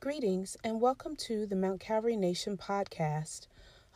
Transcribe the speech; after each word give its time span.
Greetings 0.00 0.56
and 0.62 0.80
welcome 0.80 1.16
to 1.16 1.44
the 1.44 1.56
Mount 1.56 1.80
Calvary 1.80 2.14
Nation 2.14 2.56
podcast, 2.56 3.48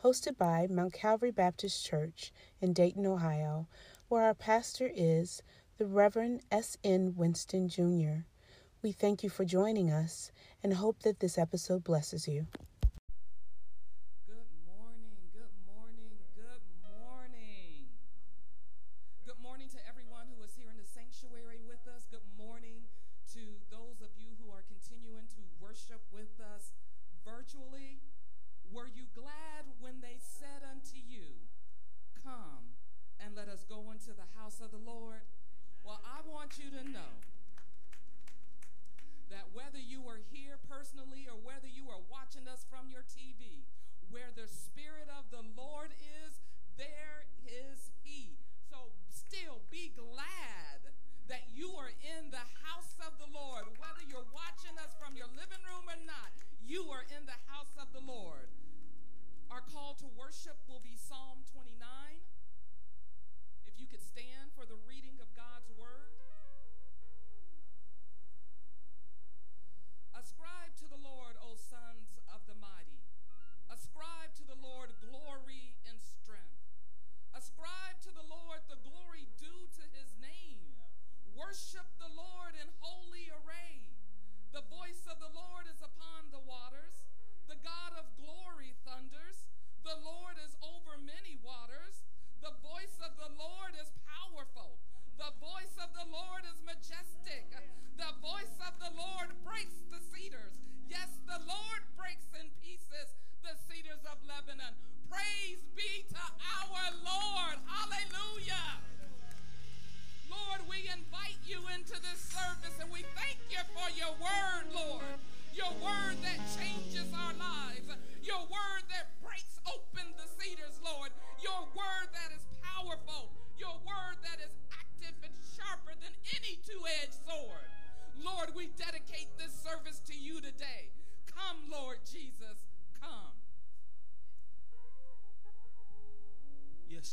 hosted 0.03 0.37
by 0.37 0.67
Mount 0.69 0.91
Calvary 0.91 1.31
Baptist 1.31 1.85
Church 1.85 2.33
in 2.59 2.73
Dayton, 2.73 3.05
Ohio, 3.05 3.69
where 4.09 4.23
our 4.23 4.33
pastor 4.33 4.91
is 4.93 5.41
the 5.77 5.85
Reverend 5.85 6.41
S.N. 6.51 7.13
Winston 7.15 7.69
Jr. 7.69 8.25
We 8.81 8.91
thank 8.91 9.23
you 9.23 9.29
for 9.29 9.45
joining 9.45 9.91
us 9.91 10.33
and 10.61 10.73
hope 10.73 11.03
that 11.03 11.21
this 11.21 11.37
episode 11.37 11.85
blesses 11.85 12.27
you. 12.27 12.47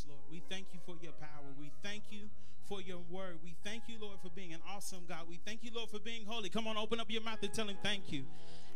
Lord. 0.08 0.22
We 0.30 0.42
thank 0.48 0.66
you 0.72 0.80
for 0.86 0.96
your 1.02 1.12
power. 1.12 1.50
We 1.58 1.70
thank 1.82 2.04
you 2.10 2.28
for 2.68 2.80
your 2.80 3.00
word. 3.10 3.38
We 3.42 3.56
thank 3.64 3.84
you, 3.88 3.96
Lord, 4.00 4.18
for 4.22 4.30
being 4.30 4.52
an 4.54 4.60
awesome 4.68 5.04
God. 5.08 5.26
We 5.28 5.40
thank 5.44 5.64
you, 5.64 5.70
Lord, 5.74 5.90
for 5.90 5.98
being 5.98 6.24
holy. 6.26 6.48
Come 6.48 6.66
on, 6.66 6.76
open 6.76 7.00
up 7.00 7.10
your 7.10 7.22
mouth 7.22 7.42
and 7.42 7.52
tell 7.52 7.68
him 7.68 7.76
thank 7.82 8.12
you. 8.12 8.24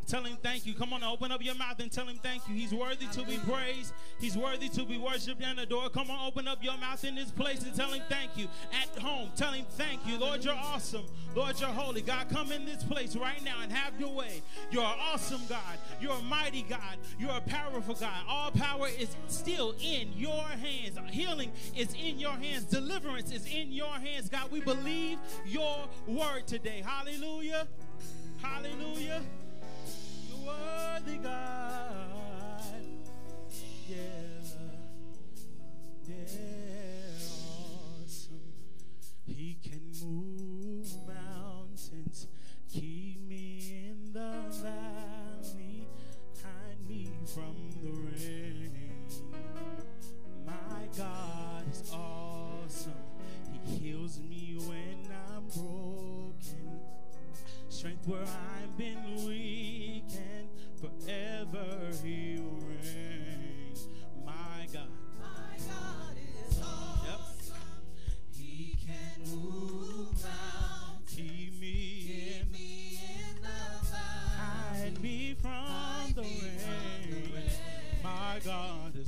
Tell 0.07 0.23
him 0.23 0.37
thank 0.43 0.67
you. 0.67 0.75
Come 0.75 0.93
on, 0.93 1.03
open 1.03 1.33
up 1.33 1.43
your 1.43 1.55
mouth 1.55 1.81
and 1.81 1.91
tell 1.91 2.07
him 2.07 2.19
thank 2.23 2.47
you. 2.49 2.55
He's 2.55 2.73
worthy 2.73 3.07
to 3.07 3.23
be 3.25 3.39
praised. 3.39 3.93
He's 4.19 4.37
worthy 4.37 4.69
to 4.71 4.85
be 4.85 4.99
worshiped 4.99 5.43
and 5.43 5.59
adored. 5.59 5.93
Come 5.93 6.11
on, 6.11 6.27
open 6.29 6.47
up 6.47 6.63
your 6.63 6.77
mouth 6.79 7.05
in 7.05 7.15
this 7.15 7.31
place 7.31 7.63
and 7.63 7.75
tell 7.75 7.91
him 7.91 8.03
thank 8.09 8.37
you. 8.37 8.49
At 8.73 9.01
home, 9.01 9.31
tell 9.37 9.53
him 9.53 9.65
thank 9.71 10.07
you. 10.07 10.19
Lord, 10.19 10.45
you're 10.45 10.55
awesome. 10.55 11.05
Lord, 11.35 11.59
you're 11.59 11.71
holy. 11.71 12.03
God, 12.03 12.29
come 12.29 12.53
in 12.53 12.65
this 12.65 12.85
place 12.85 13.17
right 13.17 13.43
now 13.45 13.57
and 13.63 13.73
have 13.73 13.99
your 13.99 14.13
way. 14.13 14.43
You're 14.71 14.83
awesome 14.85 15.41
God. 15.49 15.79
You're 16.01 16.13
a 16.13 16.23
mighty 16.23 16.63
God. 16.63 16.99
You're 17.19 17.31
a 17.31 17.41
powerful 17.41 17.95
God. 17.95 18.25
All 18.29 18.51
power 18.51 18.89
is 18.89 19.17
still 19.29 19.75
in 19.81 20.13
your 20.17 20.43
hands. 20.45 20.99
Healing 21.11 21.53
is 21.77 21.95
in 21.95 22.19
your 22.19 22.33
hands. 22.33 22.65
Deliverance 22.65 23.31
is 23.31 23.47
in 23.47 23.73
your 23.73 23.89
hands. 23.89 24.29
God, 24.29 24.51
we 24.51 24.61
believe 24.61 25.19
your 25.47 25.89
word 26.07 26.47
today. 26.47 26.83
Hallelujah. 26.85 27.67
Hallelujah. 28.43 29.23
Worthy, 30.45 31.17
God. 31.19 31.33
Yeah. 33.89 34.24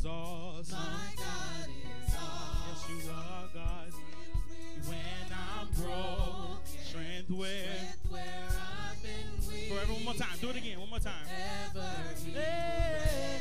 Awesome. 0.07 0.79
My 0.79 1.13
God 1.17 1.69
is 1.69 2.15
awesome. 2.15 2.91
Yes, 2.91 3.05
you 3.05 3.11
are 3.11 3.49
God. 3.55 3.93
When 4.87 5.33
I'm 5.33 5.69
broke, 5.83 6.67
strength 6.67 7.31
where. 7.31 7.65
Strength 7.65 8.07
where 8.11 8.23
I've 8.51 9.03
been 9.03 9.49
weak. 9.49 9.73
Forever, 9.73 9.93
one 9.93 10.05
more 10.05 10.15
time. 10.15 10.37
Do 10.41 10.51
it 10.51 10.57
again. 10.57 10.81
One 10.81 10.91
more 10.91 10.99
time. 10.99 11.13
Ever 11.27 11.85
He 12.25 12.31
will 12.33 12.41
Hey. 12.41 13.39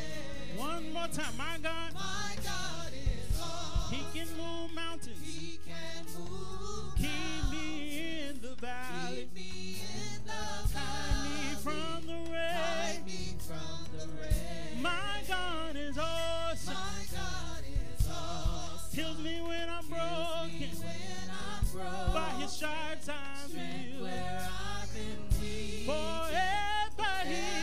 One 0.58 0.94
more 0.94 1.08
time. 1.08 1.38
My 1.38 1.58
God, 1.62 1.94
My 1.94 2.36
God 2.44 2.92
is 2.94 3.40
awesome. 3.42 3.94
He 3.96 4.20
can 4.20 4.28
move 4.38 4.74
mountains. 4.74 5.20
He 5.22 5.60
can 5.66 6.06
move 6.18 6.96
Keep 6.96 7.52
me 7.52 8.28
in 8.30 8.42
the 8.42 8.56
valley. 8.56 9.28
Keep 9.34 9.36
me 9.36 9.78
in 9.82 10.26
the 10.26 10.32
Hide 10.78 11.24
me 11.24 11.56
from 11.62 12.08
the 12.08 12.32
Hide 12.32 12.96
rain. 12.96 13.06
me 13.06 13.36
from 13.40 13.98
the 14.00 14.08
rain. 14.22 14.82
My 14.82 15.22
God 15.28 15.76
is 15.76 15.98
awesome. 15.98 16.35
My 16.66 16.74
God 17.12 17.64
is 18.00 18.08
awesome. 18.10 18.98
Heals 19.00 19.20
me 19.20 19.42
when 19.42 19.70
I'm 19.70 19.88
broken. 19.88 20.70
when 20.80 21.30
I'm 21.30 21.66
broke. 21.72 22.14
By 22.14 22.30
His 22.40 22.52
stripes 22.52 23.10
I'm 23.10 23.50
healed. 23.50 24.02
where 24.04 24.50
I've 24.82 24.94
been 24.94 25.42
weak. 25.42 25.86
Forever 25.86 27.12
He 27.26 27.55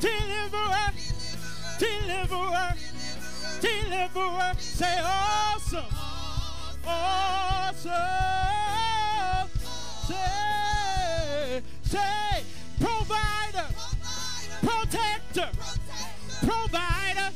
Deliverer. 0.00 0.92
Deliverer. 1.78 2.74
Deliverer. 3.60 4.52
Say 4.58 5.00
awesome. 5.02 5.84
Awesome. 6.86 7.90
Say, 10.06 11.62
say, 11.82 12.44
provider, 12.78 13.66
protector, 14.62 15.50
provider, 16.44 17.30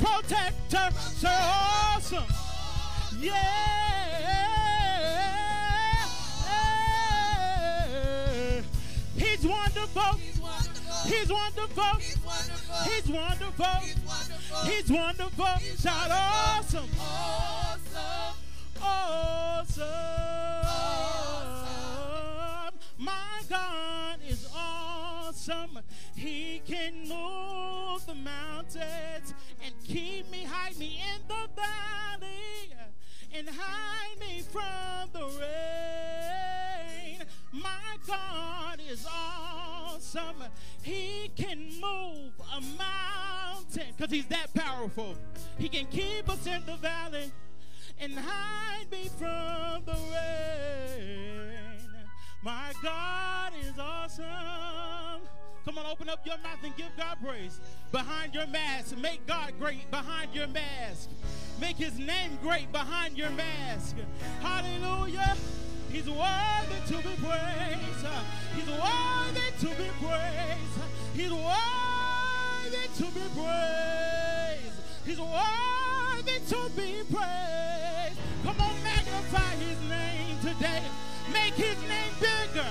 protector. 0.00 0.90
Say 0.96 1.38
awesome. 1.38 2.24
Yeah. 3.20 3.58
He's 9.16 9.46
wonderful. 9.46 10.27
He's 11.08 11.32
wonderful. 11.32 11.84
He's 12.84 13.06
wonderful. 13.08 13.64
He's 14.64 14.90
wonderful. 14.90 15.46
Shout 15.80 16.10
awesome. 16.10 16.90
Awesome. 17.00 17.94
Awesome 18.80 19.98
My 22.98 23.40
God 23.48 24.18
is 24.28 24.46
awesome. 24.54 25.78
He 26.14 26.60
can 26.66 27.08
move 27.08 28.04
the 28.06 28.14
mountains 28.14 29.34
and 29.64 29.74
keep 29.84 30.30
me, 30.30 30.44
hide 30.44 30.76
me 30.78 31.00
in 31.14 31.22
the 31.26 31.48
valley 31.56 32.74
and 33.34 33.48
hide 33.48 34.20
me 34.20 34.42
from 34.42 35.08
the 35.12 35.26
rain. 35.40 37.22
My 37.52 37.96
God 38.06 38.78
is 38.90 39.06
awesome. 39.06 40.44
He 40.82 41.30
can 41.34 41.70
move 41.80 42.32
a 42.54 42.60
mountain 42.60 43.94
because 43.96 44.12
he's 44.12 44.26
that 44.26 44.52
powerful. 44.54 45.14
He 45.58 45.68
can 45.68 45.86
keep 45.86 46.28
us 46.28 46.46
in 46.46 46.64
the 46.66 46.76
valley 46.76 47.32
and 47.98 48.12
hide 48.14 48.90
me 48.90 49.08
from 49.18 49.84
the 49.86 49.96
rain. 50.12 51.78
My 52.42 52.72
God 52.82 53.52
is 53.60 53.78
awesome. 53.78 54.24
Come 55.64 55.78
on, 55.78 55.86
open 55.86 56.08
up 56.08 56.24
your 56.24 56.38
mouth 56.38 56.62
and 56.62 56.76
give 56.76 56.90
God 56.96 57.16
praise. 57.24 57.60
Behind 57.92 58.34
your 58.34 58.46
mask, 58.46 58.96
make 58.96 59.26
God 59.26 59.54
great 59.58 59.90
behind 59.90 60.34
your 60.34 60.46
mask. 60.46 61.08
Make 61.60 61.76
his 61.76 61.98
name 61.98 62.38
great 62.42 62.70
behind 62.72 63.18
your 63.18 63.30
mask. 63.30 63.96
Hallelujah. 64.40 65.36
He's 65.90 66.08
worthy 66.08 66.80
to 66.86 66.96
be 66.96 67.14
praised. 67.24 68.06
He's 68.54 68.68
worthy 68.68 69.48
to 69.60 69.66
be 69.66 69.88
praised. 70.00 70.78
He's 71.14 71.32
worthy 71.32 72.86
to 72.96 73.04
be 73.04 73.24
praised. 73.34 74.78
He's 75.06 75.20
worthy 75.20 76.38
to 76.48 76.70
be 76.76 77.02
praised. 77.10 78.18
Come 78.44 78.60
on, 78.60 78.82
magnify 78.84 79.54
his 79.56 79.80
name 79.88 80.38
today. 80.42 80.82
Make 81.32 81.54
his 81.54 81.78
name 81.88 82.12
bigger. 82.20 82.68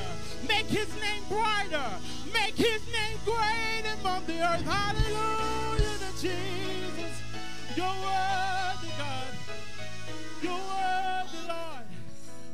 Make 0.47 0.67
his 0.67 0.89
name 1.01 1.23
brighter. 1.29 1.89
Make 2.31 2.55
his 2.55 2.81
name 2.87 3.17
great 3.25 3.85
among 3.99 4.25
the 4.25 4.41
earth. 4.41 4.61
Hallelujah 4.61 5.97
to 5.99 6.11
Jesus. 6.21 7.13
You're 7.75 7.85
worthy, 7.85 8.91
God. 8.97 9.33
You're 10.41 10.53
worthy, 10.53 11.47
Lord. 11.47 11.96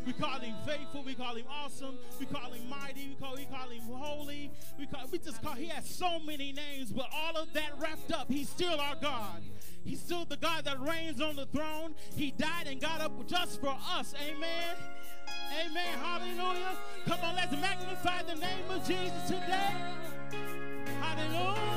We 0.06 0.14
call 0.14 0.40
him 0.40 0.56
faithful. 0.66 1.04
We 1.04 1.16
call 1.16 1.36
him 1.36 1.46
awesome. 1.50 1.98
We 2.20 2.26
call 2.26 2.52
him 2.52 2.70
mighty. 2.70 3.10
We 3.10 3.16
call, 3.16 3.36
we 3.36 3.46
call 3.46 3.70
him 3.70 3.82
holy. 3.84 4.52
We 4.78 4.86
call 4.86 5.02
we 5.12 5.18
just 5.20 5.42
call 5.42 5.54
he 5.54 5.68
has 5.68 5.90
so 5.90 6.20
many 6.20 6.52
names, 6.52 6.92
but 6.92 7.08
all 7.14 7.42
of 7.42 7.54
that 7.54 7.72
wrapped 7.80 8.12
up, 8.12 8.30
he's 8.30 8.50
still 8.50 8.80
our 8.80 8.96
God. 9.02 9.42
He's 9.84 10.00
still 10.00 10.26
the 10.26 10.38
God 10.38 10.66
that 10.66 10.80
reigns 10.80 11.22
on 11.22 11.36
the 11.36 11.46
throne. 11.48 11.96
He 12.16 12.32
died 12.32 12.68
and 12.68 12.80
got 12.80 13.02
up 13.02 13.28
just 13.28 13.60
for 13.60 13.76
us. 13.98 14.14
Amen. 14.22 14.76
Amen. 15.66 15.98
Hallelujah. 16.00 16.78
Come 17.06 17.20
on, 17.22 17.36
let's 17.36 17.52
magnify 17.52 18.24
the 18.24 18.36
name 18.36 18.70
of 18.70 18.88
Jesus 18.88 19.28
today. 19.28 19.74
Hallelujah 21.00 21.73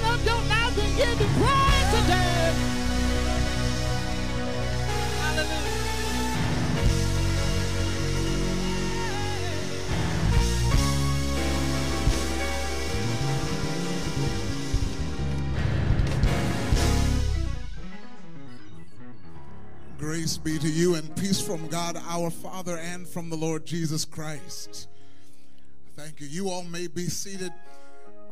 open 0.00 0.20
up 0.20 0.26
your 0.26 0.42
mouth 0.48 0.78
and 0.78 0.96
give 0.96 1.18
Him 1.18 1.28
praise 1.34 2.02
today. 2.02 2.54
Grace 19.98 20.38
be 20.38 20.58
to 20.58 20.68
you 20.68 20.94
and 20.94 21.14
peace 21.16 21.40
from 21.40 21.66
God 21.68 22.00
our 22.08 22.30
Father 22.30 22.78
and 22.78 23.06
from 23.06 23.28
the 23.28 23.36
Lord 23.36 23.66
Jesus 23.66 24.04
Christ. 24.04 24.88
Thank 25.94 26.20
you. 26.20 26.26
You 26.26 26.48
all 26.48 26.64
may 26.64 26.86
be 26.86 27.04
seated. 27.06 27.52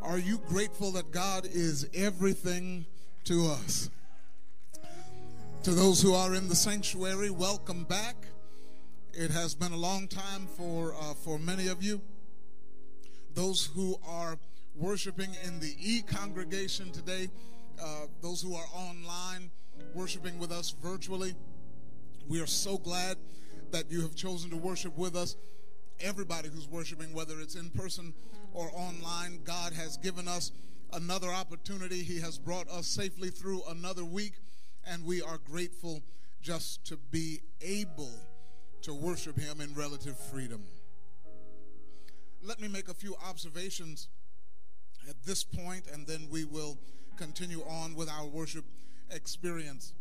Are 0.03 0.19
you 0.19 0.39
grateful 0.49 0.93
that 0.93 1.11
God 1.11 1.45
is 1.45 1.89
everything 1.93 2.87
to 3.25 3.47
us? 3.47 3.91
To 5.65 5.71
those 5.73 6.01
who 6.01 6.15
are 6.15 6.35
in 6.35 6.49
the 6.49 6.55
sanctuary, 6.55 7.31
welcome 7.31 7.85
back. 7.85 8.15
It 9.13 9.31
has 9.31 9.55
been 9.55 9.73
a 9.73 9.77
long 9.77 10.07
time 10.07 10.47
for 10.57 10.95
uh, 10.95 11.15
for 11.15 11.39
many 11.39 11.67
of 11.69 11.83
you. 11.83 12.01
Those 13.35 13.67
who 13.75 13.99
are 14.07 14.39
worshiping 14.77 15.31
in 15.45 15.59
the 15.59 15.75
e 15.81 16.03
congregation 16.03 16.93
today, 16.93 17.29
uh, 17.83 18.07
those 18.23 18.41
who 18.41 18.55
are 18.55 18.67
online 18.75 19.51
worshiping 19.95 20.39
with 20.39 20.53
us 20.53 20.75
virtually, 20.81 21.35
we 22.29 22.41
are 22.41 22.47
so 22.47 22.79
glad 22.79 23.17
that 23.73 23.91
you 23.91 24.01
have 24.03 24.15
chosen 24.15 24.51
to 24.51 24.57
worship 24.57 24.97
with 24.97 25.17
us. 25.17 25.37
Everybody 26.01 26.49
who's 26.49 26.69
worshiping, 26.69 27.13
whether 27.13 27.41
it's 27.41 27.55
in 27.57 27.71
person 27.71 28.15
or 28.53 28.71
online, 28.73 29.41
God 29.45 29.73
has 29.73 29.97
given 29.97 30.29
us 30.29 30.53
another 30.93 31.29
opportunity. 31.29 32.03
He 32.03 32.21
has 32.21 32.39
brought 32.39 32.69
us 32.69 32.87
safely 32.87 33.31
through 33.31 33.63
another 33.69 34.05
week, 34.05 34.35
and 34.87 35.05
we 35.05 35.23
are 35.23 35.39
grateful 35.39 36.03
just 36.41 36.85
to 36.87 36.97
be 37.11 37.41
able 37.61 38.13
to 38.83 38.95
worship 38.95 39.39
Him 39.39 39.61
in 39.61 39.75
relative 39.75 40.17
freedom. 40.19 40.63
Let 42.43 42.61
me 42.61 42.69
make 42.69 42.89
a 42.89 42.95
few 42.95 43.17
observations 43.29 44.09
at 45.09 45.23
this 45.25 45.43
point, 45.43 45.87
and 45.93 46.07
then 46.07 46.29
we 46.31 46.45
will 46.45 46.79
continue 47.17 47.63
on 47.69 47.95
with 47.97 48.09
our 48.09 48.27
worship 48.27 48.65
experience. 49.11 49.93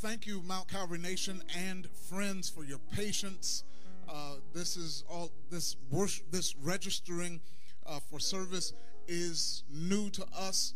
Thank 0.00 0.26
you, 0.26 0.42
Mount 0.42 0.68
Calvary 0.68 0.98
Nation 0.98 1.42
and 1.56 1.88
friends, 2.08 2.48
for 2.48 2.64
your 2.64 2.78
patience. 2.94 3.62
Uh, 4.08 4.36
this 4.54 4.76
is 4.76 5.04
all 5.10 5.30
this 5.50 5.76
worship, 5.90 6.30
this 6.30 6.56
registering 6.56 7.40
uh, 7.86 8.00
for 8.10 8.18
service 8.18 8.72
is 9.06 9.64
new 9.70 10.08
to 10.10 10.24
us, 10.36 10.74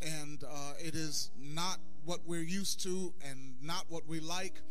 and 0.00 0.44
uh, 0.44 0.72
it 0.78 0.94
is 0.94 1.30
not 1.38 1.78
what 2.06 2.20
we're 2.26 2.40
used 2.40 2.82
to 2.82 3.12
and 3.28 3.54
not 3.62 3.84
what 3.90 4.06
we 4.08 4.18
like, 4.18 4.62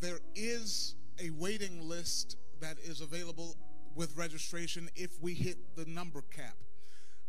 there 0.00 0.18
is 0.34 0.94
a 1.22 1.30
waiting 1.30 1.88
list 1.88 2.36
that 2.60 2.76
is 2.78 3.00
available 3.00 3.56
with 3.94 4.16
registration 4.16 4.90
if 4.96 5.22
we 5.22 5.34
hit 5.34 5.76
the 5.76 5.84
number 5.86 6.22
cap. 6.30 6.56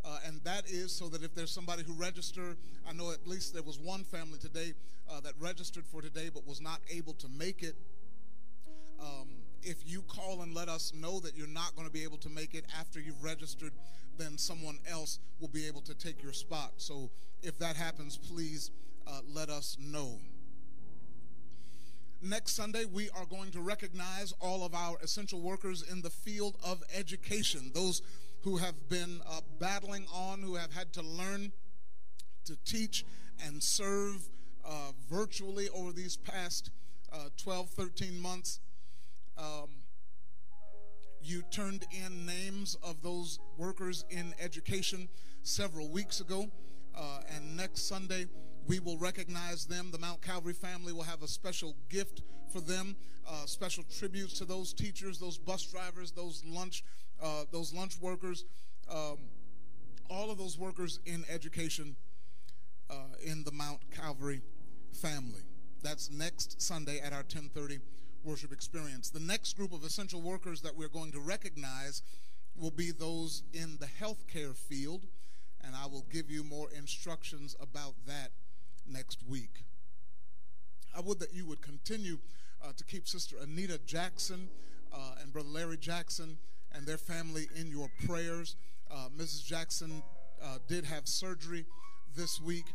Uh, 0.05 0.19
and 0.27 0.39
that 0.43 0.69
is 0.69 0.91
so 0.91 1.09
that 1.09 1.23
if 1.23 1.33
there's 1.33 1.49
somebody 1.49 1.81
who 1.83 1.93
registered, 1.93 2.57
I 2.87 2.93
know 2.93 3.11
at 3.11 3.27
least 3.27 3.53
there 3.53 3.63
was 3.63 3.79
one 3.79 4.03
family 4.03 4.37
today 4.37 4.73
uh, 5.09 5.19
that 5.21 5.33
registered 5.39 5.85
for 5.85 6.01
today 6.01 6.29
but 6.31 6.45
was 6.47 6.61
not 6.61 6.79
able 6.91 7.13
to 7.13 7.27
make 7.27 7.63
it. 7.63 7.75
Um, 8.99 9.29
if 9.63 9.77
you 9.85 10.03
call 10.03 10.41
and 10.41 10.53
let 10.53 10.69
us 10.69 10.93
know 10.93 11.19
that 11.21 11.35
you're 11.35 11.47
not 11.47 11.75
going 11.75 11.87
to 11.87 11.93
be 11.93 12.03
able 12.03 12.17
to 12.17 12.29
make 12.29 12.53
it 12.53 12.65
after 12.79 12.99
you've 12.99 13.23
registered, 13.23 13.71
then 14.17 14.37
someone 14.37 14.77
else 14.89 15.19
will 15.39 15.47
be 15.47 15.65
able 15.65 15.81
to 15.81 15.95
take 15.95 16.21
your 16.21 16.33
spot. 16.33 16.73
So 16.77 17.09
if 17.41 17.57
that 17.57 17.75
happens, 17.75 18.17
please 18.17 18.69
uh, 19.07 19.21
let 19.33 19.49
us 19.49 19.75
know. 19.79 20.19
Next 22.21 22.53
Sunday, 22.53 22.85
we 22.85 23.09
are 23.09 23.25
going 23.25 23.51
to 23.51 23.61
recognize 23.61 24.33
all 24.39 24.63
of 24.63 24.73
our 24.73 24.97
essential 25.03 25.41
workers 25.41 25.83
in 25.83 26.01
the 26.01 26.09
field 26.09 26.57
of 26.63 26.81
education, 26.95 27.71
those 27.73 28.01
who 28.45 28.57
have 28.57 28.87
been 28.89 29.21
uh, 29.27 29.39
battling 29.59 30.05
on, 30.13 30.39
who 30.39 30.53
have 30.53 30.71
had 30.71 30.93
to 30.93 31.01
learn 31.01 31.51
to 32.45 32.55
teach 32.63 33.03
and 33.43 33.61
serve 33.61 34.29
uh, 34.63 34.91
virtually 35.09 35.67
over 35.69 35.91
these 35.91 36.15
past 36.15 36.69
uh, 37.11 37.29
12, 37.37 37.69
13 37.71 38.19
months. 38.19 38.59
Um, 39.35 39.69
you 41.23 41.41
turned 41.49 41.87
in 41.91 42.27
names 42.27 42.77
of 42.83 43.01
those 43.01 43.39
workers 43.57 44.05
in 44.11 44.35
education 44.39 45.09
several 45.41 45.89
weeks 45.89 46.21
ago, 46.21 46.47
uh, 46.95 47.21
and 47.35 47.57
next 47.57 47.87
Sunday, 47.87 48.27
we 48.67 48.79
will 48.79 48.99
recognize 48.99 49.65
them. 49.65 49.89
The 49.91 49.97
Mount 49.97 50.21
Calvary 50.21 50.53
family 50.53 50.93
will 50.93 51.03
have 51.03 51.23
a 51.23 51.27
special 51.27 51.75
gift 51.89 52.21
for 52.53 52.61
them, 52.61 52.95
uh, 53.27 53.47
special 53.47 53.83
tributes 53.97 54.37
to 54.37 54.45
those 54.45 54.71
teachers, 54.71 55.17
those 55.17 55.39
bus 55.39 55.65
drivers, 55.65 56.11
those 56.11 56.43
lunch, 56.45 56.83
uh, 57.21 57.43
those 57.51 57.73
lunch 57.73 57.97
workers, 57.99 58.45
um, 58.89 59.17
all 60.09 60.31
of 60.31 60.37
those 60.37 60.57
workers 60.57 60.99
in 61.05 61.23
education 61.29 61.95
uh, 62.89 62.93
in 63.23 63.43
the 63.43 63.51
Mount 63.51 63.79
Calvary 63.91 64.41
family. 64.93 65.41
That's 65.81 66.11
next 66.11 66.61
Sunday 66.61 66.99
at 66.99 67.11
our 67.11 67.19
1030 67.19 67.79
worship 68.23 68.51
experience. 68.51 69.09
The 69.09 69.19
next 69.19 69.55
group 69.55 69.71
of 69.71 69.83
essential 69.83 70.21
workers 70.21 70.61
that 70.61 70.75
we're 70.75 70.89
going 70.89 71.11
to 71.11 71.19
recognize 71.19 72.01
will 72.55 72.71
be 72.71 72.91
those 72.91 73.43
in 73.53 73.77
the 73.79 73.87
healthcare 74.01 74.55
field, 74.55 75.05
and 75.63 75.75
I 75.75 75.87
will 75.87 76.05
give 76.11 76.31
you 76.31 76.43
more 76.43 76.69
instructions 76.75 77.55
about 77.59 77.93
that 78.07 78.31
next 78.87 79.19
week. 79.27 79.63
I 80.95 81.01
would 81.01 81.19
that 81.19 81.33
you 81.33 81.45
would 81.45 81.61
continue 81.61 82.17
uh, 82.63 82.71
to 82.75 82.83
keep 82.83 83.07
Sister 83.07 83.35
Anita 83.41 83.79
Jackson 83.85 84.47
uh, 84.93 85.15
and 85.21 85.33
Brother 85.33 85.49
Larry 85.49 85.77
Jackson 85.77 86.37
and 86.75 86.85
their 86.85 86.97
family 86.97 87.47
in 87.55 87.69
your 87.69 87.89
prayers. 88.05 88.55
Uh, 88.91 89.07
Mrs. 89.17 89.43
Jackson 89.45 90.03
uh, 90.43 90.57
did 90.67 90.85
have 90.85 91.07
surgery 91.07 91.65
this 92.15 92.41
week, 92.41 92.65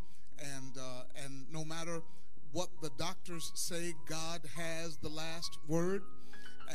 and 0.41 0.77
uh, 0.79 1.03
and 1.25 1.47
no 1.53 1.65
matter 1.65 2.01
what 2.53 2.69
the 2.83 2.91
doctors 2.99 3.53
say, 3.55 3.95
God 4.09 4.41
has 4.57 4.97
the 4.97 5.09
last 5.09 5.59
word, 5.69 6.03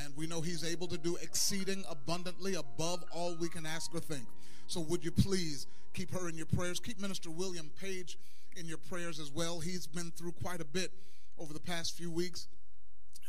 and 0.02 0.16
we 0.16 0.28
know 0.28 0.42
He's 0.42 0.64
able 0.64 0.88
to 0.88 0.98
do 0.98 1.18
exceeding 1.22 1.84
abundantly 1.90 2.56
above 2.56 3.04
all 3.12 3.36
we 3.40 3.50
can 3.50 3.66
ask 3.66 3.94
or 3.94 4.00
think. 4.00 4.26
So 4.68 4.82
would 4.82 5.04
you 5.04 5.12
please 5.12 5.68
keep 5.94 6.12
her 6.12 6.30
in 6.30 6.38
your 6.38 6.48
prayers? 6.48 6.80
Keep 6.80 7.00
Minister 7.00 7.30
William 7.30 7.70
Page 7.80 8.18
in 8.56 8.68
your 8.68 8.78
prayers 8.78 9.20
as 9.20 9.32
well. 9.32 9.60
He's 9.60 9.86
been 9.86 10.12
through 10.12 10.34
quite 10.44 10.62
a 10.62 10.66
bit 10.66 10.92
over 11.38 11.54
the 11.54 11.60
past 11.60 11.98
few 11.98 12.10
weeks, 12.10 12.48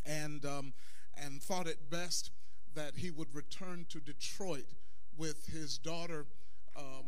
and 0.05 0.45
um, 0.45 0.73
and 1.17 1.43
thought 1.43 1.67
it 1.67 1.91
best 1.91 2.31
that 2.77 2.97
he 2.97 3.11
would 3.11 3.35
return 3.35 3.87
to 3.89 3.99
Detroit 3.99 4.67
with 5.19 5.47
his 5.47 5.79
daughter. 5.79 6.27
Um, 6.77 7.05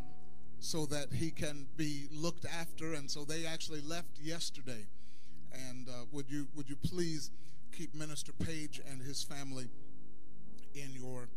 so 0.60 0.86
that 0.86 1.12
he 1.12 1.30
can 1.30 1.66
be 1.76 2.08
looked 2.10 2.44
after, 2.44 2.94
and 2.94 3.10
so 3.10 3.24
they 3.24 3.46
actually 3.46 3.80
left 3.80 4.18
yesterday. 4.20 4.86
And 5.52 5.88
uh, 5.88 6.06
would 6.12 6.28
you 6.28 6.48
would 6.54 6.68
you 6.68 6.76
please 6.76 7.30
keep 7.72 7.94
Minister 7.94 8.32
Page 8.32 8.80
and 8.90 9.00
his 9.00 9.22
family 9.22 9.68
in 10.74 10.92
your 10.94 11.28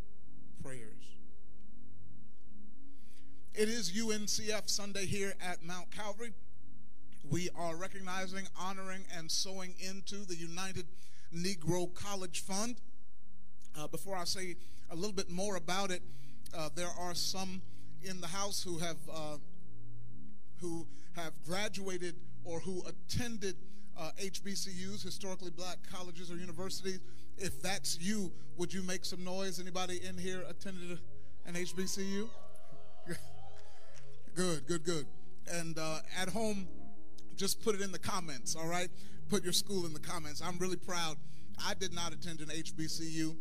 prayers? 0.63 1.17
It 3.53 3.67
is 3.69 3.91
UNCF 3.91 4.69
Sunday 4.69 5.05
here 5.05 5.33
at 5.41 5.63
Mount 5.63 5.91
Calvary. 5.91 6.33
We 7.29 7.49
are 7.55 7.75
recognizing, 7.75 8.47
honoring, 8.59 9.03
and 9.15 9.29
sowing 9.29 9.75
into 9.79 10.25
the 10.25 10.35
United 10.35 10.87
Negro 11.35 11.93
College 11.93 12.41
Fund. 12.41 12.77
Uh, 13.77 13.87
before 13.87 14.15
I 14.15 14.25
say 14.25 14.55
a 14.89 14.95
little 14.95 15.13
bit 15.13 15.29
more 15.29 15.55
about 15.55 15.91
it, 15.91 16.01
uh, 16.53 16.69
there 16.75 16.89
are 16.99 17.15
some 17.15 17.61
in 18.03 18.19
the 18.19 18.27
house 18.27 18.61
who 18.63 18.77
have 18.79 18.97
uh, 19.11 19.37
who 20.59 20.85
have 21.15 21.33
graduated 21.45 22.15
or 22.43 22.59
who 22.59 22.83
attended 22.85 23.55
uh, 23.97 24.11
HBCUs, 24.21 25.03
historically 25.03 25.51
black 25.51 25.77
colleges 25.91 26.31
or 26.31 26.35
universities. 26.35 26.99
If 27.37 27.61
that's 27.61 27.99
you, 27.99 28.31
would 28.57 28.73
you 28.73 28.81
make 28.83 29.05
some 29.05 29.23
noise? 29.23 29.59
Anybody 29.59 29.99
in 30.07 30.17
here 30.17 30.43
attended 30.49 30.99
an 31.45 31.53
HBCU? 31.53 32.27
good, 34.35 34.67
good, 34.67 34.83
good. 34.83 35.05
And 35.51 35.77
uh, 35.77 35.99
at 36.19 36.29
home, 36.29 36.67
just 37.35 37.61
put 37.63 37.75
it 37.75 37.81
in 37.81 37.91
the 37.91 37.99
comments, 37.99 38.55
all 38.55 38.67
right? 38.67 38.89
Put 39.29 39.43
your 39.43 39.53
school 39.53 39.85
in 39.85 39.93
the 39.93 39.99
comments. 39.99 40.41
I'm 40.41 40.57
really 40.57 40.77
proud. 40.77 41.17
I 41.65 41.73
did 41.73 41.93
not 41.93 42.13
attend 42.13 42.39
an 42.41 42.47
HBCU, 42.47 43.35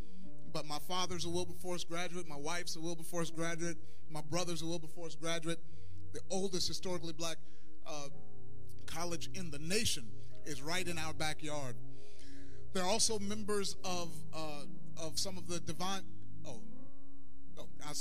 but 0.52 0.66
my 0.66 0.78
father's 0.88 1.24
a 1.24 1.30
Wilberforce 1.30 1.84
graduate, 1.84 2.28
my 2.28 2.36
wife's 2.36 2.76
a 2.76 2.80
Wilberforce 2.80 3.30
graduate, 3.30 3.76
my 4.10 4.22
brother's 4.30 4.62
a 4.62 4.66
Wilberforce 4.66 5.14
graduate. 5.14 5.58
The 6.12 6.20
oldest 6.30 6.66
historically 6.66 7.12
black 7.12 7.36
uh, 7.86 8.08
college 8.86 9.30
in 9.34 9.50
the 9.50 9.58
nation 9.58 10.04
is 10.44 10.60
right 10.60 10.86
in 10.86 10.98
our 10.98 11.12
backyard. 11.12 11.76
There 12.72 12.82
are 12.82 12.88
also 12.88 13.18
members 13.18 13.76
of 13.84 14.10
uh, 14.34 14.62
of 15.00 15.18
some 15.18 15.36
of 15.38 15.48
the 15.48 15.60
divine. 15.60 16.02
Oh, 16.46 16.60
oh 17.58 17.66
I, 17.84 17.92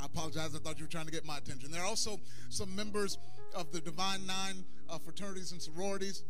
I, 0.00 0.06
apologize. 0.06 0.54
I 0.54 0.58
thought 0.58 0.78
you 0.78 0.84
were 0.84 0.90
trying 0.90 1.06
to 1.06 1.12
get 1.12 1.24
my 1.24 1.38
attention. 1.38 1.70
There 1.70 1.82
are 1.82 1.86
also 1.86 2.20
some 2.48 2.74
members 2.74 3.18
of 3.54 3.72
the 3.72 3.80
Divine 3.80 4.26
Nine 4.26 4.64
uh, 4.88 4.98
fraternities 4.98 5.52
and 5.52 5.60
sororities 5.60 6.24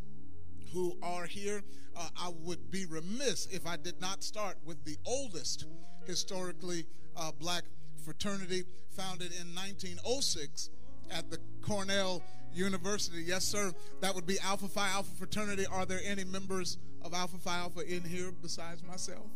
who 0.73 0.97
are 1.03 1.27
here. 1.27 1.63
Uh, 1.97 2.09
I 2.17 2.33
would 2.43 2.71
be 2.71 2.87
remiss 2.87 3.47
if 3.47 3.67
I 3.67 3.77
did 3.77 4.01
not 4.01 4.23
start 4.25 4.57
with 4.65 4.85
the 4.85 4.97
oldest 5.05 5.67
historically 6.07 6.87
uh, 7.17 7.31
black 7.39 7.65
fraternity, 8.05 8.65
founded 8.91 9.33
in 9.33 9.55
1906 9.55 10.71
at 11.11 11.31
the 11.31 11.39
Cornell 11.63 12.23
University. 12.53 13.23
Yes, 13.23 13.45
sir. 13.45 13.73
That 14.01 14.15
would 14.15 14.27
be 14.27 14.39
Alpha 14.41 14.69
Phi 14.69 14.89
Alpha 14.89 15.15
fraternity. 15.17 15.67
Are 15.67 15.87
there 15.87 16.01
any 16.05 16.25
members 16.25 16.79
of 17.03 17.15
Alpha 17.15 17.39
Phi 17.39 17.57
Alpha 17.57 17.81
in 17.81 18.03
here 18.03 18.33
besides 18.43 18.83
myself? 18.83 19.27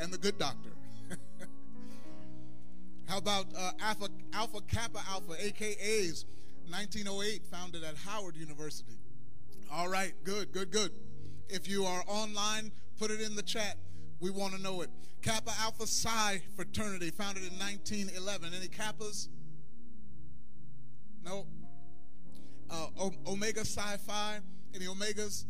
and 0.00 0.12
the 0.12 0.18
good 0.18 0.38
doctor. 0.38 0.70
How 3.08 3.18
about 3.18 3.46
uh, 3.56 3.72
Alpha, 3.80 4.08
Alpha 4.32 4.60
Kappa 4.62 5.00
Alpha, 5.08 5.32
AKAs, 5.32 6.24
1908, 6.68 7.44
founded 7.46 7.82
at 7.84 7.96
Howard 7.96 8.36
University. 8.36 8.99
All 9.72 9.88
right, 9.88 10.12
good, 10.24 10.52
good, 10.52 10.72
good. 10.72 10.90
If 11.48 11.68
you 11.68 11.84
are 11.84 12.02
online, 12.08 12.72
put 12.98 13.12
it 13.12 13.20
in 13.20 13.36
the 13.36 13.42
chat. 13.42 13.76
We 14.18 14.30
want 14.30 14.54
to 14.54 14.60
know 14.60 14.80
it. 14.80 14.90
Kappa 15.22 15.52
Alpha 15.60 15.86
Psi 15.86 16.42
fraternity, 16.56 17.10
founded 17.10 17.44
in 17.44 17.56
1911. 17.58 18.52
Any 18.52 18.66
Kappas? 18.66 19.28
No. 21.24 21.46
Uh, 22.68 23.10
Omega 23.26 23.64
Psi 23.64 23.96
Phi? 23.98 24.40
Any 24.74 24.86
Omegas? 24.86 25.44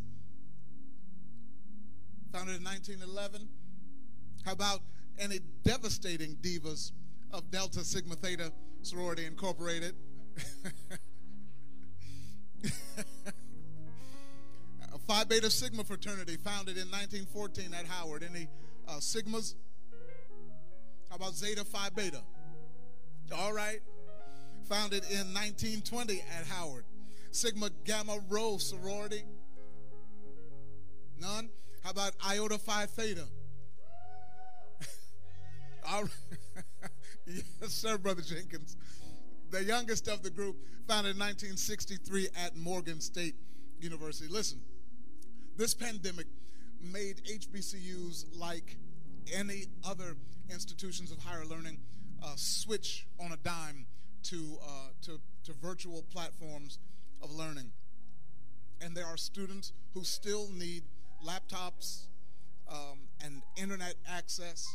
Founded 2.32 2.56
in 2.56 2.64
1911. 2.64 3.48
How 4.44 4.52
about 4.52 4.80
any 5.18 5.38
devastating 5.64 6.36
divas 6.42 6.92
of 7.32 7.50
Delta 7.50 7.84
Sigma 7.84 8.16
Theta 8.16 8.52
Sorority 8.82 9.24
Incorporated? 9.24 9.94
Phi 15.10 15.24
Beta 15.24 15.50
Sigma 15.50 15.82
fraternity 15.82 16.36
founded 16.36 16.76
in 16.76 16.84
1914 16.84 17.74
at 17.74 17.84
Howard. 17.84 18.22
Any 18.22 18.46
uh, 18.86 18.98
Sigmas? 18.98 19.56
How 21.08 21.16
about 21.16 21.34
Zeta 21.34 21.64
Phi 21.64 21.88
Beta? 21.96 22.20
All 23.36 23.52
right. 23.52 23.80
Founded 24.68 25.02
in 25.10 25.34
1920 25.34 26.22
at 26.38 26.46
Howard. 26.46 26.84
Sigma 27.32 27.70
Gamma 27.84 28.20
Rho 28.28 28.58
sorority? 28.58 29.24
None? 31.18 31.50
How 31.82 31.90
about 31.90 32.12
Iota 32.24 32.58
Phi 32.58 32.86
Theta? 32.86 33.24
All 35.90 36.02
right. 36.02 36.90
yes, 37.26 37.72
sir, 37.72 37.98
Brother 37.98 38.22
Jenkins. 38.22 38.76
The 39.50 39.64
youngest 39.64 40.06
of 40.06 40.22
the 40.22 40.30
group, 40.30 40.54
founded 40.86 41.16
in 41.16 41.20
1963 41.20 42.28
at 42.36 42.56
Morgan 42.56 43.00
State 43.00 43.34
University. 43.80 44.32
Listen, 44.32 44.60
this 45.60 45.74
pandemic 45.74 46.24
made 46.80 47.20
HBCUs 47.26 48.24
like 48.34 48.78
any 49.30 49.66
other 49.86 50.16
institutions 50.50 51.10
of 51.10 51.18
higher 51.18 51.44
learning 51.44 51.76
uh, 52.22 52.32
switch 52.36 53.06
on 53.22 53.32
a 53.32 53.36
dime 53.36 53.84
to, 54.22 54.56
uh, 54.66 54.88
to, 55.02 55.20
to 55.44 55.52
virtual 55.60 56.02
platforms 56.10 56.78
of 57.22 57.30
learning. 57.30 57.72
And 58.80 58.96
there 58.96 59.04
are 59.04 59.18
students 59.18 59.74
who 59.92 60.02
still 60.02 60.48
need 60.50 60.84
laptops 61.22 62.06
um, 62.66 63.00
and 63.22 63.42
internet 63.58 63.96
access. 64.08 64.66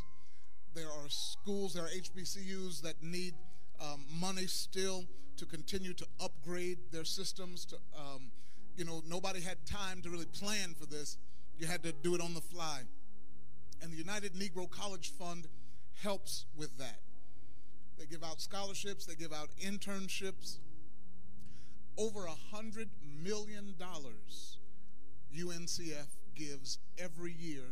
There 0.76 0.86
are 0.86 1.10
schools, 1.10 1.74
there 1.74 1.86
are 1.86 1.90
HBCUs 1.90 2.84
that 2.84 3.02
need 3.02 3.34
um, 3.82 4.06
money 4.22 4.46
still 4.46 5.06
to 5.38 5.48
continue 5.48 5.94
to 5.94 6.06
upgrade 6.24 6.78
their 6.92 7.06
systems. 7.06 7.66
To 7.66 7.78
um, 7.98 8.30
you 8.78 8.86
know, 8.86 9.02
nobody 9.08 9.42
had 9.42 9.66
time 9.66 10.02
to 10.02 10.10
really 10.10 10.26
plan 10.26 10.76
for 10.80 10.86
this. 10.86 11.18
You 11.58 11.68
had 11.68 11.84
to 11.84 11.92
do 11.92 12.16
it 12.16 12.22
on 12.22 12.34
the 12.34 12.42
fly, 12.42 12.82
and 13.82 13.92
the 13.92 13.98
United 13.98 14.34
Negro 14.34 14.70
College 14.70 15.12
Fund 15.12 15.48
helps 16.02 16.46
with 16.58 16.78
that. 16.78 17.00
They 17.98 18.06
give 18.06 18.24
out 18.24 18.42
scholarships. 18.42 19.06
They 19.06 19.16
give 19.16 19.32
out 19.32 19.50
internships. 19.62 20.58
Over 21.98 22.26
a 22.26 22.56
hundred 22.56 22.90
million 23.24 23.74
dollars 23.80 24.58
UNCF 25.34 26.08
gives 26.36 26.80
every 26.98 27.34
year 27.34 27.64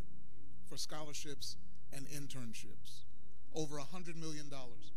for 0.66 0.78
scholarships 0.78 1.58
and 1.92 2.08
internships. 2.08 3.04
Over 3.54 3.78
a 3.78 3.84
hundred 3.84 4.18
million 4.18 4.50
dollars. 4.50 4.92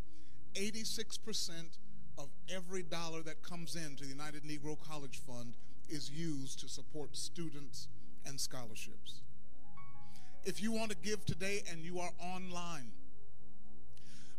86% 0.54 1.78
of 2.18 2.28
every 2.48 2.82
dollar 2.82 3.20
that 3.22 3.42
comes 3.42 3.76
into 3.76 4.04
the 4.04 4.08
United 4.08 4.42
Negro 4.42 4.76
College 4.88 5.20
Fund 5.26 5.54
is 5.88 6.10
used 6.10 6.60
to 6.60 6.68
support 6.68 7.16
students 7.16 7.88
and 8.26 8.40
scholarships. 8.40 9.20
If 10.44 10.62
you 10.62 10.72
want 10.72 10.90
to 10.90 10.96
give 10.96 11.24
today 11.24 11.62
and 11.70 11.80
you 11.80 11.98
are 11.98 12.10
online, 12.20 12.92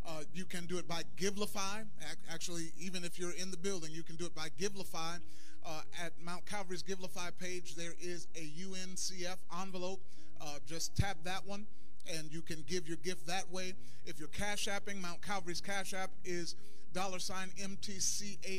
uh, 0.07 0.21
you 0.33 0.45
can 0.45 0.65
do 0.65 0.77
it 0.77 0.87
by 0.87 1.03
Givelify. 1.17 1.85
Actually, 2.31 2.71
even 2.79 3.03
if 3.03 3.19
you're 3.19 3.33
in 3.33 3.51
the 3.51 3.57
building, 3.57 3.91
you 3.91 4.03
can 4.03 4.15
do 4.15 4.25
it 4.25 4.33
by 4.33 4.47
Givelify. 4.57 5.19
Uh, 5.65 5.81
at 6.01 6.13
Mount 6.23 6.45
Calvary's 6.45 6.81
Givelify 6.81 7.29
page, 7.37 7.75
there 7.75 7.93
is 7.99 8.27
a 8.35 8.49
UNCF 8.63 9.35
envelope. 9.61 9.99
Uh, 10.39 10.59
just 10.65 10.95
tap 10.95 11.17
that 11.25 11.45
one 11.45 11.67
and 12.15 12.31
you 12.31 12.41
can 12.41 12.63
give 12.67 12.87
your 12.87 12.97
gift 12.97 13.27
that 13.27 13.51
way. 13.51 13.73
If 14.05 14.19
you're 14.19 14.29
cash 14.29 14.67
apping, 14.67 15.01
Mount 15.01 15.21
Calvary's 15.21 15.61
cash 15.61 15.93
app 15.93 16.11
is 16.23 16.55
dollar 16.93 17.19
sign 17.19 17.49
MTCALMBC. 17.59 18.49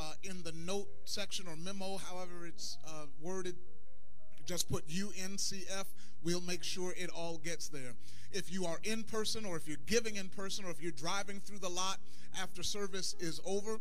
Uh, 0.00 0.12
in 0.22 0.42
the 0.44 0.52
note 0.52 0.88
section 1.04 1.46
or 1.46 1.56
memo, 1.56 1.98
however 1.98 2.46
it's 2.46 2.78
uh, 2.86 3.04
worded, 3.20 3.54
just 4.46 4.70
put 4.70 4.88
UNCF. 4.88 5.84
We'll 6.24 6.40
make 6.40 6.64
sure 6.64 6.94
it 6.96 7.10
all 7.10 7.36
gets 7.36 7.68
there. 7.68 7.92
If 8.32 8.50
you 8.50 8.64
are 8.64 8.78
in 8.82 9.02
person, 9.02 9.44
or 9.44 9.58
if 9.58 9.68
you're 9.68 9.76
giving 9.86 10.16
in 10.16 10.28
person, 10.30 10.64
or 10.64 10.70
if 10.70 10.82
you're 10.82 10.90
driving 10.92 11.40
through 11.40 11.58
the 11.58 11.68
lot 11.68 11.98
after 12.40 12.62
service 12.62 13.14
is 13.20 13.42
over, 13.44 13.78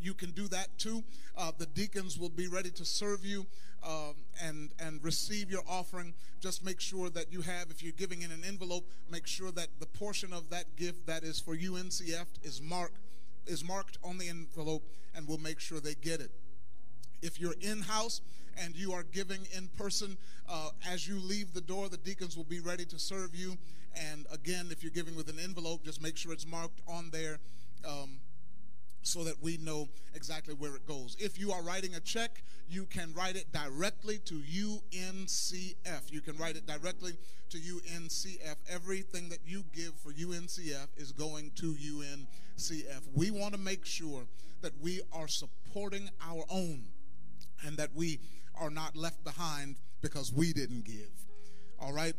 you 0.00 0.14
can 0.14 0.30
do 0.30 0.46
that 0.48 0.68
too. 0.78 1.02
Uh, 1.36 1.50
the 1.58 1.66
deacons 1.66 2.16
will 2.16 2.28
be 2.28 2.46
ready 2.46 2.70
to 2.70 2.84
serve 2.84 3.24
you 3.24 3.44
um, 3.84 4.14
and 4.40 4.70
and 4.78 5.02
receive 5.02 5.50
your 5.50 5.62
offering. 5.68 6.14
Just 6.40 6.64
make 6.64 6.80
sure 6.80 7.10
that 7.10 7.32
you 7.32 7.40
have, 7.40 7.70
if 7.70 7.82
you're 7.82 7.92
giving 7.92 8.22
in 8.22 8.30
an 8.30 8.42
envelope, 8.46 8.88
make 9.10 9.26
sure 9.26 9.50
that 9.50 9.66
the 9.80 9.86
portion 9.86 10.32
of 10.32 10.50
that 10.50 10.76
gift 10.76 11.06
that 11.06 11.24
is 11.24 11.40
for 11.40 11.56
UNCF 11.56 12.26
is 12.44 12.62
marked 12.62 12.98
is 13.46 13.64
marked 13.66 13.98
on 14.02 14.18
the 14.18 14.28
envelope, 14.28 14.82
and 15.14 15.26
we'll 15.28 15.38
make 15.38 15.60
sure 15.60 15.80
they 15.80 15.94
get 15.94 16.20
it. 16.20 16.30
If 17.22 17.40
you're 17.40 17.54
in 17.60 17.82
house 17.82 18.20
and 18.56 18.76
you 18.76 18.92
are 18.92 19.02
giving 19.02 19.46
in 19.56 19.68
person, 19.78 20.16
uh, 20.48 20.70
as 20.86 21.08
you 21.08 21.18
leave 21.18 21.54
the 21.54 21.60
door, 21.60 21.88
the 21.88 21.96
deacons 21.96 22.36
will 22.36 22.44
be 22.44 22.60
ready 22.60 22.84
to 22.86 22.98
serve 22.98 23.34
you. 23.34 23.56
And 24.12 24.26
again, 24.32 24.68
if 24.70 24.82
you're 24.82 24.90
giving 24.92 25.16
with 25.16 25.28
an 25.28 25.38
envelope, 25.38 25.84
just 25.84 26.02
make 26.02 26.16
sure 26.16 26.32
it's 26.32 26.46
marked 26.46 26.80
on 26.86 27.10
there. 27.10 27.38
Um, 27.86 28.18
so 29.14 29.22
that 29.22 29.40
we 29.40 29.56
know 29.58 29.88
exactly 30.12 30.54
where 30.54 30.74
it 30.74 30.84
goes. 30.88 31.16
If 31.20 31.38
you 31.38 31.52
are 31.52 31.62
writing 31.62 31.94
a 31.94 32.00
check, 32.00 32.42
you 32.68 32.84
can 32.84 33.14
write 33.14 33.36
it 33.36 33.52
directly 33.52 34.18
to 34.24 34.34
UNCF. 34.34 36.10
You 36.10 36.20
can 36.20 36.36
write 36.36 36.56
it 36.56 36.66
directly 36.66 37.12
to 37.50 37.58
UNCF. 37.58 38.56
Everything 38.68 39.28
that 39.28 39.38
you 39.46 39.66
give 39.72 39.92
for 40.02 40.10
UNCF 40.10 40.88
is 40.96 41.12
going 41.12 41.52
to 41.54 41.76
UNCF. 41.76 43.02
We 43.14 43.30
want 43.30 43.54
to 43.54 43.60
make 43.60 43.86
sure 43.86 44.22
that 44.62 44.72
we 44.82 45.00
are 45.12 45.28
supporting 45.28 46.10
our 46.20 46.42
own 46.50 46.82
and 47.64 47.76
that 47.76 47.90
we 47.94 48.18
are 48.60 48.70
not 48.70 48.96
left 48.96 49.22
behind 49.22 49.76
because 50.02 50.32
we 50.32 50.52
didn't 50.52 50.84
give. 50.84 51.12
All 51.78 51.92
right? 51.92 52.14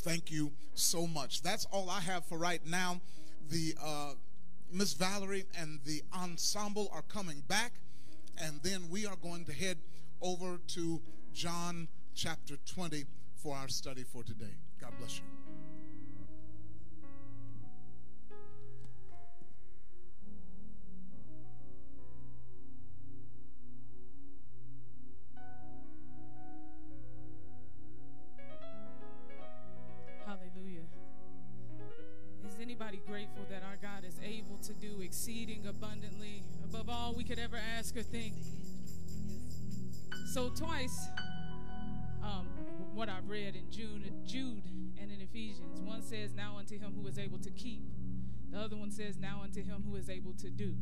Thank 0.00 0.30
you 0.30 0.52
so 0.74 1.06
much. 1.06 1.40
That's 1.40 1.64
all 1.72 1.88
I 1.88 2.00
have 2.00 2.26
for 2.26 2.36
right 2.36 2.60
now. 2.66 3.00
The 3.48 3.74
uh, 3.82 4.12
Miss 4.70 4.94
Valerie 4.94 5.44
and 5.58 5.80
the 5.84 6.02
ensemble 6.14 6.88
are 6.92 7.02
coming 7.02 7.42
back, 7.48 7.72
and 8.38 8.60
then 8.62 8.88
we 8.90 9.06
are 9.06 9.16
going 9.16 9.44
to 9.44 9.52
head 9.52 9.78
over 10.20 10.58
to 10.68 11.00
John 11.32 11.88
chapter 12.14 12.56
20 12.66 13.04
for 13.36 13.56
our 13.56 13.68
study 13.68 14.02
for 14.02 14.22
today. 14.22 14.54
God 14.80 14.92
bless 14.98 15.18
you. 15.18 15.45
Exceeding 35.26 35.66
abundantly 35.66 36.40
above 36.62 36.88
all 36.88 37.12
we 37.12 37.24
could 37.24 37.38
ever 37.40 37.58
ask 37.76 37.96
or 37.96 38.02
think? 38.04 38.32
So, 40.32 40.50
twice, 40.50 41.08
um, 42.22 42.46
what 42.94 43.08
I've 43.08 43.28
read 43.28 43.56
in 43.56 43.68
Jude, 43.68 44.08
Jude 44.24 44.62
and 45.00 45.10
in 45.10 45.20
Ephesians, 45.20 45.80
one 45.80 46.02
says, 46.02 46.32
Now 46.32 46.58
unto 46.58 46.78
him 46.78 46.94
who 46.96 47.08
is 47.08 47.18
able 47.18 47.38
to 47.38 47.50
keep, 47.50 47.82
the 48.52 48.60
other 48.60 48.76
one 48.76 48.92
says, 48.92 49.18
Now 49.18 49.40
unto 49.42 49.64
him 49.64 49.82
who 49.84 49.96
is 49.96 50.08
able 50.08 50.32
to 50.34 50.48
do. 50.48 50.76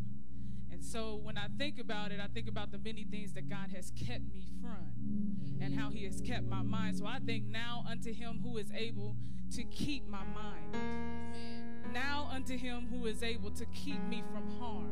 And 0.70 0.84
so 0.84 1.18
when 1.22 1.38
I 1.38 1.46
think 1.56 1.78
about 1.78 2.12
it, 2.12 2.20
I 2.20 2.26
think 2.26 2.46
about 2.46 2.70
the 2.70 2.78
many 2.78 3.04
things 3.04 3.32
that 3.32 3.48
God 3.48 3.70
has 3.74 3.92
kept 3.92 4.30
me 4.30 4.44
from 4.60 5.58
and 5.62 5.72
how 5.72 5.88
he 5.88 6.04
has 6.04 6.20
kept 6.20 6.44
my 6.44 6.60
mind. 6.60 6.98
So 6.98 7.06
I 7.06 7.18
think 7.18 7.46
now 7.46 7.82
unto 7.88 8.12
him 8.12 8.40
who 8.42 8.58
is 8.58 8.70
able 8.76 9.16
to 9.54 9.64
keep 9.64 10.06
my 10.06 10.22
mind. 10.24 11.63
Now 11.92 12.28
unto 12.32 12.56
him 12.56 12.88
who 12.90 13.06
is 13.06 13.22
able 13.22 13.50
to 13.52 13.64
keep 13.66 14.02
me 14.04 14.22
from 14.32 14.50
harm. 14.58 14.90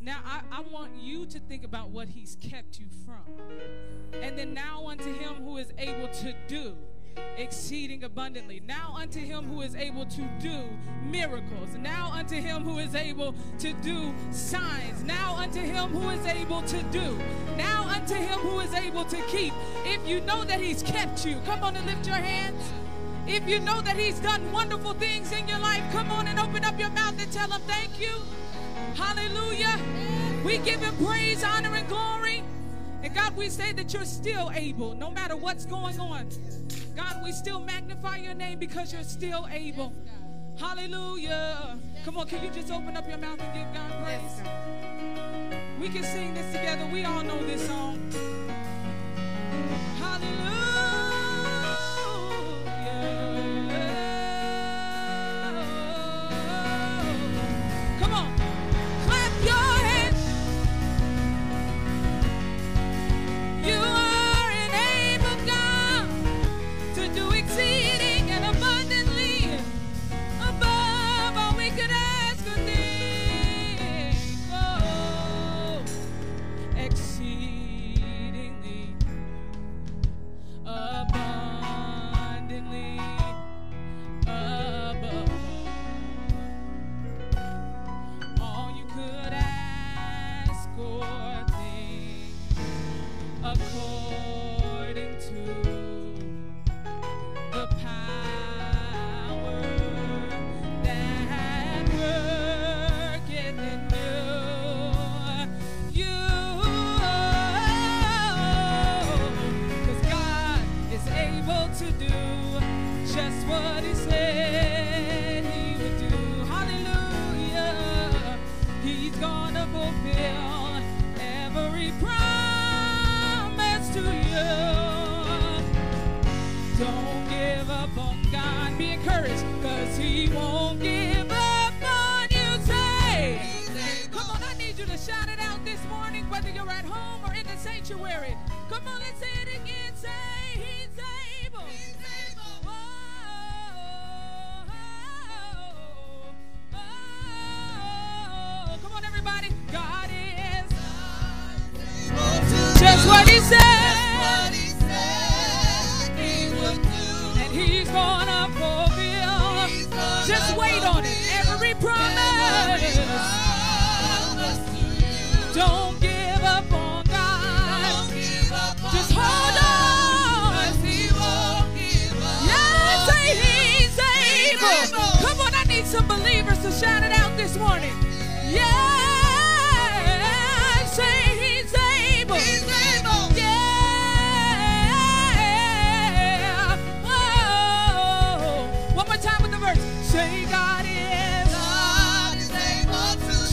Now 0.00 0.20
I, 0.24 0.40
I 0.52 0.60
want 0.60 0.92
you 0.96 1.26
to 1.26 1.38
think 1.40 1.64
about 1.64 1.90
what 1.90 2.08
he's 2.08 2.36
kept 2.40 2.78
you 2.78 2.86
from. 3.04 3.24
And 4.20 4.38
then 4.38 4.54
now 4.54 4.86
unto 4.88 5.12
him 5.12 5.44
who 5.44 5.56
is 5.56 5.72
able 5.78 6.08
to 6.08 6.34
do. 6.48 6.76
exceeding 7.36 8.04
abundantly. 8.04 8.60
Now 8.60 8.94
unto 8.98 9.20
him 9.20 9.44
who 9.44 9.62
is 9.62 9.74
able 9.74 10.06
to 10.06 10.22
do 10.40 10.68
miracles. 11.02 11.74
Now 11.78 12.12
unto 12.12 12.36
him 12.36 12.62
who 12.62 12.78
is 12.78 12.94
able 12.94 13.34
to 13.58 13.72
do 13.74 14.14
signs. 14.30 15.02
Now 15.04 15.36
unto 15.36 15.60
him 15.60 15.90
who 15.90 16.10
is 16.10 16.26
able 16.26 16.62
to 16.62 16.82
do. 16.84 17.18
Now 17.56 17.84
unto 17.88 18.14
him 18.14 18.38
who 18.40 18.60
is 18.60 18.72
able 18.74 19.04
to 19.04 19.16
keep. 19.28 19.52
If 19.84 20.06
you 20.06 20.20
know 20.20 20.44
that 20.44 20.60
he's 20.60 20.82
kept 20.82 21.24
you, 21.26 21.40
come 21.44 21.62
on 21.62 21.76
and 21.76 21.86
lift 21.86 22.06
your 22.06 22.16
hands. 22.16 22.60
If 23.28 23.48
you 23.48 23.58
know 23.58 23.80
that 23.82 23.96
he's 23.96 24.20
done 24.20 24.52
wonderful 24.52 24.94
things 24.94 25.32
in 25.32 25.48
your 25.48 25.58
life, 25.58 25.82
come 25.92 26.10
on 26.12 26.28
and 26.28 26.38
open 26.38 26.64
up 26.64 26.78
your 26.78 26.90
mouth 26.90 27.20
and 27.20 27.32
tell 27.32 27.50
him 27.50 27.60
thank 27.66 28.00
you. 28.00 28.12
Hallelujah. 28.94 29.78
We 30.44 30.58
give 30.58 30.80
him 30.80 30.94
praise, 31.04 31.42
honor, 31.42 31.74
and 31.74 31.88
glory. 31.88 32.44
And 33.02 33.14
God, 33.14 33.36
we 33.36 33.48
say 33.48 33.72
that 33.72 33.92
you're 33.92 34.04
still 34.04 34.50
able, 34.54 34.94
no 34.94 35.10
matter 35.10 35.36
what's 35.36 35.66
going 35.66 35.98
on. 35.98 36.28
God, 36.94 37.20
we 37.24 37.32
still 37.32 37.60
magnify 37.60 38.16
your 38.18 38.34
name 38.34 38.58
because 38.58 38.92
you're 38.92 39.02
still 39.02 39.48
able. 39.50 39.92
Hallelujah. 40.58 41.78
Come 42.04 42.16
on, 42.18 42.26
can 42.28 42.44
you 42.44 42.50
just 42.50 42.70
open 42.70 42.96
up 42.96 43.08
your 43.08 43.18
mouth 43.18 43.40
and 43.40 43.52
give 43.54 43.74
God 43.74 43.92
praise? 44.04 44.40
We 45.80 45.88
can 45.88 46.04
sing 46.04 46.32
this 46.32 46.54
together. 46.54 46.88
We 46.92 47.04
all 47.04 47.22
know 47.22 47.42
this 47.44 47.66
song. 47.66 47.98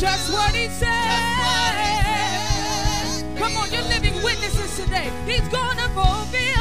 Just 0.03 0.33
what 0.33 0.53
he 0.53 0.67
said. 0.67 0.89
Come 3.37 3.55
on, 3.55 3.71
you're 3.71 3.83
living 3.83 4.21
witnesses 4.21 4.75
today. 4.75 5.09
He's 5.25 5.47
gonna 5.47 5.87
fulfill 5.95 6.52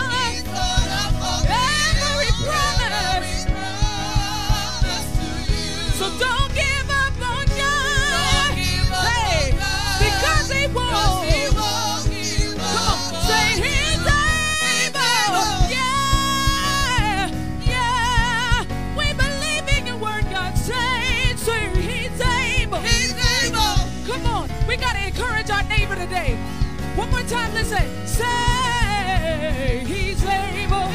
time, 27.32 27.54
listen. 27.54 28.06
Say 28.06 29.84
he's 29.86 30.22
able. 30.22 30.86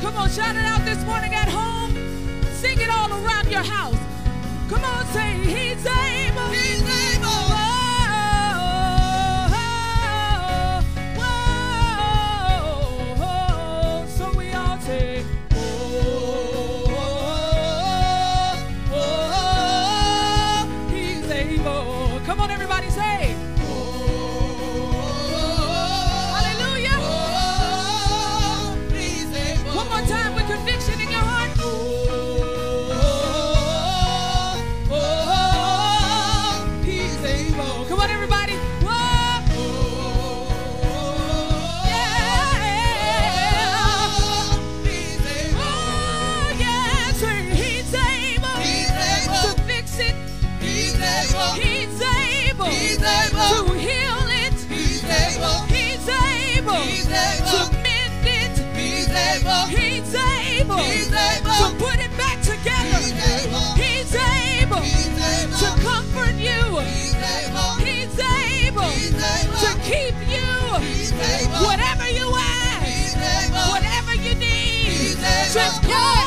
Come 0.00 0.16
on, 0.16 0.30
shout 0.30 0.56
it 0.56 0.64
out 0.64 0.82
this 0.86 1.04
morning 1.04 1.34
at 1.34 1.48
home. 1.48 1.92
Sing 2.54 2.80
it 2.80 2.88
all 2.88 3.12
around 3.12 3.50
your 3.50 3.62
house. 3.62 3.98
Come 4.70 4.84
on, 4.84 5.04
say 5.06 5.36
he's 5.44 5.84
able. 5.86 6.48
Whoa, 6.48 7.07
keep 69.88 70.14
you. 70.28 70.48
Whatever 71.64 72.06
you 72.10 72.28
ask, 72.36 73.16
whatever 73.72 74.14
you 74.14 74.34
need, 74.34 75.16
just 75.52 75.82
go. 75.82 76.17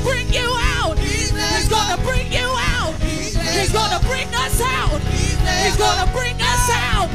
to 0.00 0.06
bring 0.06 0.32
you 0.32 0.54
out. 0.58 0.98
He's 0.98 1.32
going 1.68 1.96
to 1.96 2.02
bring 2.02 2.32
you 2.32 2.48
out. 2.56 2.94
He's 3.00 3.72
going 3.72 3.90
to 3.90 4.06
bring 4.06 4.28
us 4.34 4.60
out. 4.60 5.00
He's 5.00 5.76
going 5.76 6.06
to 6.06 6.12
bring 6.12 6.36
us 6.40 6.70
out. 6.70 7.10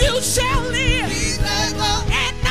You 0.00 0.20
shall 0.20 0.62
live 0.62 1.42
and 1.42 2.45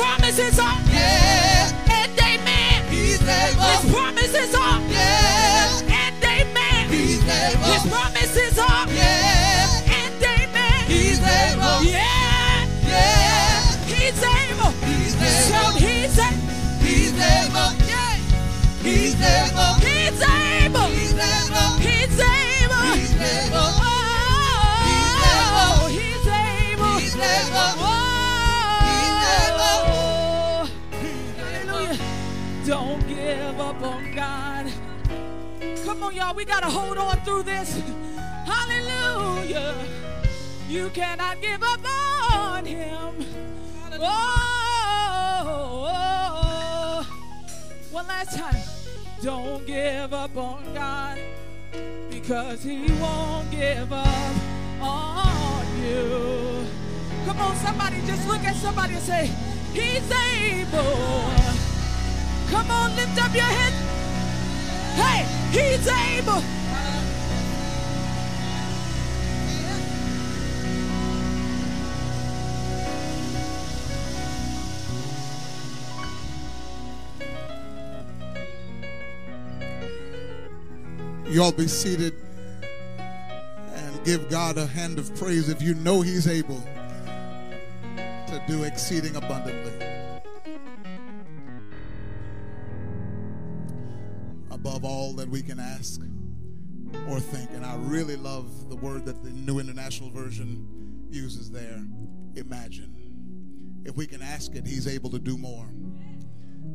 promises 0.00 0.58
are 0.58 0.80
and 0.80 2.18
amen. 2.18 2.84
His 2.88 3.18
promises 3.92 4.54
are 4.54 4.80
and 4.80 6.24
amen. 6.24 6.88
His 6.88 7.84
promises 7.92 8.58
are 8.58 8.86
and 8.88 10.22
amen. 10.24 10.84
Yeah. 11.84 12.06
He's 13.92 14.22
able. 14.22 14.72
Shout 15.48 15.74
he's 15.76 16.18
able. 16.18 16.48
Yeah. 17.84 18.16
He's 18.82 19.20
able. 19.20 19.74
He's 19.84 20.22
able. 20.22 20.88
He's 20.96 21.18
able. 21.20 21.76
He's 21.78 22.20
able. 22.20 22.39
Don't 32.70 33.02
give 33.08 33.58
up 33.58 33.82
on 33.82 34.14
God. 34.14 34.72
Come 35.84 36.04
on, 36.04 36.14
y'all. 36.14 36.32
We 36.36 36.44
got 36.44 36.60
to 36.60 36.68
hold 36.68 36.98
on 36.98 37.16
through 37.22 37.42
this. 37.42 37.82
Hallelujah. 38.46 39.74
You 40.68 40.88
cannot 40.90 41.40
give 41.40 41.60
up 41.64 41.80
on 42.32 42.64
Him. 42.64 43.26
Oh, 43.98 44.54
one 47.90 48.06
last 48.06 48.38
time. 48.38 48.62
Don't 49.20 49.66
give 49.66 50.14
up 50.14 50.36
on 50.36 50.72
God 50.72 51.18
because 52.08 52.62
He 52.62 52.88
won't 53.00 53.50
give 53.50 53.92
up 53.92 54.34
on 54.80 55.66
you. 55.82 56.64
Come 57.26 57.40
on, 57.40 57.56
somebody, 57.56 58.00
just 58.06 58.28
look 58.28 58.44
at 58.44 58.54
somebody 58.54 58.94
and 58.94 59.02
say, 59.02 59.28
He's 59.72 60.08
able. 60.12 61.59
Come 62.50 62.70
on, 62.70 62.96
lift 62.96 63.22
up 63.22 63.32
your 63.32 63.44
head. 63.44 63.72
Hey, 64.96 65.24
He's 65.52 65.86
able. 65.86 66.42
You 81.30 81.44
all 81.44 81.52
be 81.52 81.68
seated 81.68 82.12
and 83.72 84.04
give 84.04 84.28
God 84.28 84.58
a 84.58 84.66
hand 84.66 84.98
of 84.98 85.14
praise 85.14 85.48
if 85.48 85.62
you 85.62 85.74
know 85.74 86.00
He's 86.00 86.26
able 86.26 86.60
to 87.96 88.42
do 88.48 88.64
exceeding 88.64 89.14
abundantly. 89.14 89.89
All 95.10 95.16
that 95.16 95.28
we 95.28 95.42
can 95.42 95.58
ask 95.58 96.00
or 97.08 97.18
think. 97.18 97.50
And 97.50 97.66
I 97.66 97.74
really 97.76 98.14
love 98.14 98.68
the 98.68 98.76
word 98.76 99.04
that 99.06 99.24
the 99.24 99.30
New 99.30 99.58
International 99.58 100.08
Version 100.10 101.08
uses 101.10 101.50
there 101.50 101.82
imagine. 102.36 102.94
If 103.84 103.96
we 103.96 104.06
can 104.06 104.22
ask 104.22 104.54
it, 104.54 104.64
He's 104.66 104.86
able 104.86 105.10
to 105.10 105.18
do 105.18 105.36
more. 105.36 105.66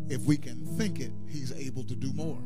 If 0.09 0.23
we 0.23 0.35
can 0.35 0.65
think 0.77 0.99
it, 0.99 1.11
He's 1.29 1.53
able 1.53 1.83
to 1.85 1.95
do 1.95 2.11
more 2.13 2.41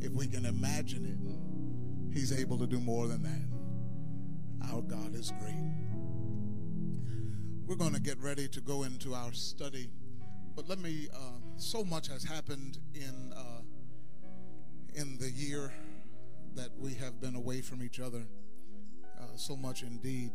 if 0.00 0.12
we 0.12 0.26
can 0.26 0.44
imagine 0.44 1.04
it, 1.04 2.12
He's 2.16 2.32
able 2.32 2.58
to 2.58 2.66
do 2.66 2.78
more 2.78 3.06
than 3.06 3.22
that. 3.22 4.70
Our 4.72 4.82
God 4.82 5.14
is 5.14 5.32
great. 5.40 5.54
We're 7.66 7.76
going 7.76 7.94
to 7.94 8.00
get 8.00 8.18
ready 8.20 8.48
to 8.48 8.60
go 8.60 8.82
into 8.82 9.14
our 9.14 9.32
study, 9.32 9.90
but 10.54 10.68
let 10.68 10.78
me. 10.78 11.08
Uh, 11.12 11.38
so 11.56 11.84
much 11.84 12.08
has 12.08 12.24
happened 12.24 12.78
in 12.94 13.32
uh, 13.36 13.61
in 14.94 15.18
the 15.18 15.30
year 15.30 15.72
that 16.54 16.70
we 16.78 16.94
have 16.94 17.20
been 17.20 17.34
away 17.34 17.60
from 17.60 17.82
each 17.82 18.00
other. 18.00 18.24
Uh, 19.18 19.36
so 19.36 19.56
much 19.56 19.82
indeed, 19.82 20.32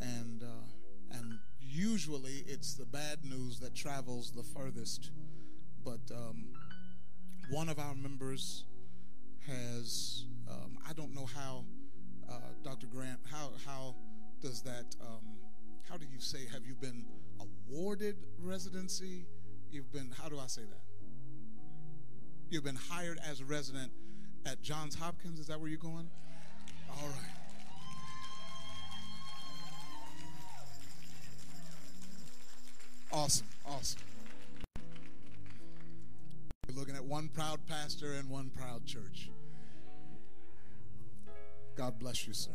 and 0.00 0.42
uh, 0.42 1.16
and 1.18 1.38
usually 1.60 2.44
it's 2.46 2.74
the 2.74 2.84
bad 2.84 3.24
news 3.24 3.58
that 3.60 3.74
travels 3.74 4.32
the 4.32 4.42
furthest, 4.42 5.10
but. 5.84 6.00
Um, 6.10 6.48
one 7.50 7.68
of 7.68 7.78
our 7.78 7.94
members 7.94 8.64
has 9.46 10.24
um, 10.50 10.78
I 10.88 10.92
don't 10.92 11.14
know 11.14 11.26
how 11.26 11.64
uh, 12.28 12.38
Dr. 12.64 12.86
Grant 12.86 13.20
how 13.30 13.52
how 13.64 13.94
does 14.40 14.62
that 14.62 14.96
um, 15.00 15.38
how 15.88 15.96
do 15.96 16.06
you 16.12 16.20
say 16.20 16.46
have 16.52 16.66
you 16.66 16.74
been 16.74 17.04
awarded 17.40 18.16
residency 18.40 19.26
you've 19.70 19.92
been 19.92 20.12
how 20.20 20.28
do 20.28 20.38
I 20.38 20.46
say 20.46 20.62
that 20.62 20.85
you've 22.50 22.64
been 22.64 22.78
hired 22.90 23.18
as 23.28 23.40
a 23.40 23.44
resident 23.44 23.92
at 24.44 24.62
Johns 24.62 24.94
Hopkins 24.94 25.38
is 25.38 25.46
that 25.48 25.58
where 25.60 25.68
you're 25.68 25.78
going 25.78 26.08
all 26.90 27.08
right 27.08 27.32
awesome 33.12 33.46
awesome 33.66 34.00
you're 36.68 36.76
looking 36.76 36.96
at 36.96 37.04
one 37.04 37.28
proud 37.28 37.60
pastor 37.66 38.14
and 38.14 38.28
one 38.28 38.50
proud 38.50 38.84
church. 38.84 39.30
God 41.76 41.98
bless 41.98 42.26
you, 42.26 42.34
sir. 42.34 42.50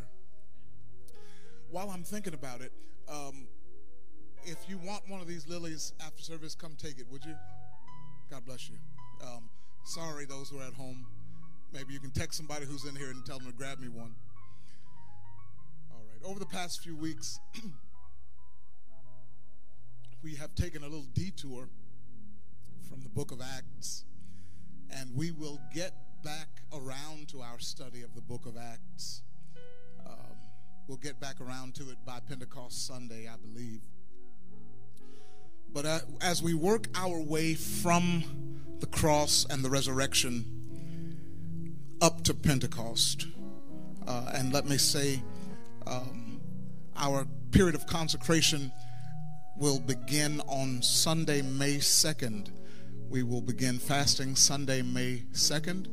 While 1.69 1.89
I'm 1.89 2.03
thinking 2.03 2.33
about 2.33 2.61
it, 2.61 2.73
um, 3.07 3.47
if 4.43 4.57
you 4.67 4.77
want 4.77 5.03
one 5.07 5.21
of 5.21 5.27
these 5.27 5.47
lilies 5.47 5.93
after 6.05 6.21
service, 6.21 6.55
come 6.55 6.75
take 6.77 6.99
it, 6.99 7.05
would 7.09 7.23
you? 7.23 7.35
God 8.29 8.45
bless 8.45 8.69
you. 8.69 8.75
Um, 9.23 9.49
sorry, 9.83 10.25
those 10.25 10.49
who 10.49 10.59
are 10.59 10.63
at 10.63 10.73
home. 10.73 11.05
Maybe 11.73 11.93
you 11.93 11.99
can 11.99 12.11
text 12.11 12.37
somebody 12.37 12.65
who's 12.65 12.85
in 12.85 12.95
here 12.95 13.09
and 13.09 13.25
tell 13.25 13.39
them 13.39 13.47
to 13.47 13.53
grab 13.53 13.79
me 13.79 13.87
one. 13.87 14.13
All 15.91 16.01
right. 16.01 16.29
Over 16.29 16.39
the 16.39 16.45
past 16.45 16.81
few 16.81 16.95
weeks, 16.95 17.39
we 20.23 20.35
have 20.35 20.53
taken 20.55 20.83
a 20.83 20.87
little 20.87 21.07
detour 21.13 21.69
from 22.89 23.01
the 23.01 23.09
book 23.09 23.31
of 23.31 23.41
Acts, 23.41 24.03
and 24.89 25.15
we 25.15 25.31
will 25.31 25.59
get 25.73 25.93
back 26.23 26.49
around 26.73 27.29
to 27.29 27.41
our 27.41 27.59
study 27.59 28.01
of 28.01 28.13
the 28.15 28.21
book 28.21 28.45
of 28.45 28.57
Acts. 28.57 29.23
Um, 30.05 30.35
we'll 30.87 30.97
get 30.97 31.19
back 31.19 31.39
around 31.39 31.75
to 31.75 31.89
it 31.89 31.97
by 32.05 32.19
Pentecost 32.19 32.85
Sunday, 32.85 33.29
I 33.31 33.37
believe. 33.37 33.81
But 35.73 35.85
uh, 35.85 35.99
as 36.19 36.43
we 36.43 36.53
work 36.53 36.87
our 36.95 37.19
way 37.21 37.53
from 37.53 38.23
the 38.79 38.87
cross 38.87 39.45
and 39.49 39.63
the 39.63 39.69
resurrection 39.69 40.45
up 42.01 42.23
to 42.25 42.33
Pentecost, 42.33 43.27
uh, 44.07 44.31
and 44.33 44.51
let 44.51 44.65
me 44.67 44.77
say, 44.77 45.21
um, 45.87 46.41
our 46.97 47.25
period 47.51 47.75
of 47.75 47.87
consecration 47.87 48.71
will 49.55 49.79
begin 49.79 50.41
on 50.47 50.81
Sunday, 50.81 51.41
May 51.41 51.77
2nd. 51.77 52.49
We 53.09 53.23
will 53.23 53.41
begin 53.41 53.79
fasting 53.79 54.35
Sunday, 54.35 54.81
May 54.81 55.23
2nd, 55.33 55.87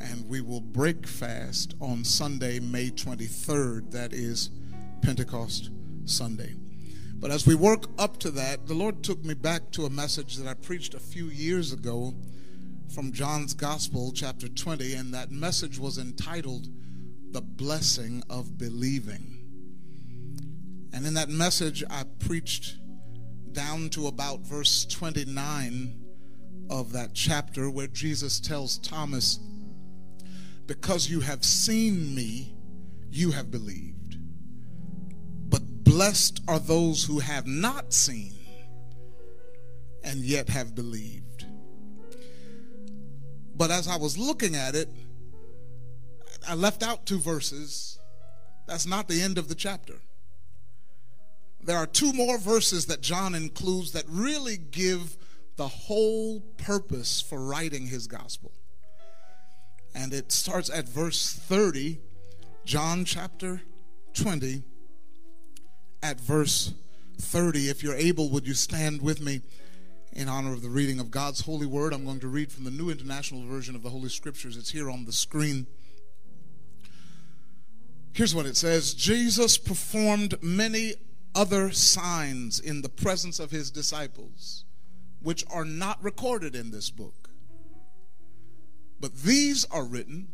and 0.00 0.28
we 0.28 0.40
will 0.40 0.60
break 0.60 1.06
fast 1.06 1.74
on 1.80 2.04
Sunday, 2.04 2.60
May 2.60 2.90
23rd. 2.90 3.90
That 3.90 4.12
is 4.12 4.50
Pentecost 5.02 5.70
Sunday. 6.04 6.54
But 7.18 7.30
as 7.30 7.46
we 7.46 7.54
work 7.54 7.86
up 7.98 8.18
to 8.18 8.30
that, 8.32 8.66
the 8.66 8.74
Lord 8.74 9.02
took 9.02 9.24
me 9.24 9.32
back 9.34 9.70
to 9.72 9.86
a 9.86 9.90
message 9.90 10.36
that 10.36 10.46
I 10.46 10.54
preached 10.54 10.92
a 10.92 11.00
few 11.00 11.26
years 11.26 11.72
ago 11.72 12.14
from 12.94 13.12
John's 13.12 13.54
Gospel, 13.54 14.12
chapter 14.14 14.48
20, 14.48 14.94
and 14.94 15.14
that 15.14 15.30
message 15.30 15.78
was 15.78 15.96
entitled 15.96 16.68
The 17.32 17.40
Blessing 17.40 18.22
of 18.28 18.58
Believing. 18.58 19.38
And 20.92 21.06
in 21.06 21.14
that 21.14 21.30
message, 21.30 21.82
I 21.88 22.04
preached 22.18 22.76
down 23.52 23.88
to 23.90 24.08
about 24.08 24.40
verse 24.40 24.84
29 24.84 26.04
of 26.68 26.92
that 26.92 27.14
chapter 27.14 27.70
where 27.70 27.86
Jesus 27.86 28.38
tells 28.40 28.76
Thomas, 28.78 29.40
Because 30.66 31.08
you 31.08 31.20
have 31.20 31.44
seen 31.44 32.14
me, 32.14 32.54
you 33.10 33.30
have 33.30 33.50
believed. 33.50 33.95
Blessed 35.96 36.42
are 36.46 36.58
those 36.58 37.04
who 37.04 37.20
have 37.20 37.46
not 37.46 37.90
seen 37.90 38.34
and 40.04 40.20
yet 40.20 40.50
have 40.50 40.74
believed. 40.74 41.46
But 43.56 43.70
as 43.70 43.88
I 43.88 43.96
was 43.96 44.18
looking 44.18 44.54
at 44.54 44.74
it, 44.74 44.90
I 46.46 46.52
left 46.52 46.82
out 46.82 47.06
two 47.06 47.18
verses. 47.18 47.98
That's 48.66 48.84
not 48.84 49.08
the 49.08 49.22
end 49.22 49.38
of 49.38 49.48
the 49.48 49.54
chapter. 49.54 49.94
There 51.62 51.78
are 51.78 51.86
two 51.86 52.12
more 52.12 52.36
verses 52.36 52.84
that 52.88 53.00
John 53.00 53.34
includes 53.34 53.92
that 53.92 54.04
really 54.06 54.58
give 54.58 55.16
the 55.56 55.68
whole 55.68 56.40
purpose 56.58 57.22
for 57.22 57.40
writing 57.40 57.86
his 57.86 58.06
gospel. 58.06 58.52
And 59.94 60.12
it 60.12 60.30
starts 60.30 60.68
at 60.68 60.86
verse 60.86 61.32
30, 61.32 62.00
John 62.66 63.06
chapter 63.06 63.62
20, 64.12 64.62
at 66.02 66.20
verse 66.20 66.72
30. 67.18 67.68
If 67.68 67.82
you're 67.82 67.94
able, 67.94 68.30
would 68.30 68.46
you 68.46 68.54
stand 68.54 69.02
with 69.02 69.20
me 69.20 69.42
in 70.12 70.28
honor 70.28 70.52
of 70.52 70.62
the 70.62 70.68
reading 70.68 71.00
of 71.00 71.10
God's 71.10 71.40
holy 71.42 71.66
word? 71.66 71.92
I'm 71.92 72.04
going 72.04 72.20
to 72.20 72.28
read 72.28 72.52
from 72.52 72.64
the 72.64 72.70
New 72.70 72.90
International 72.90 73.44
Version 73.44 73.74
of 73.74 73.82
the 73.82 73.90
Holy 73.90 74.08
Scriptures. 74.08 74.56
It's 74.56 74.70
here 74.70 74.90
on 74.90 75.04
the 75.04 75.12
screen. 75.12 75.66
Here's 78.12 78.34
what 78.34 78.46
it 78.46 78.56
says 78.56 78.94
Jesus 78.94 79.58
performed 79.58 80.42
many 80.42 80.94
other 81.34 81.70
signs 81.70 82.58
in 82.58 82.80
the 82.80 82.88
presence 82.88 83.38
of 83.38 83.50
his 83.50 83.70
disciples, 83.70 84.64
which 85.20 85.44
are 85.50 85.66
not 85.66 86.02
recorded 86.02 86.54
in 86.54 86.70
this 86.70 86.88
book. 86.88 87.28
But 88.98 89.16
these 89.16 89.66
are 89.66 89.84
written 89.84 90.28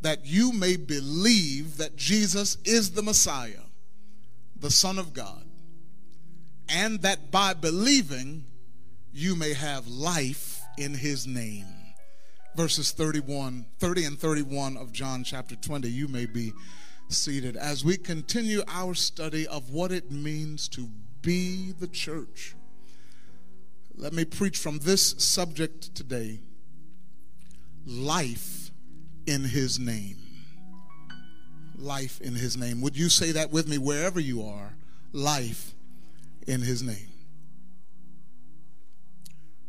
that 0.00 0.26
you 0.26 0.52
may 0.52 0.76
believe 0.76 1.76
that 1.76 1.96
Jesus 1.96 2.56
is 2.64 2.92
the 2.92 3.02
Messiah, 3.02 3.64
the 4.62 4.70
Son 4.70 4.96
of 4.98 5.12
God, 5.12 5.44
and 6.68 7.02
that 7.02 7.30
by 7.32 7.52
believing 7.52 8.44
you 9.12 9.34
may 9.34 9.52
have 9.52 9.86
life 9.88 10.62
in 10.78 10.94
his 10.94 11.26
name. 11.26 11.66
Verses 12.54 12.92
31, 12.92 13.66
30 13.80 14.04
and 14.04 14.18
31 14.18 14.76
of 14.76 14.92
John 14.92 15.24
chapter 15.24 15.56
20, 15.56 15.90
you 15.90 16.06
may 16.06 16.26
be 16.26 16.52
seated 17.08 17.56
as 17.56 17.84
we 17.84 17.96
continue 17.96 18.62
our 18.68 18.94
study 18.94 19.46
of 19.48 19.70
what 19.70 19.90
it 19.90 20.12
means 20.12 20.68
to 20.68 20.88
be 21.22 21.72
the 21.72 21.88
church. 21.88 22.54
Let 23.96 24.12
me 24.12 24.24
preach 24.24 24.58
from 24.58 24.78
this 24.78 25.14
subject 25.18 25.94
today 25.94 26.40
life 27.84 28.70
in 29.26 29.44
his 29.44 29.80
name. 29.80 30.31
Life 31.82 32.20
in 32.20 32.34
his 32.34 32.56
name. 32.56 32.80
Would 32.80 32.96
you 32.96 33.08
say 33.08 33.32
that 33.32 33.50
with 33.50 33.68
me 33.68 33.78
wherever 33.78 34.20
you 34.20 34.42
are? 34.42 34.74
Life 35.12 35.72
in 36.46 36.62
his 36.62 36.82
name. 36.82 37.08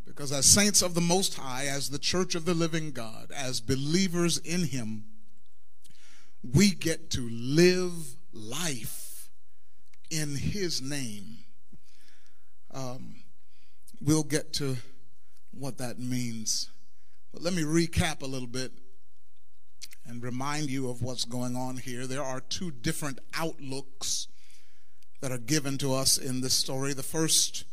Because 0.05 0.31
as 0.31 0.45
saints 0.45 0.81
of 0.81 0.93
the 0.93 1.01
Most 1.01 1.35
High, 1.35 1.65
as 1.65 1.89
the 1.89 1.97
church 1.97 2.35
of 2.35 2.45
the 2.45 2.53
living 2.53 2.91
God, 2.91 3.31
as 3.35 3.59
believers 3.59 4.37
in 4.37 4.65
him, 4.65 5.05
we 6.43 6.71
get 6.71 7.09
to 7.11 7.27
live 7.29 7.93
life 8.33 9.29
in 10.11 10.35
His 10.35 10.81
name. 10.81 11.37
Um, 12.71 13.15
we'll 14.01 14.23
get 14.23 14.53
to 14.53 14.77
what 15.51 15.77
that 15.77 15.99
means. 15.99 16.69
But 17.31 17.41
let 17.41 17.53
me 17.53 17.63
recap 17.63 18.21
a 18.21 18.27
little 18.27 18.47
bit 18.47 18.71
and 20.05 20.21
remind 20.21 20.69
you 20.69 20.89
of 20.89 21.01
what's 21.01 21.25
going 21.25 21.55
on 21.55 21.77
here. 21.77 22.05
There 22.07 22.23
are 22.23 22.39
two 22.41 22.71
different 22.71 23.19
outlooks 23.35 24.27
that 25.21 25.31
are 25.31 25.37
given 25.37 25.77
to 25.77 25.93
us 25.93 26.17
in 26.17 26.41
this 26.41 26.53
story. 26.53 26.93
The 26.93 27.03
first 27.03 27.63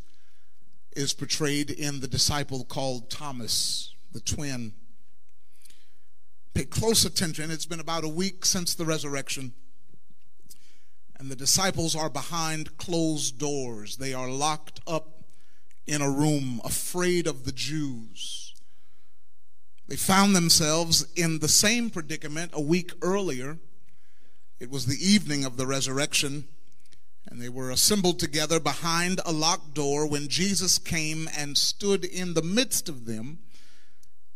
is 0.93 1.13
portrayed 1.13 1.71
in 1.71 2.01
the 2.01 2.09
disciple 2.09 2.65
called 2.65 3.11
Thomas, 3.11 3.95
the 4.13 4.21
twin. 4.21 4.73
Pay 6.55 6.65
close 6.65 7.05
attention. 7.05 7.51
It's 7.51 7.67
been 7.67 7.81
about 7.81 8.05
a 8.05 8.09
week 8.09 8.45
since 8.45 8.75
the 8.75 8.85
resurrection. 8.85 9.53
And 11.19 11.31
the 11.31 11.37
disciples 11.37 11.95
are 11.95 12.09
behind 12.09 12.77
closed 12.77 13.39
doors. 13.39 13.99
They 13.99 14.15
are 14.15 14.31
locked 14.31 14.81
up 14.87 15.25
in 15.87 16.03
a 16.03 16.11
room, 16.11 16.61
afraid 16.65 17.27
of 17.27 17.45
the 17.45 17.53
Jews. 17.53 18.40
They 19.91 19.97
found 19.97 20.37
themselves 20.37 21.05
in 21.17 21.41
the 21.41 21.49
same 21.49 21.91
predicament 21.91 22.53
a 22.55 22.61
week 22.61 22.93
earlier. 23.03 23.59
It 24.61 24.71
was 24.71 24.87
the 24.87 25.05
evening 25.05 25.45
of 25.45 25.57
the 25.57 25.67
resurrection, 25.67 26.45
and 27.27 27.43
they 27.43 27.49
were 27.49 27.73
assembled 27.73 28.21
together 28.21 28.61
behind 28.61 29.21
a 29.27 29.33
locked 29.33 29.75
door 29.75 30.07
when 30.07 30.29
Jesus 30.29 30.79
came 30.79 31.29
and 31.37 31.59
stood 31.59 32.05
in 32.05 32.35
the 32.35 32.43
midst 32.43 32.89
of 32.89 33.05
them 33.05 33.41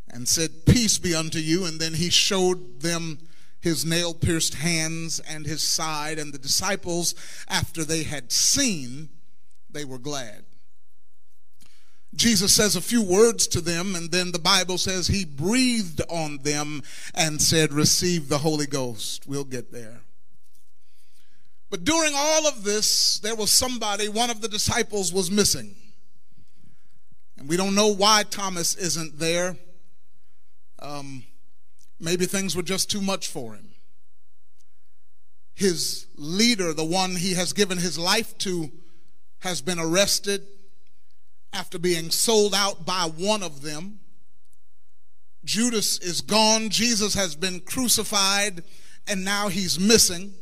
and 0.09 0.26
said, 0.26 0.66
Peace 0.66 0.98
be 0.98 1.14
unto 1.14 1.38
you. 1.38 1.64
And 1.64 1.78
then 1.78 1.94
he 1.94 2.11
showed 2.11 2.80
them 2.80 3.20
his 3.61 3.84
nail 3.84 4.12
pierced 4.12 4.55
hands 4.55 5.20
and 5.20 5.46
his 5.46 5.62
side. 5.62 6.18
And 6.18 6.32
the 6.32 6.38
disciples, 6.38 7.14
after 7.46 7.84
they 7.84 8.02
had 8.02 8.32
seen, 8.32 9.09
they 9.70 9.84
were 9.84 9.98
glad. 9.98 10.46
Jesus 12.14 12.54
says 12.54 12.76
a 12.76 12.80
few 12.80 13.02
words 13.02 13.46
to 13.48 13.60
them, 13.60 13.94
and 13.94 14.10
then 14.10 14.32
the 14.32 14.38
Bible 14.38 14.78
says 14.78 15.06
he 15.06 15.24
breathed 15.24 16.00
on 16.08 16.38
them 16.38 16.82
and 17.14 17.40
said, 17.40 17.72
Receive 17.72 18.28
the 18.28 18.38
Holy 18.38 18.66
Ghost. 18.66 19.26
We'll 19.26 19.44
get 19.44 19.72
there. 19.72 20.02
But 21.70 21.84
during 21.84 22.12
all 22.14 22.46
of 22.46 22.62
this, 22.62 23.18
there 23.18 23.34
was 23.34 23.50
somebody, 23.50 24.08
one 24.08 24.30
of 24.30 24.40
the 24.40 24.48
disciples 24.48 25.12
was 25.12 25.30
missing. 25.30 25.74
And 27.36 27.48
we 27.48 27.56
don't 27.56 27.74
know 27.74 27.88
why 27.88 28.22
Thomas 28.30 28.76
isn't 28.76 29.18
there. 29.18 29.56
Um, 30.78 31.24
maybe 31.98 32.26
things 32.26 32.54
were 32.54 32.62
just 32.62 32.90
too 32.90 33.00
much 33.00 33.28
for 33.28 33.54
him. 33.54 33.70
His 35.54 36.06
leader, 36.16 36.72
the 36.72 36.84
one 36.84 37.16
he 37.16 37.34
has 37.34 37.52
given 37.52 37.78
his 37.78 37.98
life 37.98 38.36
to, 38.38 38.70
has 39.40 39.60
been 39.60 39.78
arrested 39.78 40.46
after 41.55 41.78
being 41.78 42.11
sold 42.11 42.55
out 42.55 42.84
by 42.84 43.05
one 43.16 43.42
of 43.42 43.62
them. 43.62 44.00
Judas 45.44 45.98
is 46.00 46.20
gone. 46.20 46.68
Jesus 46.68 47.14
has 47.14 47.36
been 47.36 47.61
crucified, 47.61 48.64
and 49.07 49.24
now 49.24 49.48
he's 49.48 49.78
missing. 49.78 50.34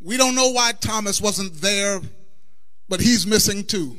We 0.00 0.16
don't 0.16 0.36
know 0.36 0.50
why 0.50 0.72
Thomas 0.72 1.20
wasn't 1.20 1.54
there, 1.54 2.00
but 2.88 3.00
he's 3.00 3.26
missing 3.26 3.64
too. 3.64 3.96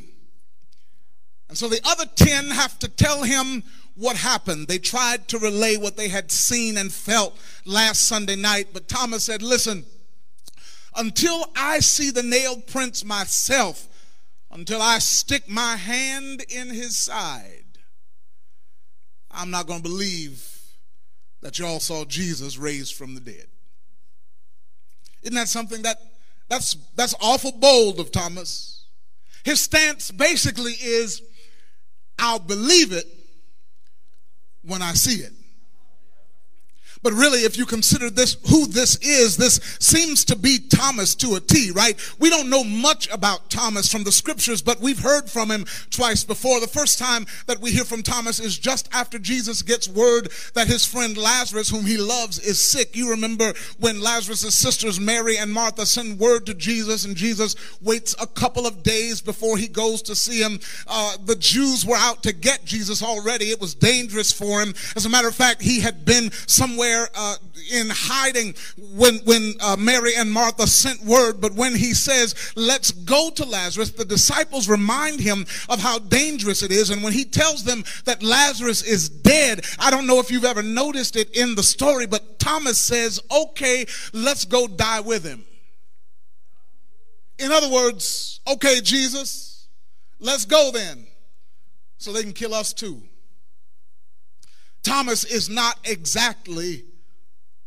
And 1.50 1.58
so 1.58 1.68
the 1.68 1.82
other 1.84 2.06
10 2.06 2.52
have 2.52 2.80
to 2.80 2.88
tell 2.88 3.24
him 3.24 3.64
what 3.96 4.16
happened. 4.16 4.68
They 4.68 4.78
tried 4.78 5.28
to 5.30 5.40
relay 5.40 5.76
what 5.76 5.98
they 5.98 6.08
had 6.08 6.32
seen 6.32 6.78
and 6.78 6.92
felt 6.92 7.38
last 7.66 8.04
Sunday 8.04 8.36
night, 8.36 8.68
but 8.72 8.88
Thomas 8.88 9.24
said, 9.24 9.42
Listen, 9.42 9.86
until 10.96 11.50
I 11.56 11.80
see 11.80 12.12
the 12.12 12.24
nail 12.24 12.62
prints 12.62 13.04
myself, 13.04 13.88
until 14.58 14.82
I 14.82 14.98
stick 14.98 15.48
my 15.48 15.76
hand 15.76 16.44
in 16.50 16.70
his 16.70 16.98
side, 16.98 17.78
I'm 19.30 19.52
not 19.52 19.68
going 19.68 19.84
to 19.84 19.88
believe 19.88 20.52
that 21.42 21.60
y'all 21.60 21.80
saw 21.80 22.06
Jesus 22.06 22.58
raised 22.58 22.96
from 22.96 23.14
the 23.14 23.22
dead. 23.22 23.46
Isn't 25.22 25.36
that 25.36 25.48
something 25.48 25.84
that 25.84 25.98
that's 26.50 26.76
that's 26.96 27.14
awful 27.22 27.52
bold 27.52 28.00
of 28.00 28.12
Thomas? 28.12 28.86
His 29.44 29.62
stance 29.62 30.10
basically 30.10 30.74
is 30.74 31.22
I'll 32.18 32.40
believe 32.40 32.94
it 32.94 33.06
when 34.64 34.82
I 34.82 34.94
see 34.94 35.22
it. 35.22 35.34
But 37.04 37.14
really, 37.14 37.40
if 37.40 37.58
you 37.58 37.66
consider 37.66 38.10
this, 38.10 38.38
who 38.50 38.66
this 38.66 38.98
is, 38.98 39.38
this 39.38 39.60
seems 39.80 40.26
to 40.26 40.36
be 40.36 40.60
Thomas 40.60 41.16
to 41.16 41.36
a 41.36 41.40
T, 41.40 41.72
right? 41.72 41.96
We 42.20 42.30
don't 42.30 42.50
know 42.50 42.64
much 42.64 43.10
about 43.12 43.50
Thomas 43.50 43.92
from 43.92 44.04
the 44.04 44.12
scriptures, 44.12 44.62
but 44.62 44.80
we've 44.80 45.00
heard 45.00 45.30
from 45.30 45.52
him 45.52 45.66
twice 45.90 46.24
before. 46.24 46.60
The 46.60 46.68
first 46.68 47.00
time 47.00 47.26
that 47.46 47.60
we 47.60 47.72
hear 47.72 47.84
from 47.84 48.04
Thomas 48.04 48.40
is 48.40 48.58
just 48.58 48.90
after 48.94 49.20
Jesus 49.20 49.62
gets 49.62 49.88
word 49.88 50.30
that 50.54 50.68
his 50.68 50.86
friend 50.86 51.18
Lazarus, 51.18 51.70
whom 51.70 51.86
he 51.86 51.98
loves, 51.98 52.40
is 52.40 52.60
sick. 52.60 52.96
You 52.96 53.10
remember 53.10 53.54
when 53.80 54.02
Lazarus' 54.02 54.56
sisters, 54.56 55.00
Mary 55.00 55.38
and 55.38 55.52
Martha, 55.52 55.86
send 55.86 56.20
word 56.20 56.46
to 56.48 56.54
Jesus, 56.54 57.06
and 57.06 57.16
Jesus 57.16 57.56
waits 57.82 58.16
a 58.20 58.28
couple 58.28 58.66
of 58.66 58.84
days 58.84 59.22
before 59.22 59.58
he 59.58 59.68
goes 59.68 60.02
to 60.04 60.16
see 60.16 60.42
him. 60.42 60.60
Uh, 60.88 61.18
the 61.26 61.36
Jews 61.36 61.86
were 61.86 61.98
out 61.98 62.24
to 62.24 62.34
get 62.34 62.66
Jesus 62.66 63.04
already. 63.04 63.46
It 63.52 63.62
was 63.62 63.76
dangerous 63.76 64.32
for 64.32 64.62
him. 64.62 64.74
As 64.96 65.06
a 65.06 65.10
matter 65.10 65.28
of 65.28 65.36
fact, 65.36 65.62
he 65.62 65.82
had 65.82 66.06
been 66.06 66.32
somewhere 66.48 66.87
uh, 66.94 67.36
in 67.72 67.88
hiding 67.90 68.56
when, 68.96 69.18
when 69.20 69.54
uh, 69.62 69.76
Mary 69.78 70.16
and 70.16 70.32
Martha 70.32 70.68
sent 70.68 71.02
word. 71.04 71.42
But 71.42 71.54
when 71.54 71.76
he 71.76 71.94
says, 71.94 72.54
let's 72.56 72.92
go 72.92 73.30
to 73.32 73.46
Lazarus, 73.46 73.92
the 73.92 74.06
disciples 74.06 74.70
remind 74.70 75.20
him 75.20 75.46
of 75.70 75.80
how 75.80 76.00
dangerous 76.00 76.64
it 76.64 76.72
is. 76.72 76.90
And 76.90 77.04
when 77.04 77.14
he 77.14 77.26
tells 77.26 77.64
them 77.64 77.84
that 78.06 78.24
Lazarus 78.24 78.84
is 78.84 79.10
dead, 79.10 79.66
I 79.80 79.92
don't 79.92 80.08
know 80.08 80.20
if 80.20 80.32
you've 80.32 80.46
ever 80.46 80.64
noticed 80.64 81.16
it 81.16 81.36
in 81.36 81.56
the 81.56 81.64
story, 81.64 82.06
but 82.06 82.40
Thomas 82.40 82.78
says, 82.78 83.20
okay, 83.32 83.86
let's 84.14 84.46
go 84.46 84.68
die 84.68 85.02
with 85.02 85.24
him. 85.24 85.46
In 87.40 87.52
other 87.52 87.70
words, 87.70 88.40
okay, 88.48 88.82
Jesus, 88.82 89.68
let's 90.20 90.46
go 90.46 90.72
then 90.72 91.06
so 91.98 92.12
they 92.12 92.24
can 92.24 92.34
kill 92.34 92.54
us 92.54 92.74
too. 92.74 93.02
Thomas 94.88 95.26
is 95.26 95.50
not 95.50 95.80
exactly 95.84 96.86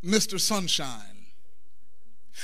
Mr. 0.03 0.41
Sunshine. 0.41 1.10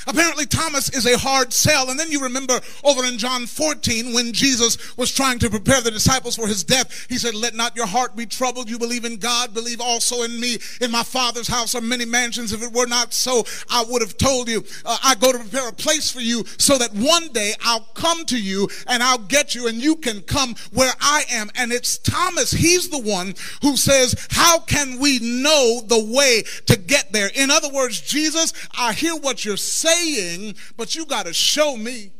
Apparently, 0.06 0.46
Thomas 0.46 0.88
is 0.90 1.06
a 1.06 1.18
hard 1.18 1.52
sell. 1.52 1.90
And 1.90 1.98
then 1.98 2.10
you 2.10 2.22
remember 2.22 2.60
over 2.84 3.04
in 3.04 3.18
John 3.18 3.46
14 3.46 4.12
when 4.12 4.32
Jesus 4.32 4.96
was 4.96 5.12
trying 5.12 5.38
to 5.40 5.50
prepare 5.50 5.80
the 5.80 5.90
disciples 5.90 6.36
for 6.36 6.46
his 6.46 6.64
death, 6.64 7.06
he 7.08 7.18
said, 7.18 7.34
Let 7.34 7.54
not 7.54 7.76
your 7.76 7.86
heart 7.86 8.14
be 8.14 8.26
troubled. 8.26 8.68
You 8.68 8.78
believe 8.78 9.04
in 9.04 9.16
God, 9.16 9.54
believe 9.54 9.80
also 9.80 10.22
in 10.22 10.38
me. 10.38 10.58
In 10.80 10.90
my 10.90 11.02
Father's 11.02 11.48
house 11.48 11.74
are 11.74 11.80
many 11.80 12.04
mansions. 12.04 12.52
If 12.52 12.62
it 12.62 12.72
were 12.72 12.86
not 12.86 13.14
so, 13.14 13.44
I 13.70 13.84
would 13.88 14.02
have 14.02 14.16
told 14.16 14.48
you. 14.48 14.64
Uh, 14.84 14.98
I 15.02 15.14
go 15.14 15.32
to 15.32 15.38
prepare 15.38 15.68
a 15.68 15.72
place 15.72 16.10
for 16.10 16.20
you 16.20 16.44
so 16.58 16.78
that 16.78 16.92
one 16.92 17.28
day 17.28 17.54
I'll 17.64 17.88
come 17.94 18.24
to 18.26 18.40
you 18.40 18.68
and 18.86 19.02
I'll 19.02 19.18
get 19.18 19.54
you 19.54 19.66
and 19.66 19.78
you 19.78 19.96
can 19.96 20.20
come 20.22 20.54
where 20.72 20.92
I 21.00 21.24
am. 21.30 21.50
And 21.56 21.72
it's 21.72 21.98
Thomas. 21.98 22.52
He's 22.52 22.90
the 22.90 23.00
one 23.00 23.34
who 23.62 23.76
says, 23.76 24.14
How 24.30 24.60
can 24.60 25.00
we 25.00 25.18
know 25.18 25.82
the 25.84 26.04
way 26.04 26.44
to 26.66 26.76
get 26.76 27.12
there? 27.12 27.30
In 27.34 27.50
other 27.50 27.70
words, 27.70 28.00
Jesus, 28.00 28.52
I 28.78 28.92
hear 28.92 29.16
what 29.16 29.44
you're 29.44 29.56
saying 29.56 29.75
saying, 29.76 30.56
but 30.76 30.94
you 30.94 31.06
got 31.06 31.26
to 31.26 31.32
show 31.32 31.76
me. 31.76 32.12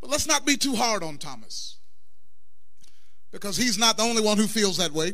But 0.00 0.10
let's 0.10 0.26
not 0.26 0.46
be 0.46 0.56
too 0.56 0.74
hard 0.74 1.02
on 1.02 1.18
Thomas 1.18 1.78
because 3.32 3.56
he's 3.56 3.78
not 3.78 3.96
the 3.96 4.02
only 4.02 4.22
one 4.22 4.38
who 4.38 4.46
feels 4.46 4.76
that 4.78 4.92
way. 4.92 5.12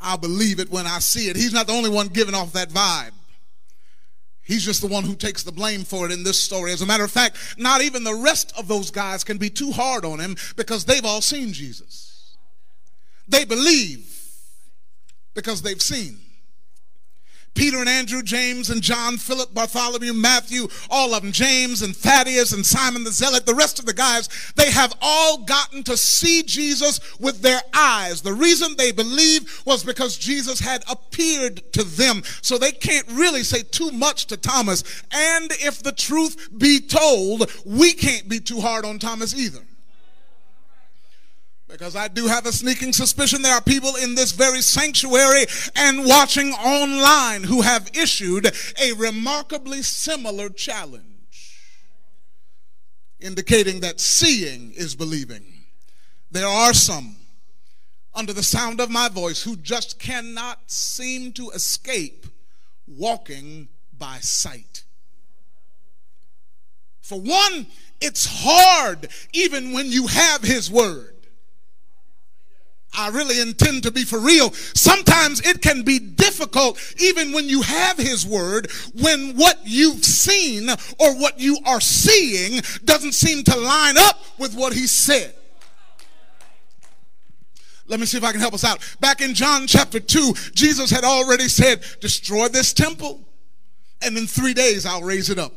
I'll 0.00 0.18
believe 0.18 0.60
it 0.60 0.70
when 0.70 0.86
I 0.86 0.98
see 1.00 1.28
it. 1.28 1.36
He's 1.36 1.52
not 1.52 1.66
the 1.66 1.72
only 1.72 1.90
one 1.90 2.08
giving 2.08 2.34
off 2.34 2.52
that 2.52 2.68
vibe. 2.68 3.12
He's 4.42 4.64
just 4.64 4.80
the 4.80 4.86
one 4.86 5.04
who 5.04 5.14
takes 5.14 5.42
the 5.42 5.52
blame 5.52 5.84
for 5.84 6.06
it 6.06 6.12
in 6.12 6.22
this 6.22 6.40
story. 6.40 6.72
As 6.72 6.80
a 6.80 6.86
matter 6.86 7.04
of 7.04 7.10
fact, 7.10 7.36
not 7.58 7.82
even 7.82 8.04
the 8.04 8.14
rest 8.14 8.52
of 8.56 8.66
those 8.66 8.90
guys 8.90 9.22
can 9.22 9.36
be 9.36 9.50
too 9.50 9.72
hard 9.72 10.04
on 10.04 10.20
him 10.20 10.36
because 10.56 10.84
they've 10.84 11.04
all 11.04 11.20
seen 11.20 11.52
Jesus. 11.52 12.36
They 13.28 13.44
believe 13.44 14.14
because 15.34 15.60
they've 15.60 15.82
seen. 15.82 16.18
Peter 17.54 17.78
and 17.78 17.88
Andrew, 17.88 18.22
James 18.22 18.70
and 18.70 18.82
John, 18.82 19.16
Philip, 19.16 19.52
Bartholomew, 19.52 20.12
Matthew, 20.12 20.68
all 20.90 21.14
of 21.14 21.22
them, 21.22 21.32
James 21.32 21.82
and 21.82 21.96
Thaddeus 21.96 22.52
and 22.52 22.64
Simon 22.64 23.04
the 23.04 23.10
Zealot, 23.10 23.46
the 23.46 23.54
rest 23.54 23.78
of 23.78 23.86
the 23.86 23.92
guys, 23.92 24.28
they 24.56 24.70
have 24.70 24.94
all 25.02 25.38
gotten 25.38 25.82
to 25.84 25.96
see 25.96 26.42
Jesus 26.42 27.00
with 27.18 27.42
their 27.42 27.60
eyes. 27.74 28.22
The 28.22 28.32
reason 28.32 28.76
they 28.76 28.92
believe 28.92 29.62
was 29.64 29.84
because 29.84 30.16
Jesus 30.16 30.60
had 30.60 30.84
appeared 30.88 31.72
to 31.72 31.84
them. 31.84 32.22
So 32.42 32.58
they 32.58 32.72
can't 32.72 33.06
really 33.08 33.42
say 33.42 33.62
too 33.62 33.90
much 33.90 34.26
to 34.26 34.36
Thomas. 34.36 34.84
And 35.12 35.50
if 35.52 35.82
the 35.82 35.92
truth 35.92 36.48
be 36.56 36.80
told, 36.80 37.50
we 37.64 37.92
can't 37.92 38.28
be 38.28 38.40
too 38.40 38.60
hard 38.60 38.84
on 38.84 38.98
Thomas 38.98 39.34
either. 39.34 39.67
Because 41.68 41.94
I 41.94 42.08
do 42.08 42.26
have 42.26 42.46
a 42.46 42.52
sneaking 42.52 42.94
suspicion 42.94 43.42
there 43.42 43.54
are 43.54 43.60
people 43.60 43.94
in 43.96 44.14
this 44.14 44.32
very 44.32 44.62
sanctuary 44.62 45.44
and 45.76 46.06
watching 46.06 46.52
online 46.52 47.44
who 47.44 47.60
have 47.60 47.90
issued 47.94 48.50
a 48.80 48.92
remarkably 48.94 49.82
similar 49.82 50.48
challenge, 50.48 51.04
indicating 53.20 53.80
that 53.80 54.00
seeing 54.00 54.72
is 54.72 54.94
believing. 54.94 55.44
There 56.30 56.46
are 56.46 56.72
some 56.72 57.16
under 58.14 58.32
the 58.32 58.42
sound 58.42 58.80
of 58.80 58.90
my 58.90 59.10
voice 59.10 59.42
who 59.42 59.54
just 59.54 59.98
cannot 59.98 60.70
seem 60.70 61.32
to 61.32 61.50
escape 61.50 62.26
walking 62.86 63.68
by 63.96 64.18
sight. 64.20 64.84
For 67.02 67.20
one, 67.20 67.66
it's 68.00 68.26
hard 68.28 69.08
even 69.32 69.72
when 69.72 69.86
you 69.86 70.06
have 70.06 70.42
His 70.42 70.70
Word. 70.70 71.17
I 72.96 73.08
really 73.10 73.40
intend 73.40 73.82
to 73.84 73.90
be 73.90 74.04
for 74.04 74.18
real. 74.18 74.52
Sometimes 74.52 75.40
it 75.46 75.62
can 75.62 75.82
be 75.82 75.98
difficult, 75.98 76.80
even 76.98 77.32
when 77.32 77.48
you 77.48 77.62
have 77.62 77.98
His 77.98 78.26
Word, 78.26 78.70
when 79.00 79.36
what 79.36 79.58
you've 79.64 80.04
seen 80.04 80.68
or 80.70 81.14
what 81.14 81.38
you 81.38 81.58
are 81.66 81.80
seeing 81.80 82.62
doesn't 82.84 83.12
seem 83.12 83.44
to 83.44 83.56
line 83.56 83.96
up 83.98 84.18
with 84.38 84.54
what 84.54 84.72
He 84.72 84.86
said. 84.86 85.34
Let 87.86 88.00
me 88.00 88.06
see 88.06 88.18
if 88.18 88.24
I 88.24 88.32
can 88.32 88.40
help 88.40 88.54
us 88.54 88.64
out. 88.64 88.80
Back 89.00 89.20
in 89.20 89.34
John 89.34 89.66
chapter 89.66 89.98
2, 89.98 90.34
Jesus 90.54 90.90
had 90.90 91.04
already 91.04 91.48
said, 91.48 91.82
Destroy 92.00 92.48
this 92.48 92.72
temple, 92.72 93.26
and 94.02 94.16
in 94.16 94.26
three 94.26 94.54
days 94.54 94.84
I'll 94.84 95.02
raise 95.02 95.30
it 95.30 95.38
up. 95.38 95.52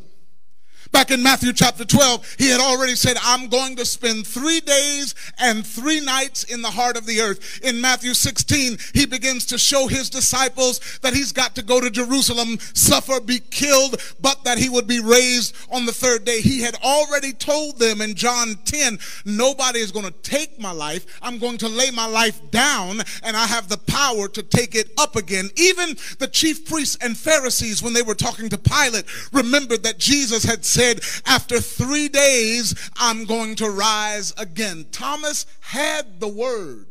Back 0.92 1.10
in 1.10 1.24
Matthew 1.24 1.54
chapter 1.54 1.86
12, 1.86 2.36
he 2.38 2.50
had 2.50 2.60
already 2.60 2.96
said, 2.96 3.16
I'm 3.24 3.48
going 3.48 3.78
to 3.78 3.86
spend 3.86 4.28
three 4.28 4.60
days 4.60 5.16
and 5.40 5.66
three 5.66 6.02
nights 6.02 6.44
in 6.44 6.62
the 6.62 6.70
heart 6.70 6.98
of 6.98 7.06
the 7.06 7.22
earth. 7.22 7.62
In 7.64 7.80
Matthew 7.80 8.14
16, 8.14 8.78
he 8.94 9.06
begins 9.06 9.46
to 9.48 9.58
show 9.58 9.88
his 9.88 10.10
disciples 10.10 11.00
that 11.02 11.14
he's 11.14 11.32
got 11.32 11.56
to 11.56 11.62
go 11.62 11.80
to 11.80 11.90
Jerusalem, 11.90 12.60
suffer, 12.74 13.22
be 13.22 13.40
killed, 13.40 14.02
but 14.20 14.44
that 14.44 14.58
he 14.58 14.68
would 14.68 14.86
be 14.86 15.00
raised 15.00 15.56
on 15.72 15.86
the 15.86 15.94
third 15.94 16.26
day. 16.26 16.42
He 16.42 16.62
had 16.62 16.76
already 16.84 17.32
told 17.32 17.80
them 17.80 18.02
in 18.02 18.14
John 18.14 18.56
10, 18.66 19.00
nobody 19.24 19.80
is 19.80 19.94
going 19.94 20.06
to 20.06 20.12
take 20.24 20.60
my 20.60 20.72
life. 20.72 21.06
I'm 21.22 21.40
going 21.40 21.58
to 21.60 21.70
lay 21.70 21.92
my 21.92 22.06
life 22.06 22.52
down 22.52 23.00
and 23.24 23.38
I 23.38 23.48
have 23.48 23.70
the 23.70 23.78
power 23.78 24.28
to 24.28 24.44
take 24.44 24.76
it 24.76 24.92
up 24.98 25.16
again. 25.16 25.52
Even 25.56 25.96
the 26.20 26.28
chief 26.28 26.66
priests 26.66 26.98
and 27.02 27.18
Pharisees, 27.18 27.82
when 27.82 27.94
they 27.94 28.02
were 28.02 28.14
talking 28.14 28.50
to 28.50 28.58
Pilate, 28.58 29.06
remembered 29.32 29.84
that 29.84 29.98
Jesus 29.98 30.44
had 30.44 30.66
said, 30.66 30.81
said, 30.82 31.02
After 31.26 31.60
three 31.60 32.08
days, 32.08 32.74
I'm 32.96 33.26
going 33.26 33.56
to 33.56 33.70
rise 33.70 34.34
again. 34.38 34.88
Thomas 34.92 35.46
had 35.60 36.20
the 36.20 36.28
word, 36.28 36.88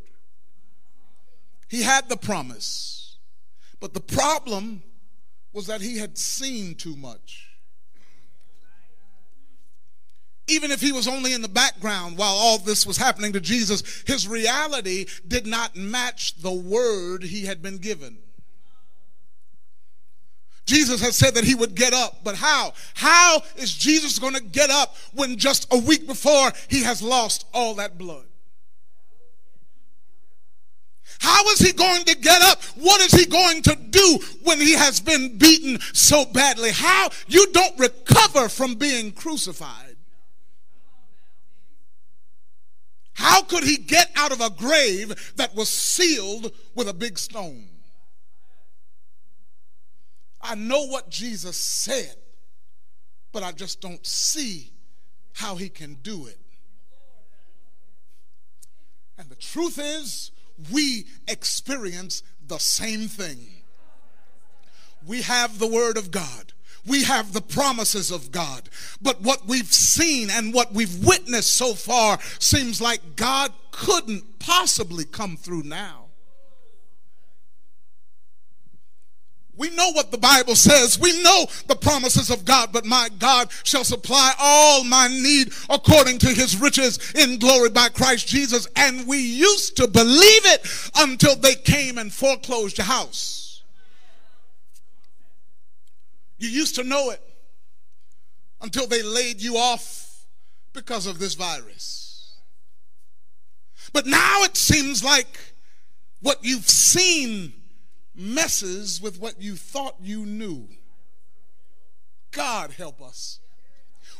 he 1.68 1.82
had 1.82 2.09
the 2.09 2.16
promise. 2.16 3.18
But 3.80 3.95
the 3.95 4.01
problem 4.01 4.82
was 5.53 5.66
that 5.66 5.80
he 5.80 5.99
had 5.99 6.18
seen 6.18 6.74
too 6.74 6.97
much. 6.97 7.49
Even 10.47 10.70
if 10.70 10.80
he 10.80 10.93
was 10.93 11.09
only 11.09 11.32
in 11.32 11.43
the 11.43 11.49
background 11.49 12.18
while 12.18 12.34
all 12.34 12.59
this 12.59 12.86
was 12.86 12.97
happening 12.97 13.32
to 13.32 13.41
Jesus, 13.41 14.03
his 14.07 14.28
reality 14.28 15.07
did 15.26 15.47
not 15.47 15.76
match 15.76 16.36
the 16.43 16.53
word 16.53 17.22
he 17.22 17.47
had 17.47 17.62
been 17.62 17.78
given. 17.78 18.18
Jesus 20.71 21.01
has 21.01 21.16
said 21.16 21.35
that 21.35 21.43
he 21.43 21.57
would 21.57 21.75
get 21.75 21.93
up, 21.93 22.23
but 22.23 22.37
how? 22.37 22.73
How 22.95 23.43
is 23.57 23.75
Jesus 23.75 24.21
going 24.21 24.35
to 24.35 24.41
get 24.41 24.71
up 24.71 24.95
when 25.12 25.37
just 25.37 25.66
a 25.73 25.77
week 25.77 26.07
before 26.07 26.53
he 26.68 26.85
has 26.85 27.03
lost 27.03 27.45
all 27.53 27.75
that 27.75 27.99
blood? 27.99 28.27
How 31.18 31.45
is 31.49 31.59
he 31.59 31.73
going 31.73 32.05
to 32.05 32.16
get 32.16 32.41
up? 32.43 32.62
What 32.77 33.01
is 33.01 33.11
he 33.11 33.27
going 33.27 33.62
to 33.62 33.75
do 33.75 34.21
when 34.45 34.61
he 34.61 34.75
has 34.75 35.01
been 35.01 35.39
beaten 35.39 35.81
so 35.93 36.25
badly? 36.25 36.71
How? 36.71 37.11
You 37.27 37.49
don't 37.51 37.77
recover 37.77 38.49
from 38.49 38.77
being 38.77 39.11
crucified. 39.11 39.97
How 43.14 43.43
could 43.43 43.64
he 43.64 43.77
get 43.77 44.12
out 44.14 44.31
of 44.31 44.41
a 44.41 44.51
grave 44.51 45.35
that 45.35 45.57
was 45.57 45.68
sealed 45.68 46.53
with 46.77 46.89
a 46.89 46.95
big 46.95 47.18
stone? 47.18 47.66
I 50.43 50.55
know 50.55 50.86
what 50.86 51.11
Jesus 51.11 51.57
said, 51.57 52.16
but 53.32 53.43
I 53.43 53.53
just 53.53 53.80
don't 53.80 54.05
see 54.07 54.72
how 55.34 55.57
he 55.57 55.68
can 55.68 55.95
do 56.03 56.26
it. 56.26 56.38
And 59.18 59.28
the 59.28 59.36
truth 59.36 59.78
is, 59.78 60.30
we 60.72 61.07
experience 61.28 62.22
the 62.47 62.59
same 62.59 63.07
thing. 63.07 63.47
We 65.07 65.22
have 65.22 65.59
the 65.59 65.66
Word 65.66 65.97
of 65.97 66.11
God. 66.11 66.53
We 66.86 67.05
have 67.05 67.32
the 67.32 67.43
promises 67.43 68.11
of 68.11 68.32
God. 68.32 68.68
But 69.01 69.20
what 69.20 69.47
we've 69.47 69.72
seen 69.72 70.30
and 70.30 70.55
what 70.55 70.72
we've 70.72 71.05
witnessed 71.05 71.55
so 71.55 71.74
far 71.74 72.18
seems 72.38 72.80
like 72.80 73.16
God 73.16 73.53
couldn't 73.70 74.38
possibly 74.38 75.05
come 75.05 75.36
through 75.36 75.64
now. 75.64 76.00
We 79.61 79.69
know 79.69 79.93
what 79.93 80.11
the 80.11 80.17
Bible 80.17 80.57
says. 80.57 80.99
We 80.99 81.23
know 81.23 81.45
the 81.67 81.77
promises 81.77 82.31
of 82.31 82.47
God, 82.47 82.71
but 82.73 82.87
my 82.87 83.11
God 83.19 83.51
shall 83.63 83.85
supply 83.85 84.33
all 84.39 84.85
my 84.85 85.07
need 85.09 85.53
according 85.69 86.17
to 86.21 86.29
his 86.29 86.57
riches 86.59 87.13
in 87.13 87.39
glory 87.39 87.69
by 87.69 87.91
Christ 87.91 88.27
Jesus. 88.27 88.67
And 88.75 89.07
we 89.07 89.19
used 89.19 89.77
to 89.77 89.87
believe 89.87 90.47
it 90.47 90.91
until 90.97 91.37
they 91.37 91.57
came 91.57 91.99
and 91.99 92.11
foreclosed 92.11 92.79
your 92.79 92.87
house. 92.87 93.63
You 96.39 96.49
used 96.49 96.77
to 96.77 96.83
know 96.83 97.11
it 97.11 97.21
until 98.63 98.87
they 98.87 99.03
laid 99.03 99.43
you 99.43 99.59
off 99.59 100.25
because 100.73 101.07
of 101.07 101.19
this 101.19 101.35
virus. 101.35 102.33
But 103.93 104.07
now 104.07 104.43
it 104.43 104.57
seems 104.57 105.05
like 105.05 105.39
what 106.23 106.39
you've 106.41 106.71
seen 106.71 107.60
messes 108.15 109.01
with 109.01 109.19
what 109.21 109.41
you 109.41 109.57
thought 109.57 109.97
you 110.01 110.27
knew. 110.27 110.69
God 112.31 112.73
help 112.73 113.01
us. 113.03 113.41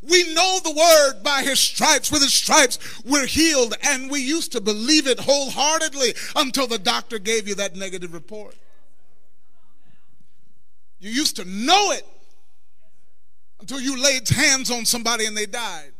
We 0.03 0.32
know 0.32 0.61
the 0.62 0.72
word 0.72 1.22
by 1.22 1.43
his 1.43 1.61
stripes. 1.61 2.11
With 2.11 2.22
his 2.22 2.32
stripes, 2.32 2.78
we're 3.05 3.26
healed. 3.26 3.74
And 3.82 4.11
we 4.11 4.20
used 4.20 4.53
to 4.53 4.61
believe 4.61 5.07
it 5.07 5.20
wholeheartedly 5.20 6.14
until 6.36 6.66
the 6.66 6.78
doctor 6.78 7.18
gave 7.18 7.47
you 7.47 7.55
that 7.57 7.76
negative 7.76 8.14
report. 8.14 8.57
You 11.01 11.11
used 11.11 11.36
to 11.36 11.45
know 11.45 11.93
it 11.93 12.07
until 13.61 13.80
you 13.80 14.03
laid 14.03 14.28
hands 14.28 14.70
on 14.70 14.86
somebody 14.86 15.26
and 15.26 15.36
they 15.36 15.47
died. 15.47 15.93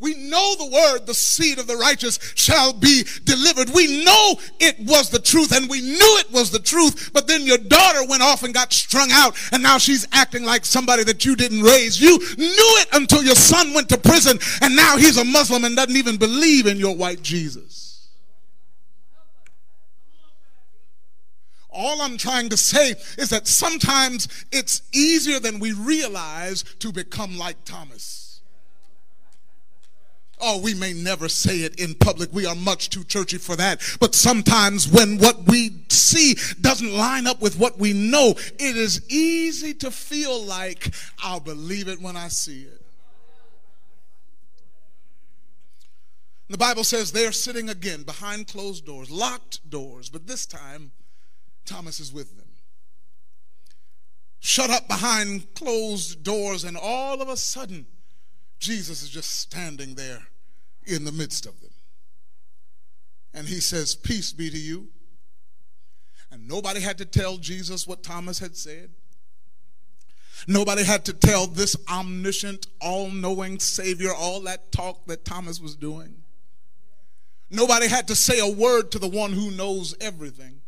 We 0.00 0.14
know 0.14 0.54
the 0.56 0.70
word, 0.70 1.06
the 1.06 1.14
seed 1.14 1.58
of 1.58 1.66
the 1.66 1.76
righteous 1.76 2.20
shall 2.36 2.72
be 2.72 3.04
delivered. 3.24 3.70
We 3.70 4.04
know 4.04 4.38
it 4.60 4.78
was 4.78 5.10
the 5.10 5.18
truth 5.18 5.50
and 5.50 5.68
we 5.68 5.80
knew 5.80 6.18
it 6.20 6.30
was 6.30 6.52
the 6.52 6.60
truth, 6.60 7.10
but 7.12 7.26
then 7.26 7.42
your 7.42 7.58
daughter 7.58 8.06
went 8.06 8.22
off 8.22 8.44
and 8.44 8.54
got 8.54 8.72
strung 8.72 9.10
out 9.10 9.36
and 9.50 9.60
now 9.60 9.76
she's 9.76 10.06
acting 10.12 10.44
like 10.44 10.64
somebody 10.64 11.02
that 11.04 11.24
you 11.24 11.34
didn't 11.34 11.62
raise. 11.62 12.00
You 12.00 12.16
knew 12.18 12.74
it 12.80 12.88
until 12.92 13.24
your 13.24 13.34
son 13.34 13.74
went 13.74 13.88
to 13.88 13.98
prison 13.98 14.38
and 14.62 14.76
now 14.76 14.96
he's 14.96 15.16
a 15.16 15.24
Muslim 15.24 15.64
and 15.64 15.74
doesn't 15.74 15.96
even 15.96 16.16
believe 16.16 16.66
in 16.66 16.76
your 16.76 16.94
white 16.94 17.22
Jesus. 17.22 18.08
All 21.70 22.02
I'm 22.02 22.18
trying 22.18 22.48
to 22.50 22.56
say 22.56 22.94
is 23.18 23.30
that 23.30 23.48
sometimes 23.48 24.28
it's 24.52 24.82
easier 24.92 25.40
than 25.40 25.58
we 25.58 25.72
realize 25.72 26.62
to 26.80 26.92
become 26.92 27.36
like 27.36 27.64
Thomas. 27.64 28.27
Oh, 30.40 30.60
we 30.60 30.74
may 30.74 30.92
never 30.92 31.28
say 31.28 31.58
it 31.58 31.80
in 31.80 31.94
public. 31.94 32.32
We 32.32 32.46
are 32.46 32.54
much 32.54 32.90
too 32.90 33.04
churchy 33.04 33.38
for 33.38 33.56
that. 33.56 33.80
But 34.00 34.14
sometimes 34.14 34.88
when 34.88 35.18
what 35.18 35.46
we 35.46 35.70
see 35.88 36.36
doesn't 36.60 36.92
line 36.92 37.26
up 37.26 37.40
with 37.40 37.58
what 37.58 37.78
we 37.78 37.92
know, 37.92 38.34
it 38.58 38.76
is 38.76 39.02
easy 39.10 39.74
to 39.74 39.90
feel 39.90 40.42
like 40.42 40.92
I'll 41.22 41.40
believe 41.40 41.88
it 41.88 42.00
when 42.00 42.16
I 42.16 42.28
see 42.28 42.62
it. 42.62 42.82
The 46.50 46.58
Bible 46.58 46.84
says 46.84 47.12
they're 47.12 47.32
sitting 47.32 47.68
again 47.68 48.04
behind 48.04 48.48
closed 48.48 48.86
doors, 48.86 49.10
locked 49.10 49.68
doors, 49.68 50.08
but 50.08 50.26
this 50.26 50.46
time 50.46 50.92
Thomas 51.66 52.00
is 52.00 52.10
with 52.12 52.36
them. 52.38 52.46
Shut 54.40 54.70
up 54.70 54.88
behind 54.88 55.52
closed 55.54 56.22
doors, 56.22 56.64
and 56.64 56.76
all 56.76 57.20
of 57.20 57.28
a 57.28 57.36
sudden, 57.36 57.86
Jesus 58.58 59.02
is 59.02 59.10
just 59.10 59.40
standing 59.40 59.94
there 59.94 60.27
in 60.88 61.04
the 61.04 61.12
midst 61.12 61.46
of 61.46 61.60
them. 61.60 61.70
And 63.34 63.46
he 63.46 63.60
says, 63.60 63.94
Peace 63.94 64.32
be 64.32 64.50
to 64.50 64.58
you. 64.58 64.88
And 66.30 66.46
nobody 66.48 66.80
had 66.80 66.98
to 66.98 67.04
tell 67.04 67.36
Jesus 67.36 67.86
what 67.86 68.02
Thomas 68.02 68.38
had 68.38 68.56
said. 68.56 68.90
Nobody 70.46 70.84
had 70.84 71.04
to 71.06 71.12
tell 71.12 71.46
this 71.46 71.76
omniscient, 71.90 72.66
all 72.80 73.10
knowing 73.10 73.58
Savior 73.58 74.14
all 74.14 74.40
that 74.42 74.70
talk 74.70 75.06
that 75.06 75.24
Thomas 75.24 75.60
was 75.60 75.74
doing. 75.74 76.22
Nobody 77.50 77.88
had 77.88 78.08
to 78.08 78.14
say 78.14 78.38
a 78.38 78.52
word 78.52 78.90
to 78.92 78.98
the 78.98 79.08
one 79.08 79.32
who 79.32 79.50
knows 79.50 79.94
everything 80.00 80.60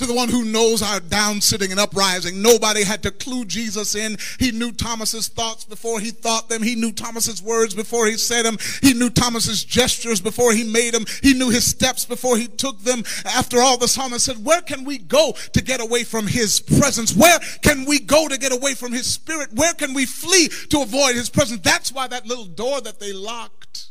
to 0.00 0.06
the 0.06 0.14
one 0.14 0.30
who 0.30 0.44
knows 0.44 0.82
our 0.82 0.98
down 0.98 1.42
sitting 1.42 1.70
and 1.70 1.78
uprising. 1.78 2.40
Nobody 2.40 2.84
had 2.84 3.02
to 3.02 3.10
clue 3.10 3.44
Jesus 3.44 3.94
in. 3.94 4.16
He 4.38 4.50
knew 4.50 4.72
Thomas's 4.72 5.28
thoughts 5.28 5.66
before 5.66 6.00
he 6.00 6.10
thought 6.10 6.48
them. 6.48 6.62
He 6.62 6.74
knew 6.74 6.90
Thomas's 6.90 7.42
words 7.42 7.74
before 7.74 8.06
he 8.06 8.16
said 8.16 8.46
them. 8.46 8.56
He 8.80 8.94
knew 8.94 9.10
Thomas's 9.10 9.62
gestures 9.62 10.22
before 10.22 10.54
he 10.54 10.64
made 10.64 10.94
them. 10.94 11.04
He 11.22 11.34
knew 11.34 11.50
his 11.50 11.66
steps 11.66 12.06
before 12.06 12.38
he 12.38 12.46
took 12.46 12.80
them. 12.80 13.04
After 13.26 13.60
all, 13.60 13.76
the 13.76 13.88
psalmist 13.88 14.24
said, 14.24 14.42
where 14.42 14.62
can 14.62 14.84
we 14.84 14.96
go 14.96 15.34
to 15.52 15.62
get 15.62 15.82
away 15.82 16.04
from 16.04 16.26
his 16.26 16.60
presence? 16.60 17.14
Where 17.14 17.38
can 17.60 17.84
we 17.84 18.00
go 18.00 18.26
to 18.26 18.38
get 18.38 18.52
away 18.52 18.72
from 18.72 18.92
his 18.92 19.04
spirit? 19.04 19.50
Where 19.52 19.74
can 19.74 19.92
we 19.92 20.06
flee 20.06 20.48
to 20.70 20.80
avoid 20.80 21.14
his 21.14 21.28
presence? 21.28 21.60
That's 21.60 21.92
why 21.92 22.08
that 22.08 22.26
little 22.26 22.46
door 22.46 22.80
that 22.80 23.00
they 23.00 23.12
locked 23.12 23.90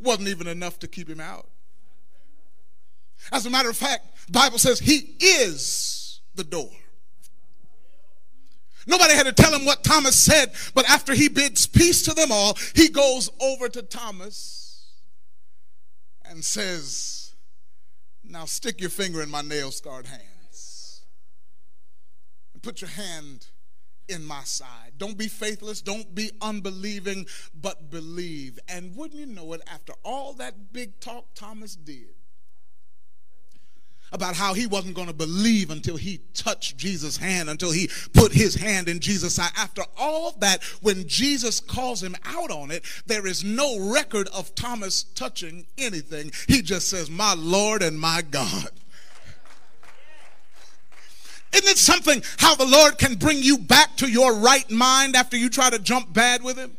wasn't 0.00 0.26
even 0.26 0.48
enough 0.48 0.80
to 0.80 0.88
keep 0.88 1.08
him 1.08 1.20
out. 1.20 1.48
As 3.32 3.46
a 3.46 3.50
matter 3.50 3.70
of 3.70 3.76
fact, 3.76 4.06
Bible 4.30 4.58
says 4.58 4.78
he 4.78 5.16
is 5.20 6.20
the 6.34 6.44
door. 6.44 6.70
Nobody 8.86 9.14
had 9.14 9.26
to 9.26 9.32
tell 9.32 9.52
him 9.52 9.64
what 9.64 9.82
Thomas 9.82 10.16
said, 10.16 10.52
but 10.74 10.88
after 10.88 11.12
he 11.12 11.28
bids 11.28 11.66
peace 11.66 12.02
to 12.02 12.14
them 12.14 12.30
all, 12.30 12.56
he 12.74 12.88
goes 12.88 13.30
over 13.40 13.68
to 13.68 13.82
Thomas 13.82 14.92
and 16.24 16.44
says, 16.44 17.34
Now 18.22 18.44
stick 18.44 18.80
your 18.80 18.90
finger 18.90 19.22
in 19.22 19.30
my 19.30 19.42
nail 19.42 19.72
scarred 19.72 20.06
hands 20.06 21.02
and 22.54 22.62
put 22.62 22.80
your 22.80 22.90
hand 22.90 23.48
in 24.08 24.24
my 24.24 24.42
side. 24.44 24.92
Don't 24.98 25.18
be 25.18 25.28
faithless, 25.28 25.82
don't 25.82 26.14
be 26.14 26.30
unbelieving, 26.40 27.26
but 27.54 27.90
believe. 27.90 28.58
And 28.68 28.94
wouldn't 28.94 29.18
you 29.18 29.26
know 29.26 29.52
it, 29.52 29.62
after 29.66 29.94
all 30.04 30.32
that 30.34 30.72
big 30.72 31.00
talk 31.00 31.34
Thomas 31.34 31.74
did, 31.74 32.14
about 34.12 34.36
how 34.36 34.54
he 34.54 34.66
wasn't 34.66 34.94
going 34.94 35.08
to 35.08 35.14
believe 35.14 35.70
until 35.70 35.96
he 35.96 36.20
touched 36.34 36.76
Jesus' 36.76 37.16
hand, 37.16 37.50
until 37.50 37.72
he 37.72 37.90
put 38.12 38.32
his 38.32 38.54
hand 38.54 38.88
in 38.88 39.00
Jesus' 39.00 39.34
side. 39.34 39.50
After 39.56 39.82
all 39.96 40.32
that, 40.38 40.62
when 40.80 41.08
Jesus 41.08 41.60
calls 41.60 42.02
him 42.02 42.16
out 42.24 42.50
on 42.50 42.70
it, 42.70 42.84
there 43.06 43.26
is 43.26 43.42
no 43.42 43.90
record 43.92 44.28
of 44.28 44.54
Thomas 44.54 45.02
touching 45.02 45.66
anything. 45.76 46.32
He 46.46 46.62
just 46.62 46.88
says, 46.88 47.10
My 47.10 47.34
Lord 47.34 47.82
and 47.82 47.98
my 47.98 48.22
God. 48.22 48.70
Isn't 51.52 51.68
it 51.68 51.78
something 51.78 52.22
how 52.38 52.54
the 52.54 52.66
Lord 52.66 52.98
can 52.98 53.14
bring 53.14 53.42
you 53.42 53.56
back 53.56 53.96
to 53.96 54.10
your 54.10 54.34
right 54.34 54.70
mind 54.70 55.16
after 55.16 55.36
you 55.36 55.48
try 55.48 55.70
to 55.70 55.78
jump 55.78 56.12
bad 56.12 56.42
with 56.42 56.56
him? 56.56 56.76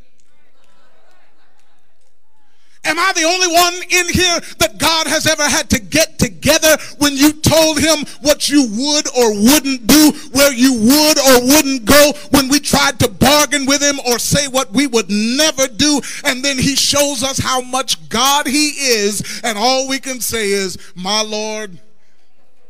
Am 2.88 2.98
I 2.98 3.12
the 3.14 3.24
only 3.24 3.48
one 3.48 3.74
in 3.74 4.08
here 4.14 4.40
that 4.60 4.78
God 4.78 5.08
has 5.08 5.28
ever 5.28 5.44
had 5.44 5.70
to 5.72 5.80
get 5.80 6.18
together 6.18 6.78
when 7.00 7.18
you 7.18 7.34
told 7.34 7.80
him 7.80 8.06
what 8.22 8.48
you 8.48 8.64
would 8.64 9.08
or 9.10 9.34
wouldn't 9.34 9.88
do, 9.88 10.12
where 10.32 10.54
you 10.54 10.74
would 10.74 11.20
or 11.20 11.46
wouldn't 11.46 11.84
go, 11.84 12.14
when 12.32 12.48
we 12.48 12.62
tried 12.62 12.98
to 13.00 13.10
bargain 13.10 13.66
with 13.66 13.82
him 13.82 14.00
or 14.08 14.20
say 14.20 14.48
what 14.48 14.72
we 14.72 14.88
would 14.88 15.10
never 15.10 15.68
do, 15.68 16.00
and 16.24 16.46
then 16.46 16.58
he 16.58 16.76
shows 16.76 17.24
us 17.24 17.40
how 17.40 17.60
much 17.60 18.08
God 18.08 18.48
he 18.48 18.70
is, 18.70 19.42
and 19.44 19.58
all 19.58 19.90
we 19.90 20.00
can 20.00 20.22
say 20.22 20.50
is, 20.50 20.78
My 20.96 21.22
Lord 21.22 21.78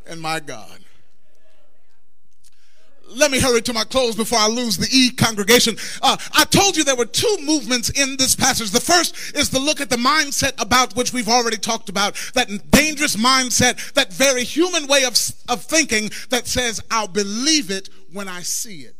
and 0.08 0.20
my 0.20 0.40
God 0.40 0.80
let 3.10 3.32
me 3.32 3.40
hurry 3.40 3.62
to 3.64 3.74
my 3.74 3.84
close 3.84 4.16
before 4.16 4.40
I 4.40 4.48
lose 4.48 4.78
the 4.78 4.90
E 4.92 5.12
congregation. 5.12 5.78
Uh, 6.02 6.18
I 6.34 6.44
told 6.46 6.76
you 6.76 6.84
there 6.84 6.96
were 6.96 7.06
two 7.06 7.38
movements 7.44 7.90
in 7.90 8.18
this 8.18 8.36
passage. 8.36 8.72
The 8.72 8.80
first 8.80 9.36
is 9.36 9.50
to 9.50 9.60
look 9.60 9.82
at 9.82 9.90
the 9.90 9.96
mindset 9.96 10.62
about 10.62 10.96
which 10.96 11.14
we've 11.14 11.30
already 11.30 11.58
talked 11.58 11.90
about, 11.90 12.16
that 12.34 12.50
dangerous 12.72 13.16
mindset, 13.16 13.94
that 13.94 14.14
very 14.14 14.44
human 14.44 14.88
way 14.88 15.04
of, 15.04 15.18
of 15.48 15.64
thinking 15.64 16.12
that 16.30 16.48
says, 16.48 16.82
I'll 16.92 17.08
believe 17.08 17.72
it 17.72 17.90
when 18.12 18.28
I 18.28 18.42
see 18.42 18.82
it. 18.82 18.97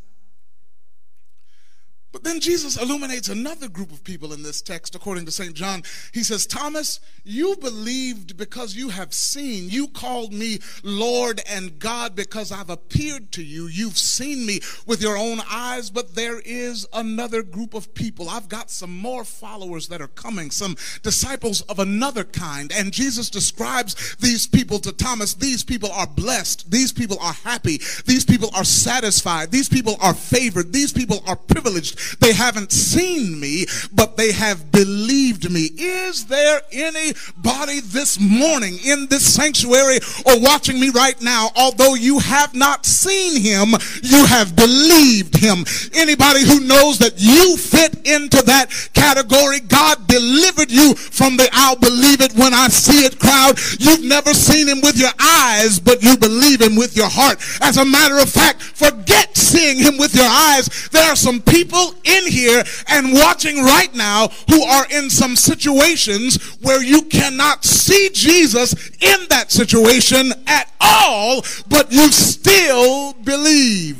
But 2.14 2.24
then 2.24 2.40
Jesus 2.40 2.82
illuminates 2.82 3.28
another 3.28 3.68
group 3.68 3.92
of 3.92 4.04
people 4.04 4.32
in 4.32 4.42
this 4.42 4.62
text, 4.62 4.96
according 4.96 5.26
to 5.26 5.32
St. 5.32 5.54
John. 5.54 5.84
He 6.14 6.24
says, 6.24 6.48
Thomas, 6.48 7.02
you 7.26 7.58
believed 7.58 8.38
because 8.38 8.76
you 8.76 8.90
have 8.90 9.14
seen. 9.14 9.70
You 9.70 9.90
called 9.90 10.32
me 10.32 10.60
Lord 10.84 11.42
and 11.50 11.78
God 11.78 12.16
because 12.16 12.52
I've 12.52 12.70
appeared 12.70 13.34
to 13.34 13.44
you. 13.44 13.68
You've 13.68 13.98
seen 13.98 14.46
me 14.46 14.62
with 14.86 15.02
your 15.02 15.18
own 15.18 15.42
eyes, 15.50 15.90
but 15.90 16.16
there 16.16 16.40
is 16.46 16.88
another 16.94 17.44
group 17.44 17.74
of 17.74 17.94
people. 17.94 18.30
I've 18.30 18.48
got 18.48 18.72
some 18.72 18.98
more 18.98 19.26
followers 19.26 19.90
that 19.90 20.02
are 20.02 20.08
coming, 20.08 20.50
some 20.50 20.78
disciples 21.04 21.62
of 21.62 21.78
another 21.78 22.24
kind. 22.24 22.72
And 22.74 22.94
Jesus 22.94 23.30
describes 23.30 24.16
these 24.16 24.48
people 24.48 24.80
to 24.80 24.94
Thomas. 24.94 25.34
These 25.34 25.66
people 25.66 25.92
are 25.92 26.08
blessed. 26.08 26.72
These 26.72 26.94
people 26.94 27.18
are 27.20 27.34
happy. 27.34 27.82
These 28.06 28.24
people 28.24 28.50
are 28.56 28.64
satisfied. 28.64 29.52
These 29.52 29.68
people 29.68 29.98
are 30.00 30.14
favored. 30.14 30.72
These 30.72 30.94
people 30.94 31.22
are 31.28 31.36
privileged 31.36 31.97
They 32.20 32.34
haven't 32.34 32.72
seen 32.72 33.40
me, 33.40 33.66
but 33.94 34.18
they 34.18 34.32
have 34.32 34.72
believed 34.72 35.52
me. 35.52 35.70
Is 35.78 36.26
there 36.26 36.62
anybody 36.72 37.80
this 37.82 38.20
morning 38.20 38.80
in 38.84 39.08
this 39.08 39.34
sanctuary 39.34 40.00
or 40.26 40.40
watching 40.40 40.80
me 40.80 40.90
right 40.90 41.20
now, 41.22 41.50
although 41.56 41.96
you 41.96 42.20
have 42.20 42.54
not 42.54 42.86
seen 42.86 43.42
him, 43.42 43.70
you 44.04 44.26
have 44.26 44.56
believed 44.56 45.38
him? 45.38 45.66
Anybody 45.94 46.44
who 46.46 46.60
knows 46.62 47.00
that 47.00 47.14
you 47.18 47.58
fit 47.58 48.08
into 48.08 48.42
that 48.44 48.70
category, 48.94 49.60
God 49.60 50.08
delivered 50.08 50.72
you 50.72 50.96
from 50.96 51.38
the 51.38 51.50
I'll 51.54 51.76
believe 51.76 52.22
it 52.22 52.34
when 52.34 52.54
I 52.54 52.68
see 52.68 53.06
it 53.06 53.20
crowd. 53.20 53.60
You've 53.80 54.04
never 54.04 54.34
seen 54.34 54.68
him 54.68 54.82
with 54.82 54.98
your 54.98 55.12
eyes, 55.20 55.80
but 55.80 56.04
you 56.04 56.18
believe 56.18 56.62
him 56.62 56.76
with 56.76 56.96
your 56.96 57.10
heart. 57.10 57.40
As 57.62 57.78
a 57.78 57.86
matter 57.86 58.18
of 58.20 58.30
fact, 58.30 58.62
forget 58.62 59.36
seeing 59.36 59.78
him 59.80 59.98
with 59.98 60.16
your 60.16 60.28
eyes. 60.30 60.90
There 60.92 61.10
are 61.10 61.16
some 61.16 61.42
people 61.42 61.87
in 62.04 62.28
here 62.28 62.64
and 62.88 63.14
watching 63.14 63.64
right 63.64 63.94
now 63.96 64.28
who 64.50 64.64
are 64.64 64.86
in 64.92 65.10
some 65.10 65.36
situations 65.36 66.58
where 66.62 66.84
you 66.84 67.04
cannot 67.04 67.64
see 67.64 68.10
Jesus 68.14 68.74
in 69.02 69.28
that 69.30 69.52
situation 69.52 70.32
at 70.48 70.72
all, 70.82 71.44
but 71.68 71.92
you 71.92 72.12
still 72.12 73.14
believe. 73.14 73.98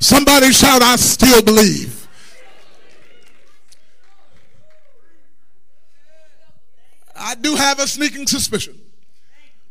Somebody 0.00 0.52
shout, 0.52 0.82
I 0.82 0.96
still 0.96 1.42
believe. 1.42 2.08
I 7.20 7.34
do 7.34 7.56
have 7.56 7.80
a 7.80 7.86
sneaking 7.86 8.26
suspicion 8.26 8.78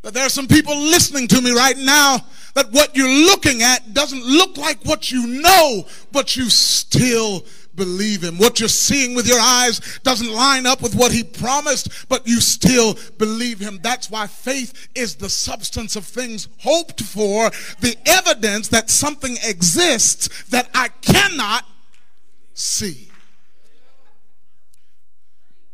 that 0.02 0.14
there 0.14 0.26
are 0.26 0.30
some 0.30 0.48
people 0.48 0.78
listening 0.78 1.28
to 1.30 1.42
me 1.42 1.52
right 1.52 1.78
now 1.78 2.20
that 2.54 2.72
what 2.72 2.96
you're 2.96 3.08
looking 3.08 3.62
at 3.62 3.94
doesn't 3.94 4.24
look 4.24 4.58
like 4.58 4.84
what 4.84 5.12
you 5.12 5.28
know, 5.28 5.86
but 6.12 6.36
you 6.36 6.50
still 6.50 7.46
believe 7.76 8.24
him. 8.24 8.38
What 8.38 8.60
you're 8.60 8.68
seeing 8.68 9.16
with 9.16 9.28
your 9.28 9.40
eyes 9.40 10.00
doesn't 10.04 10.34
line 10.34 10.66
up 10.66 10.82
with 10.82 10.96
what 10.96 11.12
he 11.12 11.24
promised, 11.24 12.10
but 12.10 12.28
you 12.28 12.42
still 12.42 12.98
believe 13.18 13.60
him. 13.60 13.80
That's 13.82 14.10
why 14.10 14.28
faith 14.28 14.90
is 14.96 15.16
the 15.16 15.30
substance 15.30 15.96
of 15.96 16.04
things 16.06 16.50
hoped 16.60 17.02
for, 17.04 17.52
the 17.80 17.96
evidence 18.06 18.68
that 18.70 18.90
something 18.90 19.38
exists 19.44 20.44
that 20.50 20.70
I 20.74 20.90
cannot 21.02 21.66
see. 22.54 23.12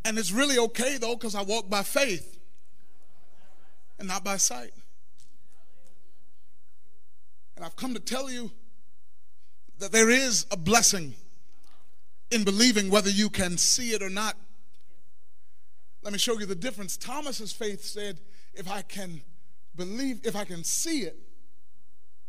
And 0.05 0.19
it's 0.19 0.33
really 0.33 0.57
okay 0.57 0.97
though, 0.97 1.15
because 1.15 1.33
I 1.35 1.41
walk 1.41 1.69
by 1.69 1.83
faith 1.83 2.37
and 3.97 4.07
not 4.09 4.23
by 4.25 4.35
sight. 4.35 4.73
And 7.63 7.69
I've 7.69 7.77
come 7.77 7.93
to 7.93 7.99
tell 8.01 8.29
you 8.29 8.51
that 9.79 9.93
there 9.93 10.09
is 10.09 10.45
a 10.51 10.57
blessing 10.57 11.13
in 12.29 12.43
believing 12.43 12.89
whether 12.89 13.09
you 13.09 13.29
can 13.29 13.57
see 13.57 13.93
it 13.93 14.03
or 14.03 14.09
not. 14.09 14.35
Let 16.01 16.11
me 16.11 16.19
show 16.19 16.37
you 16.37 16.45
the 16.45 16.55
difference. 16.55 16.97
Thomas's 16.97 17.53
faith 17.53 17.81
said, 17.81 18.19
if 18.53 18.69
I 18.69 18.81
can 18.81 19.21
believe, 19.77 20.19
if 20.25 20.35
I 20.35 20.43
can 20.43 20.65
see 20.65 21.03
it, 21.03 21.17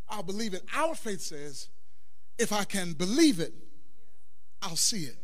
I'll 0.09 0.23
believe 0.23 0.55
it. 0.55 0.63
Our 0.73 0.95
faith 0.95 1.23
says, 1.23 1.69
if 2.39 2.53
I 2.53 2.63
can 2.63 2.93
believe 2.93 3.41
it, 3.41 3.55
I'll 4.63 4.77
see 4.77 5.03
it. 5.07 5.17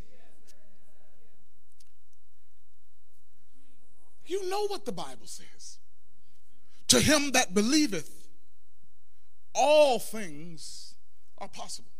You 4.26 4.50
know 4.50 4.66
what 4.66 4.86
the 4.86 4.92
Bible 4.92 5.26
says. 5.26 5.78
To 6.88 6.98
him 6.98 7.30
that 7.30 7.54
believeth, 7.54 8.19
all 9.54 9.98
things 9.98 10.94
are 11.38 11.48
possible. 11.48 11.90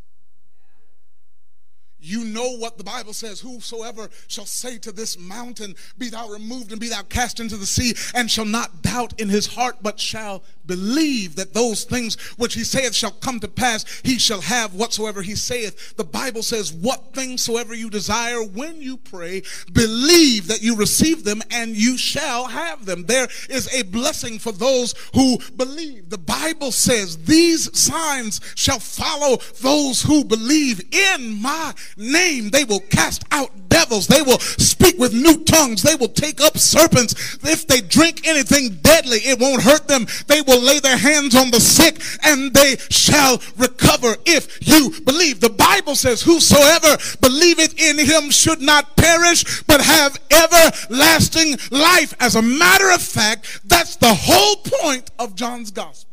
You 2.01 2.25
know 2.25 2.57
what 2.57 2.79
the 2.79 2.85
Bible 2.85 3.13
says 3.13 3.41
Whosoever 3.41 4.09
shall 4.27 4.47
say 4.47 4.79
to 4.79 4.93
this 4.93 5.19
mountain, 5.19 5.75
Be 5.99 6.09
thou 6.09 6.29
removed 6.29 6.73
and 6.73 6.81
be 6.81 6.89
thou 6.89 7.03
cast 7.03 7.41
into 7.41 7.57
the 7.57 7.67
sea, 7.67 7.95
and 8.15 8.31
shall 8.31 8.45
not 8.45 8.83
doubt 8.83 9.21
in 9.21 9.29
his 9.29 9.47
heart, 9.47 9.77
but 9.83 10.01
shall 10.01 10.43
believe 10.67 11.35
that 11.35 11.53
those 11.53 11.85
things 11.85 12.15
which 12.37 12.55
he 12.55 12.63
saith 12.63 12.95
shall 12.95 13.11
come 13.11 13.41
to 13.41 13.49
pass, 13.49 13.85
he 14.05 14.19
shall 14.19 14.41
have 14.41 14.75
whatsoever 14.75 15.21
he 15.21 15.35
saith. 15.35 15.97
The 15.97 16.05
Bible 16.05 16.43
says, 16.43 16.73
What 16.73 17.13
things 17.13 17.43
soever 17.43 17.75
you 17.75 17.91
desire 17.91 18.43
when 18.43 18.81
you 18.81 18.97
pray, 18.97 19.43
believe 19.73 20.47
that 20.47 20.63
you 20.63 20.77
receive 20.77 21.25
them, 21.25 21.43
and 21.51 21.77
you 21.77 21.99
shall 21.99 22.47
have 22.47 22.87
them. 22.87 23.07
There 23.07 23.29
is 23.49 23.73
a 23.75 23.83
blessing 23.83 24.39
for 24.39 24.53
those 24.53 24.95
who 25.15 25.39
believe. 25.57 26.09
The 26.09 26.19
Bible 26.19 26.73
says, 26.73 27.25
These 27.25 27.77
signs 27.79 28.41
shall 28.55 28.79
follow 28.79 29.39
those 29.61 30.03
who 30.03 30.25
believe 30.25 30.83
in 30.95 31.43
my 31.43 31.75
name. 31.97 32.51
They 32.51 32.65
will 32.65 32.81
cast 32.81 33.25
out 33.31 33.51
devils. 33.69 34.07
They 34.07 34.23
will 34.23 34.39
speak 34.39 34.99
with 34.99 35.15
new 35.15 35.45
tongues. 35.45 35.83
They 35.83 35.95
will 35.95 36.09
take 36.09 36.41
up 36.41 36.59
serpents. 36.59 37.39
If 37.43 37.67
they 37.67 37.81
drink 37.81 38.27
anything 38.27 38.79
deadly, 38.83 39.19
it 39.19 39.39
won't 39.39 39.63
hurt 39.63 39.89
them. 39.89 40.07
They 40.27 40.43
will 40.43 40.61
lay 40.61 40.81
their 40.81 40.97
hands 40.97 41.35
on 41.35 41.51
the 41.51 41.61
sick 41.61 42.01
and 42.25 42.53
they 42.53 42.77
shall 42.91 43.41
recover 43.57 44.17
if 44.27 44.59
you 44.67 44.91
believe. 45.05 45.41
The 45.41 45.51
Bible 45.51 45.95
says, 45.95 46.23
Whosoever 46.23 46.97
believeth 47.21 47.81
in 47.81 47.99
him 47.99 48.31
should 48.31 48.61
not 48.61 48.97
perish, 48.97 49.63
but 49.63 49.81
have 49.81 50.21
everlasting 50.31 51.57
life. 51.71 52.15
As 52.21 52.37
a 52.37 52.43
matter 52.43 52.91
of 52.91 53.03
fact, 53.03 53.61
that's 53.69 53.97
the 53.97 54.15
whole 54.15 54.57
point 54.57 55.11
of 55.19 55.35
John's 55.35 55.71
gospel. 55.71 56.10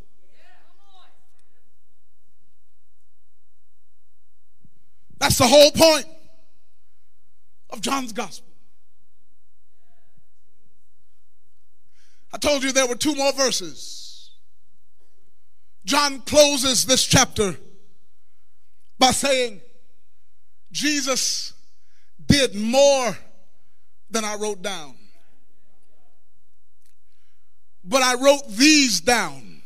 That's 5.20 5.38
the 5.38 5.48
whole 5.48 5.72
point 5.72 6.06
of 7.70 7.82
John's 7.82 8.14
gospel. 8.14 8.48
I 12.34 12.38
told 12.38 12.64
you 12.64 12.72
there 12.72 12.88
were 12.88 12.96
two 12.96 13.16
more 13.16 13.34
verses. 13.34 14.32
John 15.86 16.20
closes 16.22 16.86
this 16.86 17.06
chapter 17.06 17.56
by 19.00 19.12
saying, 19.12 19.62
Jesus 20.72 21.54
did 22.26 22.54
more 22.56 23.18
than 24.10 24.26
I 24.26 24.36
wrote 24.36 24.62
down. 24.62 24.96
But 27.84 28.04
I 28.04 28.16
wrote 28.16 28.50
these 28.50 29.00
down 29.00 29.62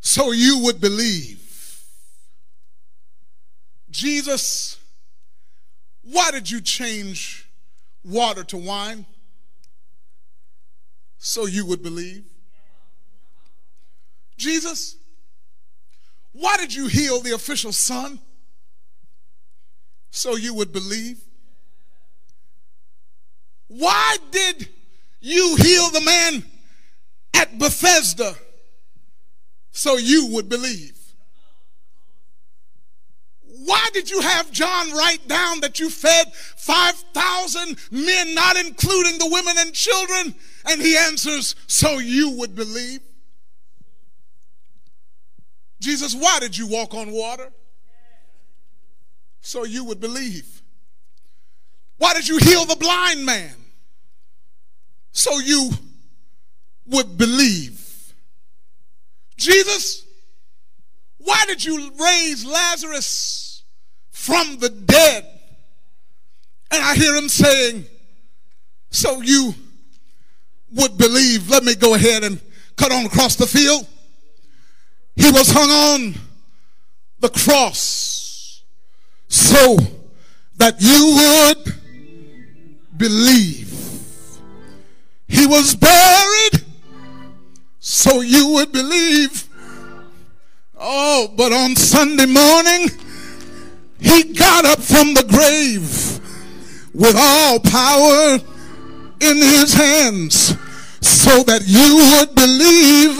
so 0.00 0.32
you 0.32 0.60
would 0.60 0.80
believe. 0.80 1.43
Jesus, 3.94 4.76
why 6.02 6.32
did 6.32 6.50
you 6.50 6.60
change 6.60 7.48
water 8.04 8.42
to 8.42 8.56
wine? 8.56 9.06
So 11.18 11.46
you 11.46 11.64
would 11.66 11.80
believe. 11.80 12.24
Jesus, 14.36 14.96
why 16.32 16.56
did 16.56 16.74
you 16.74 16.88
heal 16.88 17.20
the 17.20 17.36
official's 17.36 17.76
son? 17.76 18.18
So 20.10 20.34
you 20.34 20.54
would 20.54 20.72
believe. 20.72 21.20
Why 23.68 24.16
did 24.32 24.70
you 25.20 25.54
heal 25.56 25.90
the 25.90 26.00
man 26.00 26.44
at 27.32 27.60
Bethesda? 27.60 28.34
So 29.70 29.98
you 29.98 30.30
would 30.32 30.48
believe. 30.48 30.98
Why 33.64 33.88
did 33.94 34.10
you 34.10 34.20
have 34.20 34.50
John 34.52 34.92
write 34.92 35.26
down 35.26 35.60
that 35.60 35.80
you 35.80 35.88
fed 35.88 36.34
5,000 36.34 37.78
men, 37.90 38.34
not 38.34 38.58
including 38.58 39.18
the 39.18 39.28
women 39.30 39.54
and 39.58 39.72
children? 39.72 40.34
And 40.66 40.82
he 40.82 40.98
answers, 40.98 41.54
So 41.66 41.98
you 41.98 42.30
would 42.32 42.54
believe. 42.54 43.00
Jesus, 45.80 46.14
why 46.14 46.40
did 46.40 46.58
you 46.58 46.66
walk 46.66 46.92
on 46.92 47.10
water? 47.10 47.50
So 49.40 49.64
you 49.64 49.84
would 49.84 50.00
believe. 50.00 50.60
Why 51.96 52.12
did 52.12 52.28
you 52.28 52.36
heal 52.36 52.66
the 52.66 52.76
blind 52.76 53.24
man? 53.24 53.54
So 55.12 55.38
you 55.38 55.70
would 56.86 57.16
believe. 57.16 58.12
Jesus, 59.38 60.04
why 61.16 61.44
did 61.46 61.64
you 61.64 61.92
raise 61.98 62.44
Lazarus 62.44 63.43
from 64.14 64.58
the 64.58 64.70
dead. 64.70 65.26
And 66.70 66.82
I 66.82 66.94
hear 66.94 67.14
him 67.16 67.28
saying, 67.28 67.84
So 68.90 69.20
you 69.20 69.54
would 70.72 70.96
believe. 70.96 71.50
Let 71.50 71.64
me 71.64 71.74
go 71.74 71.94
ahead 71.94 72.22
and 72.22 72.40
cut 72.76 72.92
on 72.92 73.04
across 73.04 73.34
the 73.34 73.46
field. 73.46 73.86
He 75.16 75.30
was 75.30 75.50
hung 75.50 75.68
on 75.68 76.14
the 77.18 77.28
cross 77.28 78.62
so 79.28 79.76
that 80.56 80.76
you 80.78 81.54
would 81.56 81.74
believe. 82.96 83.72
He 85.26 85.46
was 85.46 85.74
buried 85.74 86.64
so 87.80 88.20
you 88.20 88.48
would 88.50 88.70
believe. 88.70 89.48
Oh, 90.78 91.32
but 91.36 91.52
on 91.52 91.74
Sunday 91.74 92.26
morning, 92.26 92.88
he 94.04 94.34
got 94.34 94.66
up 94.66 94.80
from 94.80 95.14
the 95.14 95.24
grave 95.24 96.20
with 96.92 97.16
all 97.16 97.58
power 97.58 98.38
in 99.20 99.36
his 99.38 99.72
hands 99.72 100.54
so 101.00 101.42
that 101.44 101.62
you 101.64 101.96
would 102.12 102.34
believe 102.34 103.16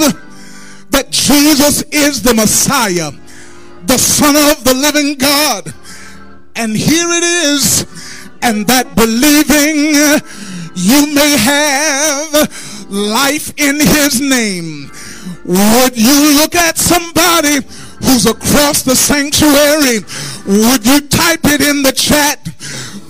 that 0.91 1.11
Jesus 1.11 1.83
is 1.91 2.21
the 2.21 2.35
Messiah, 2.35 3.13
the 3.87 3.97
Son 3.97 4.37
of 4.37 4.63
the 4.65 4.75
living 4.75 5.17
God. 5.17 5.73
And 6.55 6.77
here 6.77 7.09
it 7.11 7.25
is, 7.25 7.87
and 8.43 8.67
that 8.67 8.95
believing 8.95 9.97
you 10.77 11.15
may 11.15 11.37
have 11.39 12.91
life 12.91 13.55
in 13.57 13.81
his 13.81 14.21
name. 14.21 14.91
Would 15.47 15.97
you 15.97 16.37
look 16.37 16.55
at 16.55 16.77
somebody 16.77 17.61
who's 18.05 18.27
across 18.27 18.83
the 18.83 18.95
sanctuary? 18.95 20.05
Would 20.47 20.87
you 20.87 21.01
type 21.09 21.41
it 21.45 21.61
in 21.61 21.83
the 21.83 21.93
chat? 21.93 22.45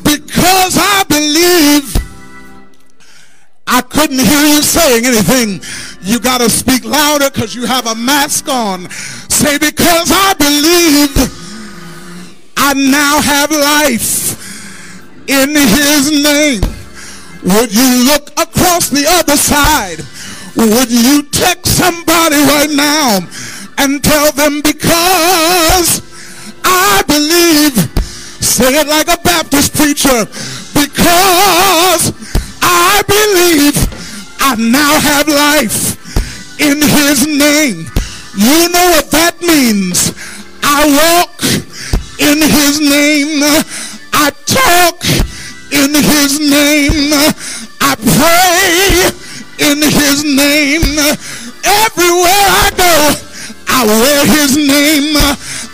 Because 0.04 0.76
I 0.78 1.04
believe 1.08 2.04
I 3.66 3.80
couldn't 3.80 4.18
hear 4.18 4.44
you 4.46 4.62
saying 4.62 5.06
anything. 5.06 5.60
You 6.02 6.20
got 6.20 6.38
to 6.38 6.50
speak 6.50 6.84
louder 6.84 7.30
because 7.30 7.54
you 7.54 7.66
have 7.66 7.86
a 7.86 7.94
mask 7.94 8.48
on. 8.48 8.88
Say, 8.90 9.58
because 9.58 10.10
I 10.12 10.34
believe 10.38 11.10
I 12.56 12.74
now 12.74 13.20
have 13.20 13.50
life 13.50 14.34
in 15.28 15.50
his 15.50 16.22
name. 16.22 16.60
Would 17.42 17.74
you 17.74 18.04
look 18.04 18.30
across 18.40 18.90
the 18.90 19.06
other 19.08 19.36
side? 19.36 20.00
Would 20.56 20.90
you 20.90 21.22
text 21.30 21.76
somebody 21.76 22.36
right 22.36 22.70
now 22.70 23.20
and 23.78 24.02
tell 24.02 24.32
them 24.32 24.60
because 24.62 26.02
I 26.64 27.02
believe, 27.06 27.76
say 28.42 28.80
it 28.80 28.86
like 28.86 29.08
a 29.08 29.20
Baptist 29.22 29.74
preacher, 29.74 30.26
because 30.74 32.12
I 32.62 33.02
believe 33.06 33.76
I 34.40 34.56
now 34.56 34.98
have 35.00 35.28
life 35.28 35.94
in 36.60 36.80
his 36.80 37.26
name. 37.26 37.86
You 38.36 38.68
know 38.68 38.86
what 38.94 39.10
that 39.10 39.40
means. 39.40 40.12
I 40.62 40.86
walk 40.90 41.42
in 42.18 42.38
his 42.42 42.80
name. 42.80 43.42
I 44.12 44.30
talk 44.46 45.04
in 45.70 45.94
his 45.94 46.40
name. 46.40 47.12
I 47.80 47.94
pray 47.94 49.10
in 49.70 49.78
his 49.82 50.24
name. 50.24 50.98
Everywhere 51.64 52.46
I 52.64 52.70
go, 52.76 53.14
I 53.74 53.82
wear 53.86 54.22
his 54.38 54.54
name. 54.54 55.18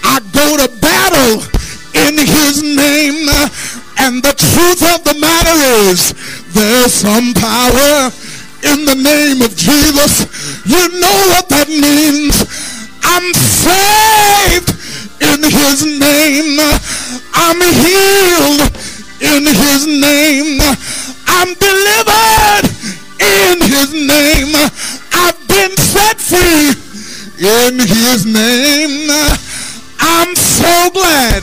I 0.03 0.25
go 0.33 0.57
to 0.57 0.69
battle 0.81 1.45
in 1.93 2.17
his 2.17 2.65
name. 2.65 3.29
And 4.01 4.25
the 4.25 4.33
truth 4.33 4.81
of 4.81 5.05
the 5.05 5.21
matter 5.21 5.57
is, 5.85 6.17
there's 6.57 6.95
some 6.95 7.35
power 7.35 8.09
in 8.65 8.89
the 8.89 8.97
name 8.97 9.45
of 9.45 9.53
Jesus. 9.55 10.25
You 10.65 10.81
know 10.97 11.19
what 11.29 11.53
that 11.53 11.69
means. 11.69 12.41
I'm 13.05 13.29
saved 13.37 14.73
in 15.21 15.45
his 15.45 15.85
name. 15.85 16.57
I'm 17.37 17.61
healed 17.61 18.65
in 19.21 19.45
his 19.45 19.85
name. 19.85 20.57
I'm 21.29 21.53
delivered 21.53 22.65
in 23.21 23.61
his 23.61 23.93
name. 23.93 24.57
I've 25.13 25.37
been 25.47 25.77
set 25.77 26.17
free 26.17 26.90
in 27.41 27.81
his 27.81 28.27
name. 28.27 29.09
I'm 29.99 30.37
so 30.37 30.91
glad 30.93 31.43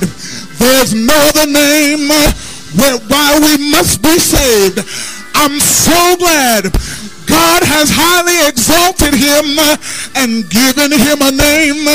there's 0.62 0.94
no 0.94 1.18
other 1.34 1.50
name 1.50 2.10
whereby 2.78 3.40
we 3.42 3.72
must 3.72 4.02
be 4.02 4.18
saved. 4.20 4.80
I'm 5.34 5.60
so 5.60 6.16
glad 6.18 6.70
God 7.26 7.62
has 7.66 7.90
highly 7.92 8.48
exalted 8.48 9.14
him 9.14 9.58
and 10.16 10.50
given 10.50 10.92
him 10.94 11.20
a 11.22 11.32
name 11.34 11.86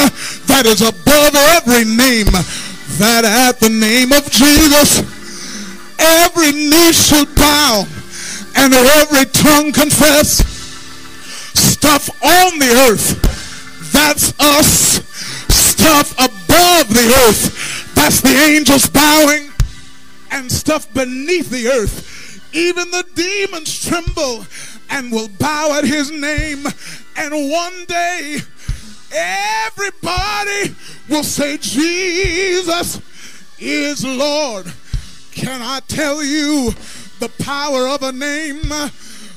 that 0.47 0.67
is 0.67 0.83
above 0.83 1.35
every 1.57 1.85
name. 1.85 2.31
That 2.99 3.25
at 3.25 3.59
the 3.59 3.71
name 3.71 4.13
of 4.13 4.31
Jesus, 4.31 5.01
every 5.99 6.53
knee 6.53 6.93
should 6.93 7.35
bow 7.35 7.87
and 8.55 8.75
every 8.75 9.25
tongue 9.27 9.73
confess. 9.73 10.45
Stuff 11.55 12.11
on 12.23 12.59
the 12.59 12.71
earth, 12.91 13.17
that's 13.93 14.38
us. 14.40 15.03
Stuff 15.53 16.12
above 16.14 16.88
the 16.88 17.12
earth, 17.26 17.95
that's 17.95 18.20
the 18.20 18.34
angels 18.34 18.88
bowing. 18.88 19.51
And 20.30 20.51
stuff 20.51 20.93
beneath 20.95 21.51
the 21.51 21.68
earth, 21.68 22.55
even 22.55 22.90
the 22.90 23.05
demons 23.14 23.84
tremble 23.84 24.47
and 24.90 25.12
will 25.12 25.28
bow 25.28 25.74
at 25.78 25.84
his 25.84 26.11
name. 26.11 26.66
And 27.16 27.51
one 27.51 27.84
day, 27.86 28.38
everybody 29.12 30.74
will 31.09 31.24
say, 31.24 31.59
Jesus 31.59 33.01
is 33.59 34.05
Lord. 34.05 34.72
Can 35.32 35.61
I 35.62 35.80
tell 35.88 36.22
you 36.22 36.72
the 37.18 37.30
power 37.43 37.88
of 37.88 38.03
a 38.03 38.12
name? 38.12 38.62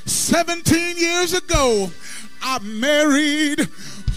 17 0.04 0.98
years 0.98 1.32
ago, 1.32 1.90
I 2.42 2.58
married 2.60 3.68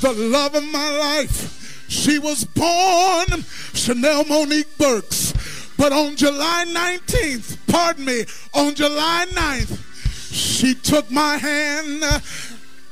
the 0.01 0.13
love 0.13 0.55
of 0.55 0.63
my 0.71 0.89
life. 0.97 1.85
She 1.89 2.19
was 2.19 2.45
born 2.45 3.43
Chanel 3.73 4.25
Monique 4.25 4.77
Burks. 4.77 5.33
But 5.77 5.91
on 5.91 6.15
July 6.15 6.65
19th, 6.67 7.57
pardon 7.67 8.05
me, 8.05 8.25
on 8.53 8.75
July 8.75 9.25
9th, 9.31 9.79
she 10.31 10.73
took 10.75 11.09
my 11.09 11.37
hand 11.37 12.03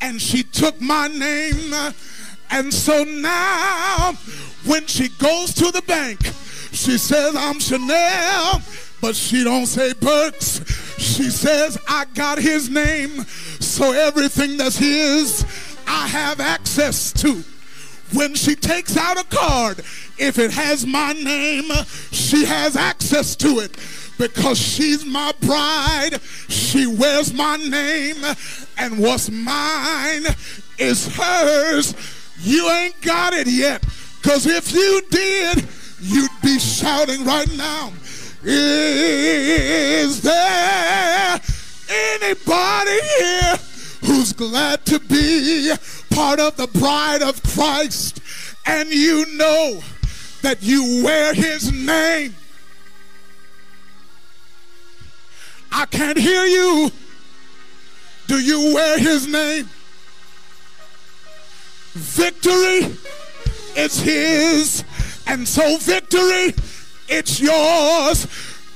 and 0.01 0.21
she 0.21 0.43
took 0.43 0.79
my 0.81 1.07
name. 1.07 1.73
And 2.49 2.73
so 2.73 3.03
now, 3.03 4.13
when 4.65 4.85
she 4.87 5.09
goes 5.09 5.53
to 5.55 5.71
the 5.71 5.81
bank, 5.81 6.19
she 6.71 6.97
says, 6.97 7.35
I'm 7.35 7.59
Chanel, 7.59 8.61
but 9.01 9.15
she 9.15 9.43
don't 9.43 9.65
say 9.65 9.93
Burks. 9.93 10.61
She 10.97 11.29
says, 11.29 11.77
I 11.87 12.05
got 12.13 12.39
his 12.39 12.69
name, 12.69 13.23
so 13.59 13.91
everything 13.91 14.57
that's 14.57 14.77
his, 14.77 15.45
I 15.87 16.07
have 16.07 16.39
access 16.39 17.11
to. 17.13 17.43
When 18.13 18.35
she 18.35 18.55
takes 18.55 18.95
out 18.95 19.19
a 19.19 19.23
card, 19.25 19.79
if 20.17 20.39
it 20.39 20.51
has 20.51 20.85
my 20.85 21.13
name, 21.13 21.69
she 22.11 22.45
has 22.45 22.75
access 22.75 23.35
to 23.37 23.59
it 23.59 23.71
because 24.17 24.57
she's 24.57 25.05
my 25.05 25.33
bride. 25.41 26.21
She 26.47 26.87
wears 26.87 27.33
my 27.33 27.57
name, 27.57 28.23
and 28.77 28.99
what's 28.99 29.29
mine 29.29 30.25
is 30.77 31.07
hers. 31.15 31.93
You 32.39 32.69
ain't 32.69 33.01
got 33.01 33.33
it 33.33 33.47
yet 33.47 33.81
because 34.21 34.45
if 34.45 34.73
you 34.73 35.01
did, 35.09 35.67
you'd 35.99 36.31
be 36.41 36.59
shouting 36.59 37.25
right 37.25 37.51
now. 37.57 37.91
Is 38.43 40.21
there 40.21 41.41
anybody 41.89 42.99
here 43.19 43.57
who's 44.05 44.33
glad 44.33 44.85
to 44.85 44.99
be 44.99 45.73
part 46.09 46.39
of 46.39 46.55
the 46.57 46.67
bride 46.67 47.21
of 47.21 47.41
Christ 47.43 48.21
and 48.65 48.89
you 48.89 49.25
know 49.37 49.81
that 50.41 50.61
you 50.61 51.03
wear 51.03 51.33
his 51.33 51.71
name? 51.71 52.35
I 55.71 55.85
can't 55.85 56.17
hear 56.17 56.45
you. 56.45 56.91
Do 58.27 58.39
you 58.39 58.73
wear 58.73 58.99
his 58.99 59.27
name? 59.27 59.69
Victory, 61.93 62.97
is 63.77 63.99
his. 63.99 64.83
And 65.27 65.47
so, 65.47 65.77
victory, 65.77 66.53
it's 67.07 67.39
yours. 67.39 68.27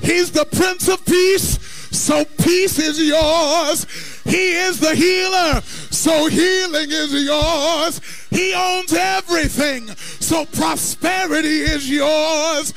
He's 0.01 0.31
the 0.31 0.45
Prince 0.45 0.87
of 0.87 1.05
Peace, 1.05 1.59
so 1.91 2.25
peace 2.25 2.79
is 2.79 2.99
yours. 2.99 3.85
He 4.23 4.51
is 4.51 4.79
the 4.79 4.95
healer, 4.95 5.61
so 5.89 6.27
healing 6.27 6.91
is 6.91 7.13
yours. 7.13 8.01
He 8.29 8.53
owns 8.53 8.93
everything, 8.93 9.87
so 10.19 10.45
prosperity 10.45 11.61
is 11.61 11.89
yours. 11.89 12.73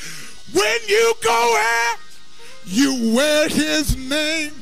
When 0.53 0.79
you 0.89 1.15
go 1.23 1.57
out, 1.59 1.99
you 2.65 3.15
wear 3.15 3.49
his 3.49 3.97
name. 3.97 4.53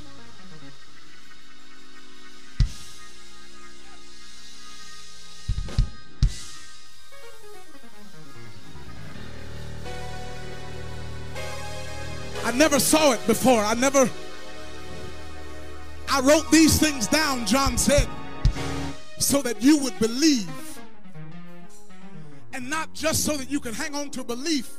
I 12.44 12.50
never 12.50 12.80
saw 12.80 13.12
it 13.12 13.24
before. 13.26 13.60
I 13.60 13.74
never. 13.74 14.10
I 16.14 16.20
wrote 16.20 16.50
these 16.50 16.78
things 16.78 17.06
down, 17.06 17.46
John 17.46 17.78
said, 17.78 18.06
so 19.18 19.40
that 19.40 19.62
you 19.62 19.78
would 19.78 19.98
believe. 19.98 20.78
And 22.52 22.68
not 22.68 22.92
just 22.92 23.24
so 23.24 23.34
that 23.38 23.50
you 23.50 23.58
can 23.60 23.72
hang 23.72 23.94
on 23.94 24.10
to 24.10 24.22
belief, 24.22 24.76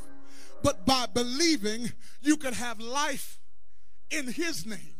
but 0.61 0.85
by 0.85 1.07
believing, 1.11 1.91
you 2.21 2.37
could 2.37 2.53
have 2.53 2.79
life 2.79 3.39
in 4.11 4.27
his 4.27 4.67
name. 4.67 4.93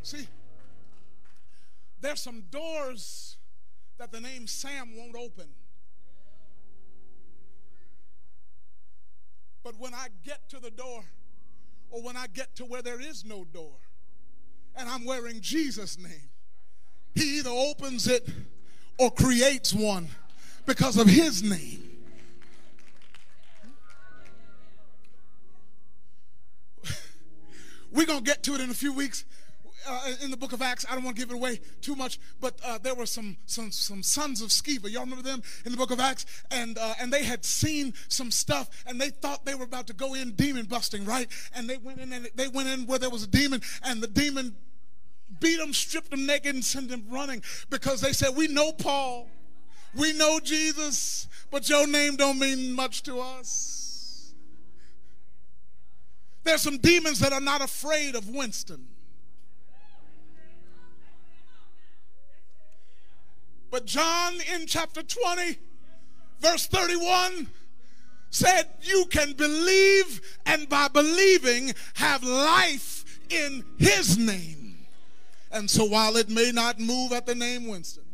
See, 0.00 0.28
there's 2.00 2.22
some 2.22 2.44
doors 2.50 3.36
that 3.98 4.12
the 4.12 4.20
name 4.22 4.46
Sam 4.46 4.96
won't 4.96 5.14
open. 5.14 5.48
But 9.68 9.78
when 9.78 9.92
I 9.92 10.06
get 10.24 10.48
to 10.48 10.58
the 10.60 10.70
door, 10.70 11.04
or 11.90 12.00
when 12.00 12.16
I 12.16 12.26
get 12.28 12.56
to 12.56 12.64
where 12.64 12.80
there 12.80 13.02
is 13.02 13.22
no 13.22 13.44
door, 13.44 13.74
and 14.74 14.88
I'm 14.88 15.04
wearing 15.04 15.42
Jesus' 15.42 15.98
name, 15.98 16.30
he 17.14 17.36
either 17.40 17.50
opens 17.50 18.06
it 18.08 18.26
or 18.96 19.10
creates 19.10 19.74
one 19.74 20.08
because 20.64 20.96
of 20.96 21.06
his 21.06 21.42
name. 21.42 21.82
We're 27.92 28.06
going 28.06 28.20
to 28.20 28.24
get 28.24 28.42
to 28.44 28.54
it 28.54 28.62
in 28.62 28.70
a 28.70 28.74
few 28.74 28.94
weeks. 28.94 29.26
Uh, 29.90 30.12
in 30.22 30.30
the 30.30 30.36
book 30.36 30.52
of 30.52 30.60
Acts, 30.60 30.84
I 30.88 30.94
don't 30.94 31.02
want 31.02 31.16
to 31.16 31.22
give 31.22 31.30
it 31.30 31.34
away 31.34 31.60
too 31.80 31.96
much, 31.96 32.20
but 32.40 32.60
uh, 32.62 32.76
there 32.76 32.94
were 32.94 33.06
some, 33.06 33.38
some 33.46 33.70
some 33.72 34.02
sons 34.02 34.42
of 34.42 34.50
Sceva. 34.50 34.90
Y'all 34.90 35.04
remember 35.04 35.22
them 35.22 35.42
in 35.64 35.72
the 35.72 35.78
book 35.78 35.90
of 35.90 35.98
Acts, 35.98 36.26
and 36.50 36.76
uh, 36.76 36.94
and 37.00 37.10
they 37.10 37.24
had 37.24 37.42
seen 37.42 37.94
some 38.08 38.30
stuff, 38.30 38.68
and 38.86 39.00
they 39.00 39.08
thought 39.08 39.46
they 39.46 39.54
were 39.54 39.64
about 39.64 39.86
to 39.86 39.94
go 39.94 40.12
in 40.12 40.32
demon 40.32 40.66
busting, 40.66 41.06
right? 41.06 41.26
And 41.54 41.70
they 41.70 41.78
went 41.78 42.00
in, 42.00 42.12
and 42.12 42.28
they 42.34 42.48
went 42.48 42.68
in 42.68 42.86
where 42.86 42.98
there 42.98 43.08
was 43.08 43.22
a 43.22 43.26
demon, 43.26 43.62
and 43.82 44.02
the 44.02 44.08
demon 44.08 44.54
beat 45.40 45.56
them, 45.56 45.72
stripped 45.72 46.10
them 46.10 46.26
naked, 46.26 46.54
and 46.54 46.64
sent 46.64 46.90
them 46.90 47.04
running 47.08 47.42
because 47.70 48.02
they 48.02 48.12
said, 48.12 48.36
"We 48.36 48.46
know 48.46 48.72
Paul, 48.72 49.28
we 49.94 50.12
know 50.12 50.38
Jesus, 50.38 51.28
but 51.50 51.66
your 51.70 51.86
name 51.86 52.16
don't 52.16 52.38
mean 52.38 52.74
much 52.74 53.04
to 53.04 53.20
us." 53.20 54.34
There's 56.44 56.60
some 56.60 56.76
demons 56.76 57.20
that 57.20 57.32
are 57.32 57.40
not 57.40 57.62
afraid 57.62 58.14
of 58.14 58.28
Winston. 58.28 58.88
But 63.70 63.84
John 63.86 64.34
in 64.54 64.66
chapter 64.66 65.02
20, 65.02 65.58
verse 66.40 66.66
31, 66.66 67.48
said, 68.30 68.68
You 68.82 69.06
can 69.10 69.32
believe, 69.32 70.20
and 70.46 70.68
by 70.68 70.88
believing, 70.88 71.74
have 71.94 72.22
life 72.22 73.20
in 73.30 73.64
his 73.78 74.18
name. 74.18 74.86
And 75.50 75.70
so 75.70 75.84
while 75.84 76.16
it 76.16 76.28
may 76.28 76.50
not 76.52 76.78
move 76.78 77.12
at 77.12 77.26
the 77.26 77.34
name 77.34 77.66
Winston, 77.66 78.04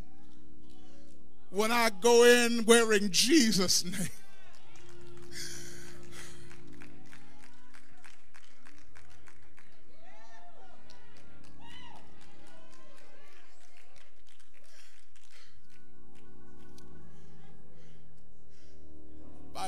when 1.50 1.70
I 1.70 1.90
go 2.00 2.24
in 2.24 2.64
wearing 2.64 3.10
Jesus' 3.10 3.84
name, 3.84 4.08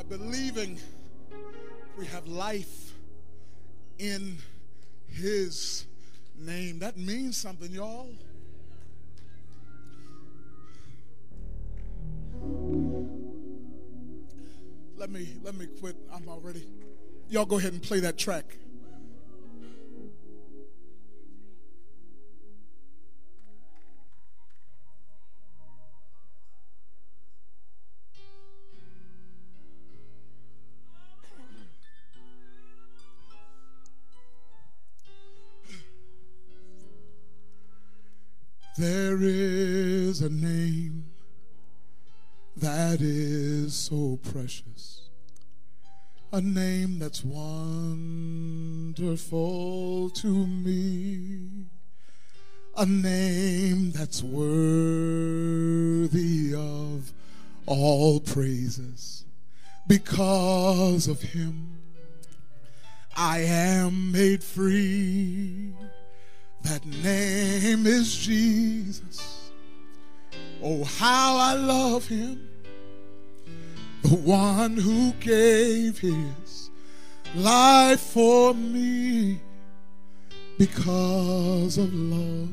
believing 0.08 0.78
we 1.98 2.06
have 2.06 2.26
life 2.26 2.92
in 3.98 4.38
his 5.08 5.86
name. 6.38 6.78
That 6.78 6.96
means 6.96 7.36
something, 7.36 7.70
y'all. 7.70 8.08
Let 14.96 15.10
me 15.10 15.36
let 15.42 15.54
me 15.54 15.66
quit. 15.80 15.96
I'm 16.12 16.28
already. 16.28 16.66
Y'all 17.28 17.44
go 17.44 17.58
ahead 17.58 17.72
and 17.72 17.82
play 17.82 18.00
that 18.00 18.18
track. 18.18 18.56
There 38.78 39.18
is 39.22 40.20
a 40.20 40.28
name 40.28 41.06
that 42.58 43.00
is 43.00 43.74
so 43.74 44.18
precious, 44.22 45.08
a 46.30 46.42
name 46.42 46.98
that's 46.98 47.24
wonderful 47.24 47.70
to 50.10 50.28
me, 50.46 51.68
a 52.76 52.84
name 52.84 53.92
that's 53.92 54.22
worthy 54.22 54.92
of 56.54 57.14
all 57.64 58.20
praises. 58.20 59.24
Because 59.86 61.08
of 61.08 61.22
him, 61.22 61.78
I 63.16 63.38
am 63.38 64.12
made 64.12 64.44
free. 64.44 65.72
That 66.68 66.84
name 66.84 67.86
is 67.86 68.16
Jesus. 68.16 69.52
Oh, 70.60 70.82
how 70.82 71.36
I 71.36 71.54
love 71.54 72.08
him. 72.08 72.40
The 74.02 74.16
one 74.16 74.76
who 74.76 75.12
gave 75.20 76.00
his 76.00 76.70
life 77.36 78.00
for 78.00 78.52
me 78.52 79.38
because 80.58 81.78
of 81.78 81.94
love 81.94 82.48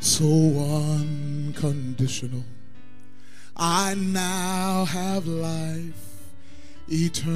so 0.00 0.26
unconditional. 0.90 2.44
I 3.56 3.94
now 3.94 4.84
have 4.84 5.26
life 5.26 6.26
eternally. 6.88 7.30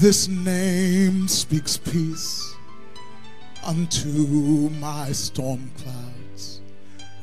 This 0.00 0.28
name 0.28 1.28
speaks 1.28 1.76
peace 1.76 2.56
unto 3.66 4.70
my 4.80 5.12
storm 5.12 5.70
clouds. 5.76 6.62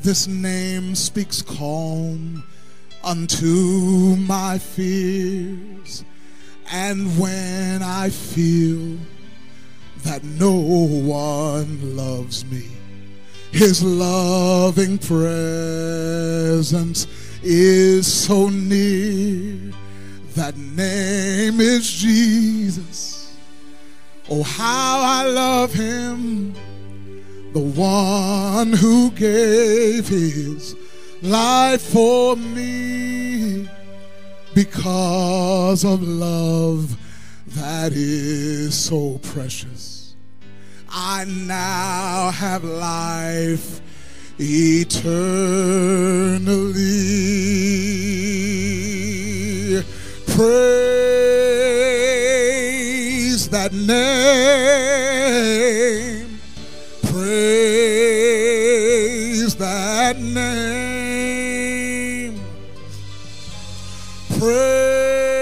This 0.04 0.28
name 0.28 0.94
speaks 0.94 1.42
calm 1.42 2.44
unto 3.04 4.16
my 4.18 4.60
fears. 4.60 6.06
And 6.72 7.20
when 7.20 7.82
I 7.82 8.12
feel 8.12 9.00
that 10.04 10.24
no 10.24 10.54
one 10.54 11.96
loves 11.96 12.46
me, 12.46 12.68
his 13.52 13.82
loving 13.82 15.00
presence 15.00 17.08
is 17.42 18.06
so 18.06 18.50
near. 18.50 19.74
That 20.38 20.56
name 20.56 21.60
is 21.60 21.92
Jesus. 21.92 23.36
Oh, 24.30 24.44
how 24.44 25.00
I 25.02 25.24
love 25.26 25.74
him. 25.74 26.54
The 27.54 27.60
one 27.60 28.72
who 28.72 29.10
gave 29.10 30.08
his 30.08 30.76
life 31.24 31.82
for 31.82 32.36
me 32.36 33.68
because 34.54 35.84
of 35.84 36.04
love 36.04 36.96
that 37.56 37.94
is 37.94 38.76
so 38.78 39.18
precious. 39.24 40.14
I 40.88 41.26
now 41.26 42.30
have 42.30 42.64
life 42.64 43.82
eternally. 44.38 45.18
Praise 50.38 50.54
that 53.50 53.74
name. 53.74 53.98
Praise 57.02 57.96
that 59.56 60.20
name. 60.20 60.46
Praise 64.38 65.36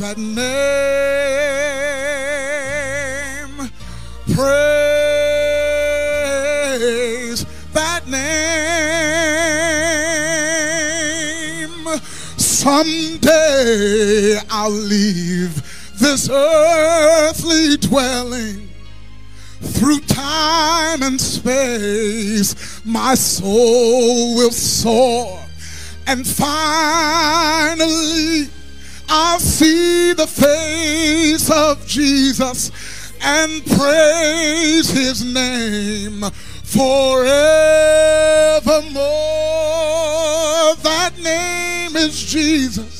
that 0.00 0.18
name. 0.18 0.50
Praise 4.34 5.06
that 7.72 8.06
name. 8.06 8.40
Someday 12.36 13.09
day 13.70 14.38
I'll 14.50 14.70
leave 14.70 15.54
this 15.98 16.28
earthly 16.30 17.76
dwelling. 17.76 18.68
Through 19.60 20.00
time 20.00 21.02
and 21.02 21.20
space, 21.20 22.80
my 22.84 23.14
soul 23.14 24.34
will 24.36 24.50
soar. 24.50 25.38
And 26.06 26.26
finally, 26.26 27.28
I'll 29.08 29.38
see 29.38 30.14
the 30.14 30.26
face 30.26 31.50
of 31.50 31.86
Jesus 31.86 32.72
and 33.22 33.64
praise 33.66 34.90
his 34.90 35.22
name 35.22 36.22
forevermore. 36.64 37.20
That 40.82 41.12
name 41.22 41.96
is 41.96 42.18
Jesus. 42.24 42.99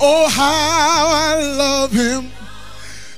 Oh, 0.00 0.28
how 0.28 1.08
I 1.08 1.42
love 1.42 1.92
him. 1.92 2.30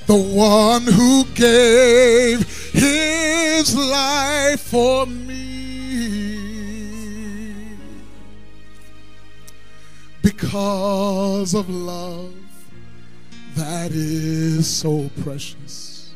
The 0.07 0.15
one 0.15 0.83
who 0.83 1.25
gave 1.35 2.71
his 2.71 3.75
life 3.75 4.61
for 4.61 5.05
me. 5.05 5.41
Because 10.21 11.53
of 11.53 11.69
love 11.69 12.33
that 13.55 13.91
is 13.91 14.67
so 14.67 15.09
precious. 15.23 16.13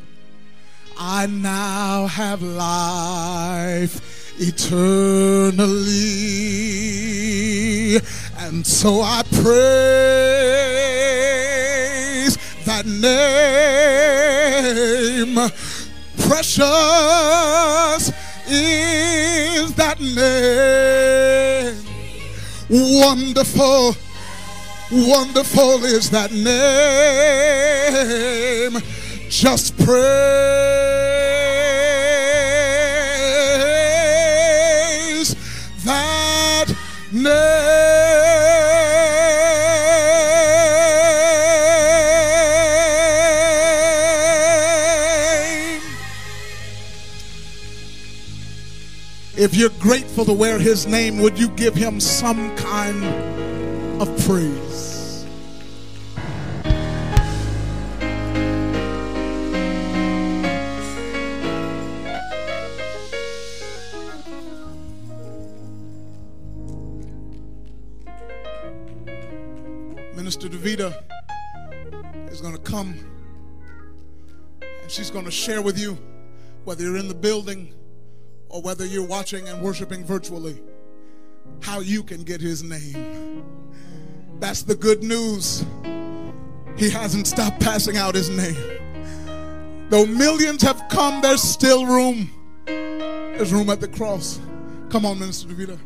I 0.98 1.26
now 1.26 2.06
have 2.06 2.42
life 2.42 4.15
eternally. 4.38 5.66
And 8.38 8.66
so 8.66 9.00
I 9.02 9.22
praise 9.32 9.56
that 12.64 12.86
name. 12.86 13.10
Precious 16.28 18.12
is 18.48 19.74
that 19.74 20.00
name. 20.00 21.76
Wonderful, 22.68 23.94
wonderful 24.90 25.84
is 25.84 26.10
that 26.10 26.32
name. 26.32 26.52
Just 29.28 29.76
praise 29.78 31.15
name. 37.16 37.96
If 49.38 49.54
you're 49.54 49.68
grateful 49.80 50.24
to 50.24 50.32
wear 50.32 50.58
his 50.58 50.86
name, 50.86 51.18
would 51.18 51.38
you 51.38 51.48
give 51.50 51.74
him 51.74 52.00
some 52.00 52.56
kind 52.56 53.04
of 54.00 54.08
praise? 54.26 54.65
Minister 70.26 70.48
Davida 70.48 70.92
is 72.32 72.40
going 72.40 72.56
to 72.56 72.60
come 72.60 72.98
and 74.60 74.90
she's 74.90 75.08
going 75.08 75.24
to 75.24 75.30
share 75.30 75.62
with 75.62 75.78
you, 75.78 75.96
whether 76.64 76.82
you're 76.82 76.96
in 76.96 77.06
the 77.06 77.14
building 77.14 77.72
or 78.48 78.60
whether 78.60 78.84
you're 78.84 79.06
watching 79.06 79.46
and 79.46 79.62
worshiping 79.62 80.04
virtually, 80.04 80.60
how 81.62 81.78
you 81.78 82.02
can 82.02 82.24
get 82.24 82.40
his 82.40 82.64
name. 82.64 83.44
That's 84.40 84.62
the 84.62 84.74
good 84.74 85.04
news. 85.04 85.64
He 86.76 86.90
hasn't 86.90 87.28
stopped 87.28 87.60
passing 87.60 87.96
out 87.96 88.16
his 88.16 88.28
name. 88.28 89.86
Though 89.90 90.06
millions 90.06 90.60
have 90.62 90.82
come, 90.90 91.22
there's 91.22 91.40
still 91.40 91.86
room. 91.86 92.32
There's 92.66 93.52
room 93.52 93.70
at 93.70 93.80
the 93.80 93.86
cross. 93.86 94.40
Come 94.88 95.06
on, 95.06 95.20
Minister 95.20 95.46
Davida. 95.46 95.78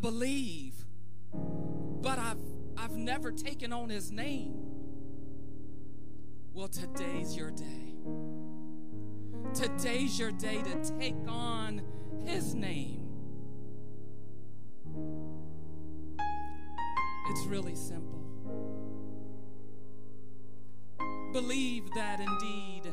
Believe, 0.00 0.74
but 1.32 2.18
I've, 2.18 2.38
I've 2.76 2.96
never 2.96 3.32
taken 3.32 3.72
on 3.72 3.88
his 3.88 4.10
name. 4.10 4.54
Well, 6.52 6.68
today's 6.68 7.36
your 7.36 7.50
day. 7.50 7.94
Today's 9.54 10.18
your 10.18 10.32
day 10.32 10.62
to 10.62 10.98
take 10.98 11.14
on 11.26 11.82
his 12.24 12.54
name. 12.54 13.04
It's 17.30 17.46
really 17.46 17.74
simple. 17.74 18.24
Believe 21.32 21.90
that 21.94 22.20
indeed 22.20 22.92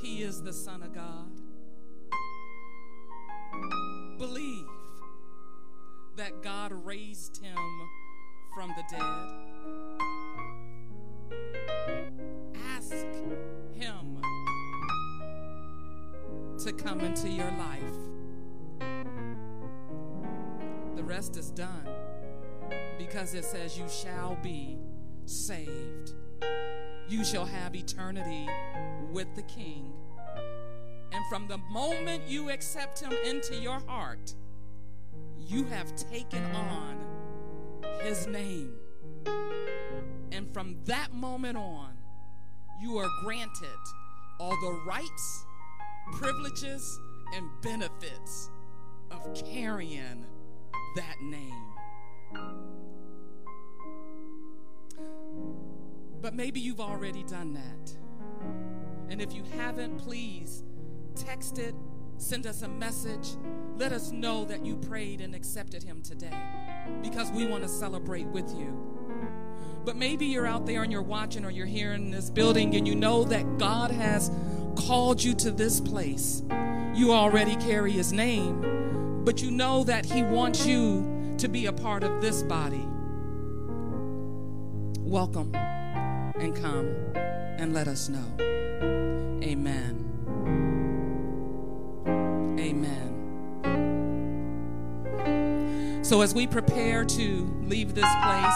he 0.00 0.22
is 0.22 0.42
the 0.42 0.52
Son 0.52 0.82
of 0.82 0.92
God. 0.92 1.40
Believe 4.18 4.66
that 6.16 6.42
God 6.42 6.72
raised 6.72 7.42
him 7.42 7.56
from 8.54 8.72
the 8.76 8.84
dead. 8.90 9.28
Ask 12.76 12.94
him 13.74 14.22
to 16.58 16.72
come 16.72 17.00
into 17.00 17.28
your 17.28 17.50
life. 17.52 17.82
The 20.96 21.02
rest 21.02 21.36
is 21.36 21.50
done 21.50 21.88
because 22.98 23.34
it 23.34 23.44
says, 23.44 23.76
You 23.76 23.88
shall 23.88 24.36
be 24.42 24.78
saved. 25.24 26.12
You 27.08 27.24
shall 27.24 27.44
have 27.44 27.74
eternity 27.74 28.48
with 29.12 29.34
the 29.34 29.42
King. 29.42 29.92
And 31.12 31.24
from 31.28 31.48
the 31.48 31.58
moment 31.70 32.22
you 32.26 32.50
accept 32.50 33.00
him 33.00 33.12
into 33.24 33.56
your 33.56 33.80
heart, 33.86 34.34
you 35.46 35.64
have 35.64 35.94
taken 35.96 36.44
on 36.54 36.98
his 38.02 38.26
name. 38.26 38.72
And 40.32 40.52
from 40.52 40.76
that 40.84 41.12
moment 41.12 41.56
on, 41.56 41.96
you 42.80 42.98
are 42.98 43.08
granted 43.22 43.78
all 44.40 44.50
the 44.60 44.80
rights, 44.86 45.44
privileges, 46.12 46.98
and 47.34 47.48
benefits 47.62 48.50
of 49.10 49.34
carrying 49.34 50.26
that 50.96 51.20
name. 51.22 51.72
But 56.20 56.34
maybe 56.34 56.60
you've 56.60 56.80
already 56.80 57.22
done 57.24 57.54
that. 57.54 57.96
And 59.08 59.20
if 59.20 59.34
you 59.34 59.44
haven't, 59.56 59.98
please 59.98 60.64
text 61.14 61.58
it, 61.58 61.74
send 62.18 62.46
us 62.46 62.62
a 62.62 62.68
message. 62.68 63.36
Let 63.76 63.92
us 63.92 64.10
know 64.10 64.44
that 64.44 64.64
you 64.64 64.76
prayed 64.76 65.20
and 65.20 65.34
accepted 65.34 65.82
Him 65.82 66.02
today 66.02 66.36
because 67.02 67.30
we 67.30 67.46
want 67.46 67.62
to 67.62 67.68
celebrate 67.68 68.26
with 68.26 68.50
you. 68.56 68.94
But 69.84 69.96
maybe 69.96 70.26
you're 70.26 70.46
out 70.46 70.64
there 70.66 70.82
and 70.82 70.90
you're 70.90 71.02
watching 71.02 71.44
or 71.44 71.50
you're 71.50 71.66
here 71.66 71.92
in 71.92 72.10
this 72.10 72.30
building 72.30 72.74
and 72.74 72.88
you 72.88 72.94
know 72.94 73.24
that 73.24 73.58
God 73.58 73.90
has 73.90 74.30
called 74.76 75.22
you 75.22 75.34
to 75.34 75.50
this 75.50 75.80
place. 75.80 76.42
You 76.94 77.12
already 77.12 77.56
carry 77.56 77.92
His 77.92 78.12
name, 78.12 79.24
but 79.24 79.42
you 79.42 79.50
know 79.50 79.84
that 79.84 80.06
He 80.06 80.22
wants 80.22 80.66
you 80.66 81.34
to 81.38 81.48
be 81.48 81.66
a 81.66 81.72
part 81.72 82.04
of 82.04 82.22
this 82.22 82.42
body. 82.42 82.86
Welcome 85.00 85.54
and 85.54 86.56
come 86.56 86.94
and 87.14 87.74
let 87.74 87.88
us 87.88 88.08
know. 88.08 88.24
Amen. 89.42 90.03
So, 96.04 96.20
as 96.20 96.34
we 96.34 96.46
prepare 96.46 97.02
to 97.02 97.62
leave 97.62 97.94
this 97.94 98.04
place, 98.22 98.54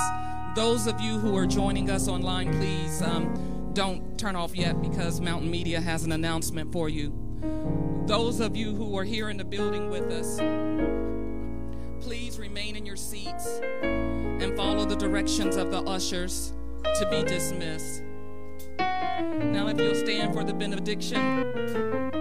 Those 0.55 0.87
of 0.87 1.01
you 1.01 1.19
who 1.19 1.37
are 1.37 1.47
joining 1.47 1.89
us 1.89 2.09
online, 2.09 2.53
please 2.59 3.01
um, 3.01 3.71
don't 3.75 4.19
turn 4.19 4.35
off 4.35 4.57
yet 4.57 4.83
because 4.83 5.21
Mountain 5.21 5.51
Media 5.51 5.81
has 5.81 6.05
an 6.05 6.13
announcement 6.13 6.73
for 6.73 6.89
you. 6.89 7.13
Those 8.07 8.41
of 8.41 8.57
you 8.57 8.75
who 8.75 8.99
are 8.99 9.05
here 9.05 9.31
in 9.31 9.37
the 9.37 9.45
building 9.45 9.89
with 9.89 10.11
us, 10.11 10.39
please 12.05 12.39
remain 12.39 12.77
in 12.77 12.85
your 12.85 12.97
seats 12.97 13.61
and 13.83 14.57
follow 14.57 14.85
the 14.85 14.97
directions 14.97 15.57
of 15.57 15.71
the 15.71 15.81
ushers 15.83 16.53
to 16.83 17.09
be 17.09 17.23
dismissed. 17.23 18.03
Now, 18.79 19.69
if 19.69 19.79
you'll 19.79 19.95
stand 19.95 20.35
for 20.35 20.43
the 20.45 20.55
benediction. 20.55 22.18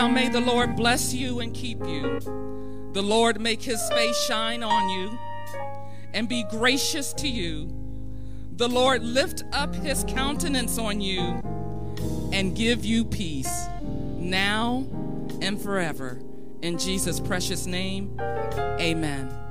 Now 0.00 0.08
may 0.08 0.30
the 0.30 0.40
Lord 0.40 0.76
bless 0.76 1.12
you 1.12 1.40
and 1.40 1.52
keep 1.52 1.78
you. 1.80 2.20
The 2.94 3.02
Lord 3.02 3.38
make 3.38 3.60
his 3.60 3.86
face 3.90 4.16
shine 4.24 4.62
on 4.62 4.88
you 4.88 5.18
and 6.14 6.26
be 6.26 6.42
gracious 6.44 7.12
to 7.18 7.28
you. 7.28 7.70
The 8.56 8.66
Lord 8.66 9.02
lift 9.04 9.44
up 9.52 9.74
his 9.74 10.06
countenance 10.08 10.78
on 10.78 11.02
you 11.02 11.20
and 12.32 12.56
give 12.56 12.82
you 12.82 13.04
peace 13.04 13.66
now 13.82 14.88
and 15.42 15.60
forever. 15.60 16.18
In 16.62 16.78
Jesus' 16.78 17.20
precious 17.20 17.66
name, 17.66 18.18
amen. 18.80 19.49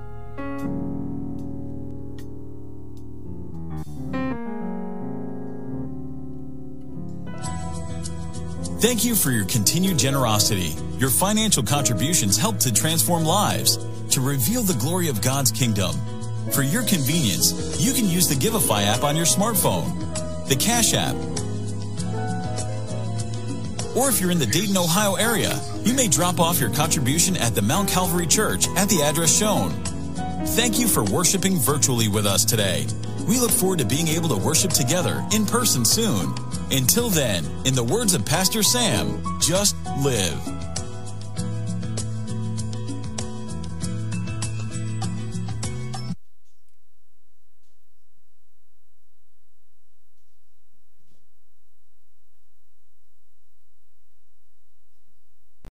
Thank 8.80 9.03
you 9.03 9.14
for 9.14 9.31
your 9.31 9.43
continued 9.43 9.99
generosity. 9.99 10.73
Your 10.99 11.10
financial 11.10 11.64
contributions 11.64 12.38
help 12.38 12.60
to 12.60 12.73
transform 12.73 13.26
lives, 13.26 13.77
to 14.11 14.22
reveal 14.22 14.61
the 14.61 14.73
glory 14.80 15.10
of 15.10 15.22
God's 15.22 15.51
kingdom. 15.51 15.91
For 16.53 16.64
your 16.64 16.84
convenience, 16.84 17.77
you 17.77 17.91
can 17.91 18.07
use 18.07 18.30
the 18.30 18.35
Givelify 18.35 18.85
app 18.85 19.03
on 19.03 19.18
your 19.18 19.26
smartphone, 19.26 20.47
the 20.47 20.56
Cash 20.56 20.93
app, 20.93 21.14
or 23.97 24.07
if 24.07 24.22
you're 24.22 24.31
in 24.31 24.39
the 24.39 24.45
Dayton, 24.45 24.77
Ohio 24.77 25.15
area, 25.15 25.60
you 25.84 25.93
may 25.93 26.07
drop 26.07 26.39
off 26.39 26.60
your 26.61 26.73
contribution 26.73 27.35
at 27.35 27.56
the 27.56 27.61
Mount 27.61 27.89
Calvary 27.89 28.27
Church 28.27 28.68
at 28.77 28.88
the 28.88 29.01
address 29.01 29.38
shown. 29.38 29.72
Thank 30.56 30.80
you 30.80 30.88
for 30.88 31.03
worshiping 31.03 31.57
virtually 31.57 32.07
with 32.07 32.26
us 32.26 32.45
today. 32.45 32.85
We 33.27 33.39
look 33.39 33.51
forward 33.51 33.80
to 33.80 33.85
being 33.85 34.07
able 34.07 34.30
to 34.30 34.38
worship 34.38 34.72
together 34.72 35.26
in 35.34 35.45
person 35.45 35.84
soon. 35.84 36.34
Until 36.72 37.10
then, 37.10 37.46
in 37.66 37.74
the 37.74 37.84
words 37.84 38.14
of 38.14 38.24
Pastor 38.26 38.62
Sam, 38.62 39.24
just 39.41 39.76
live. 40.04 40.59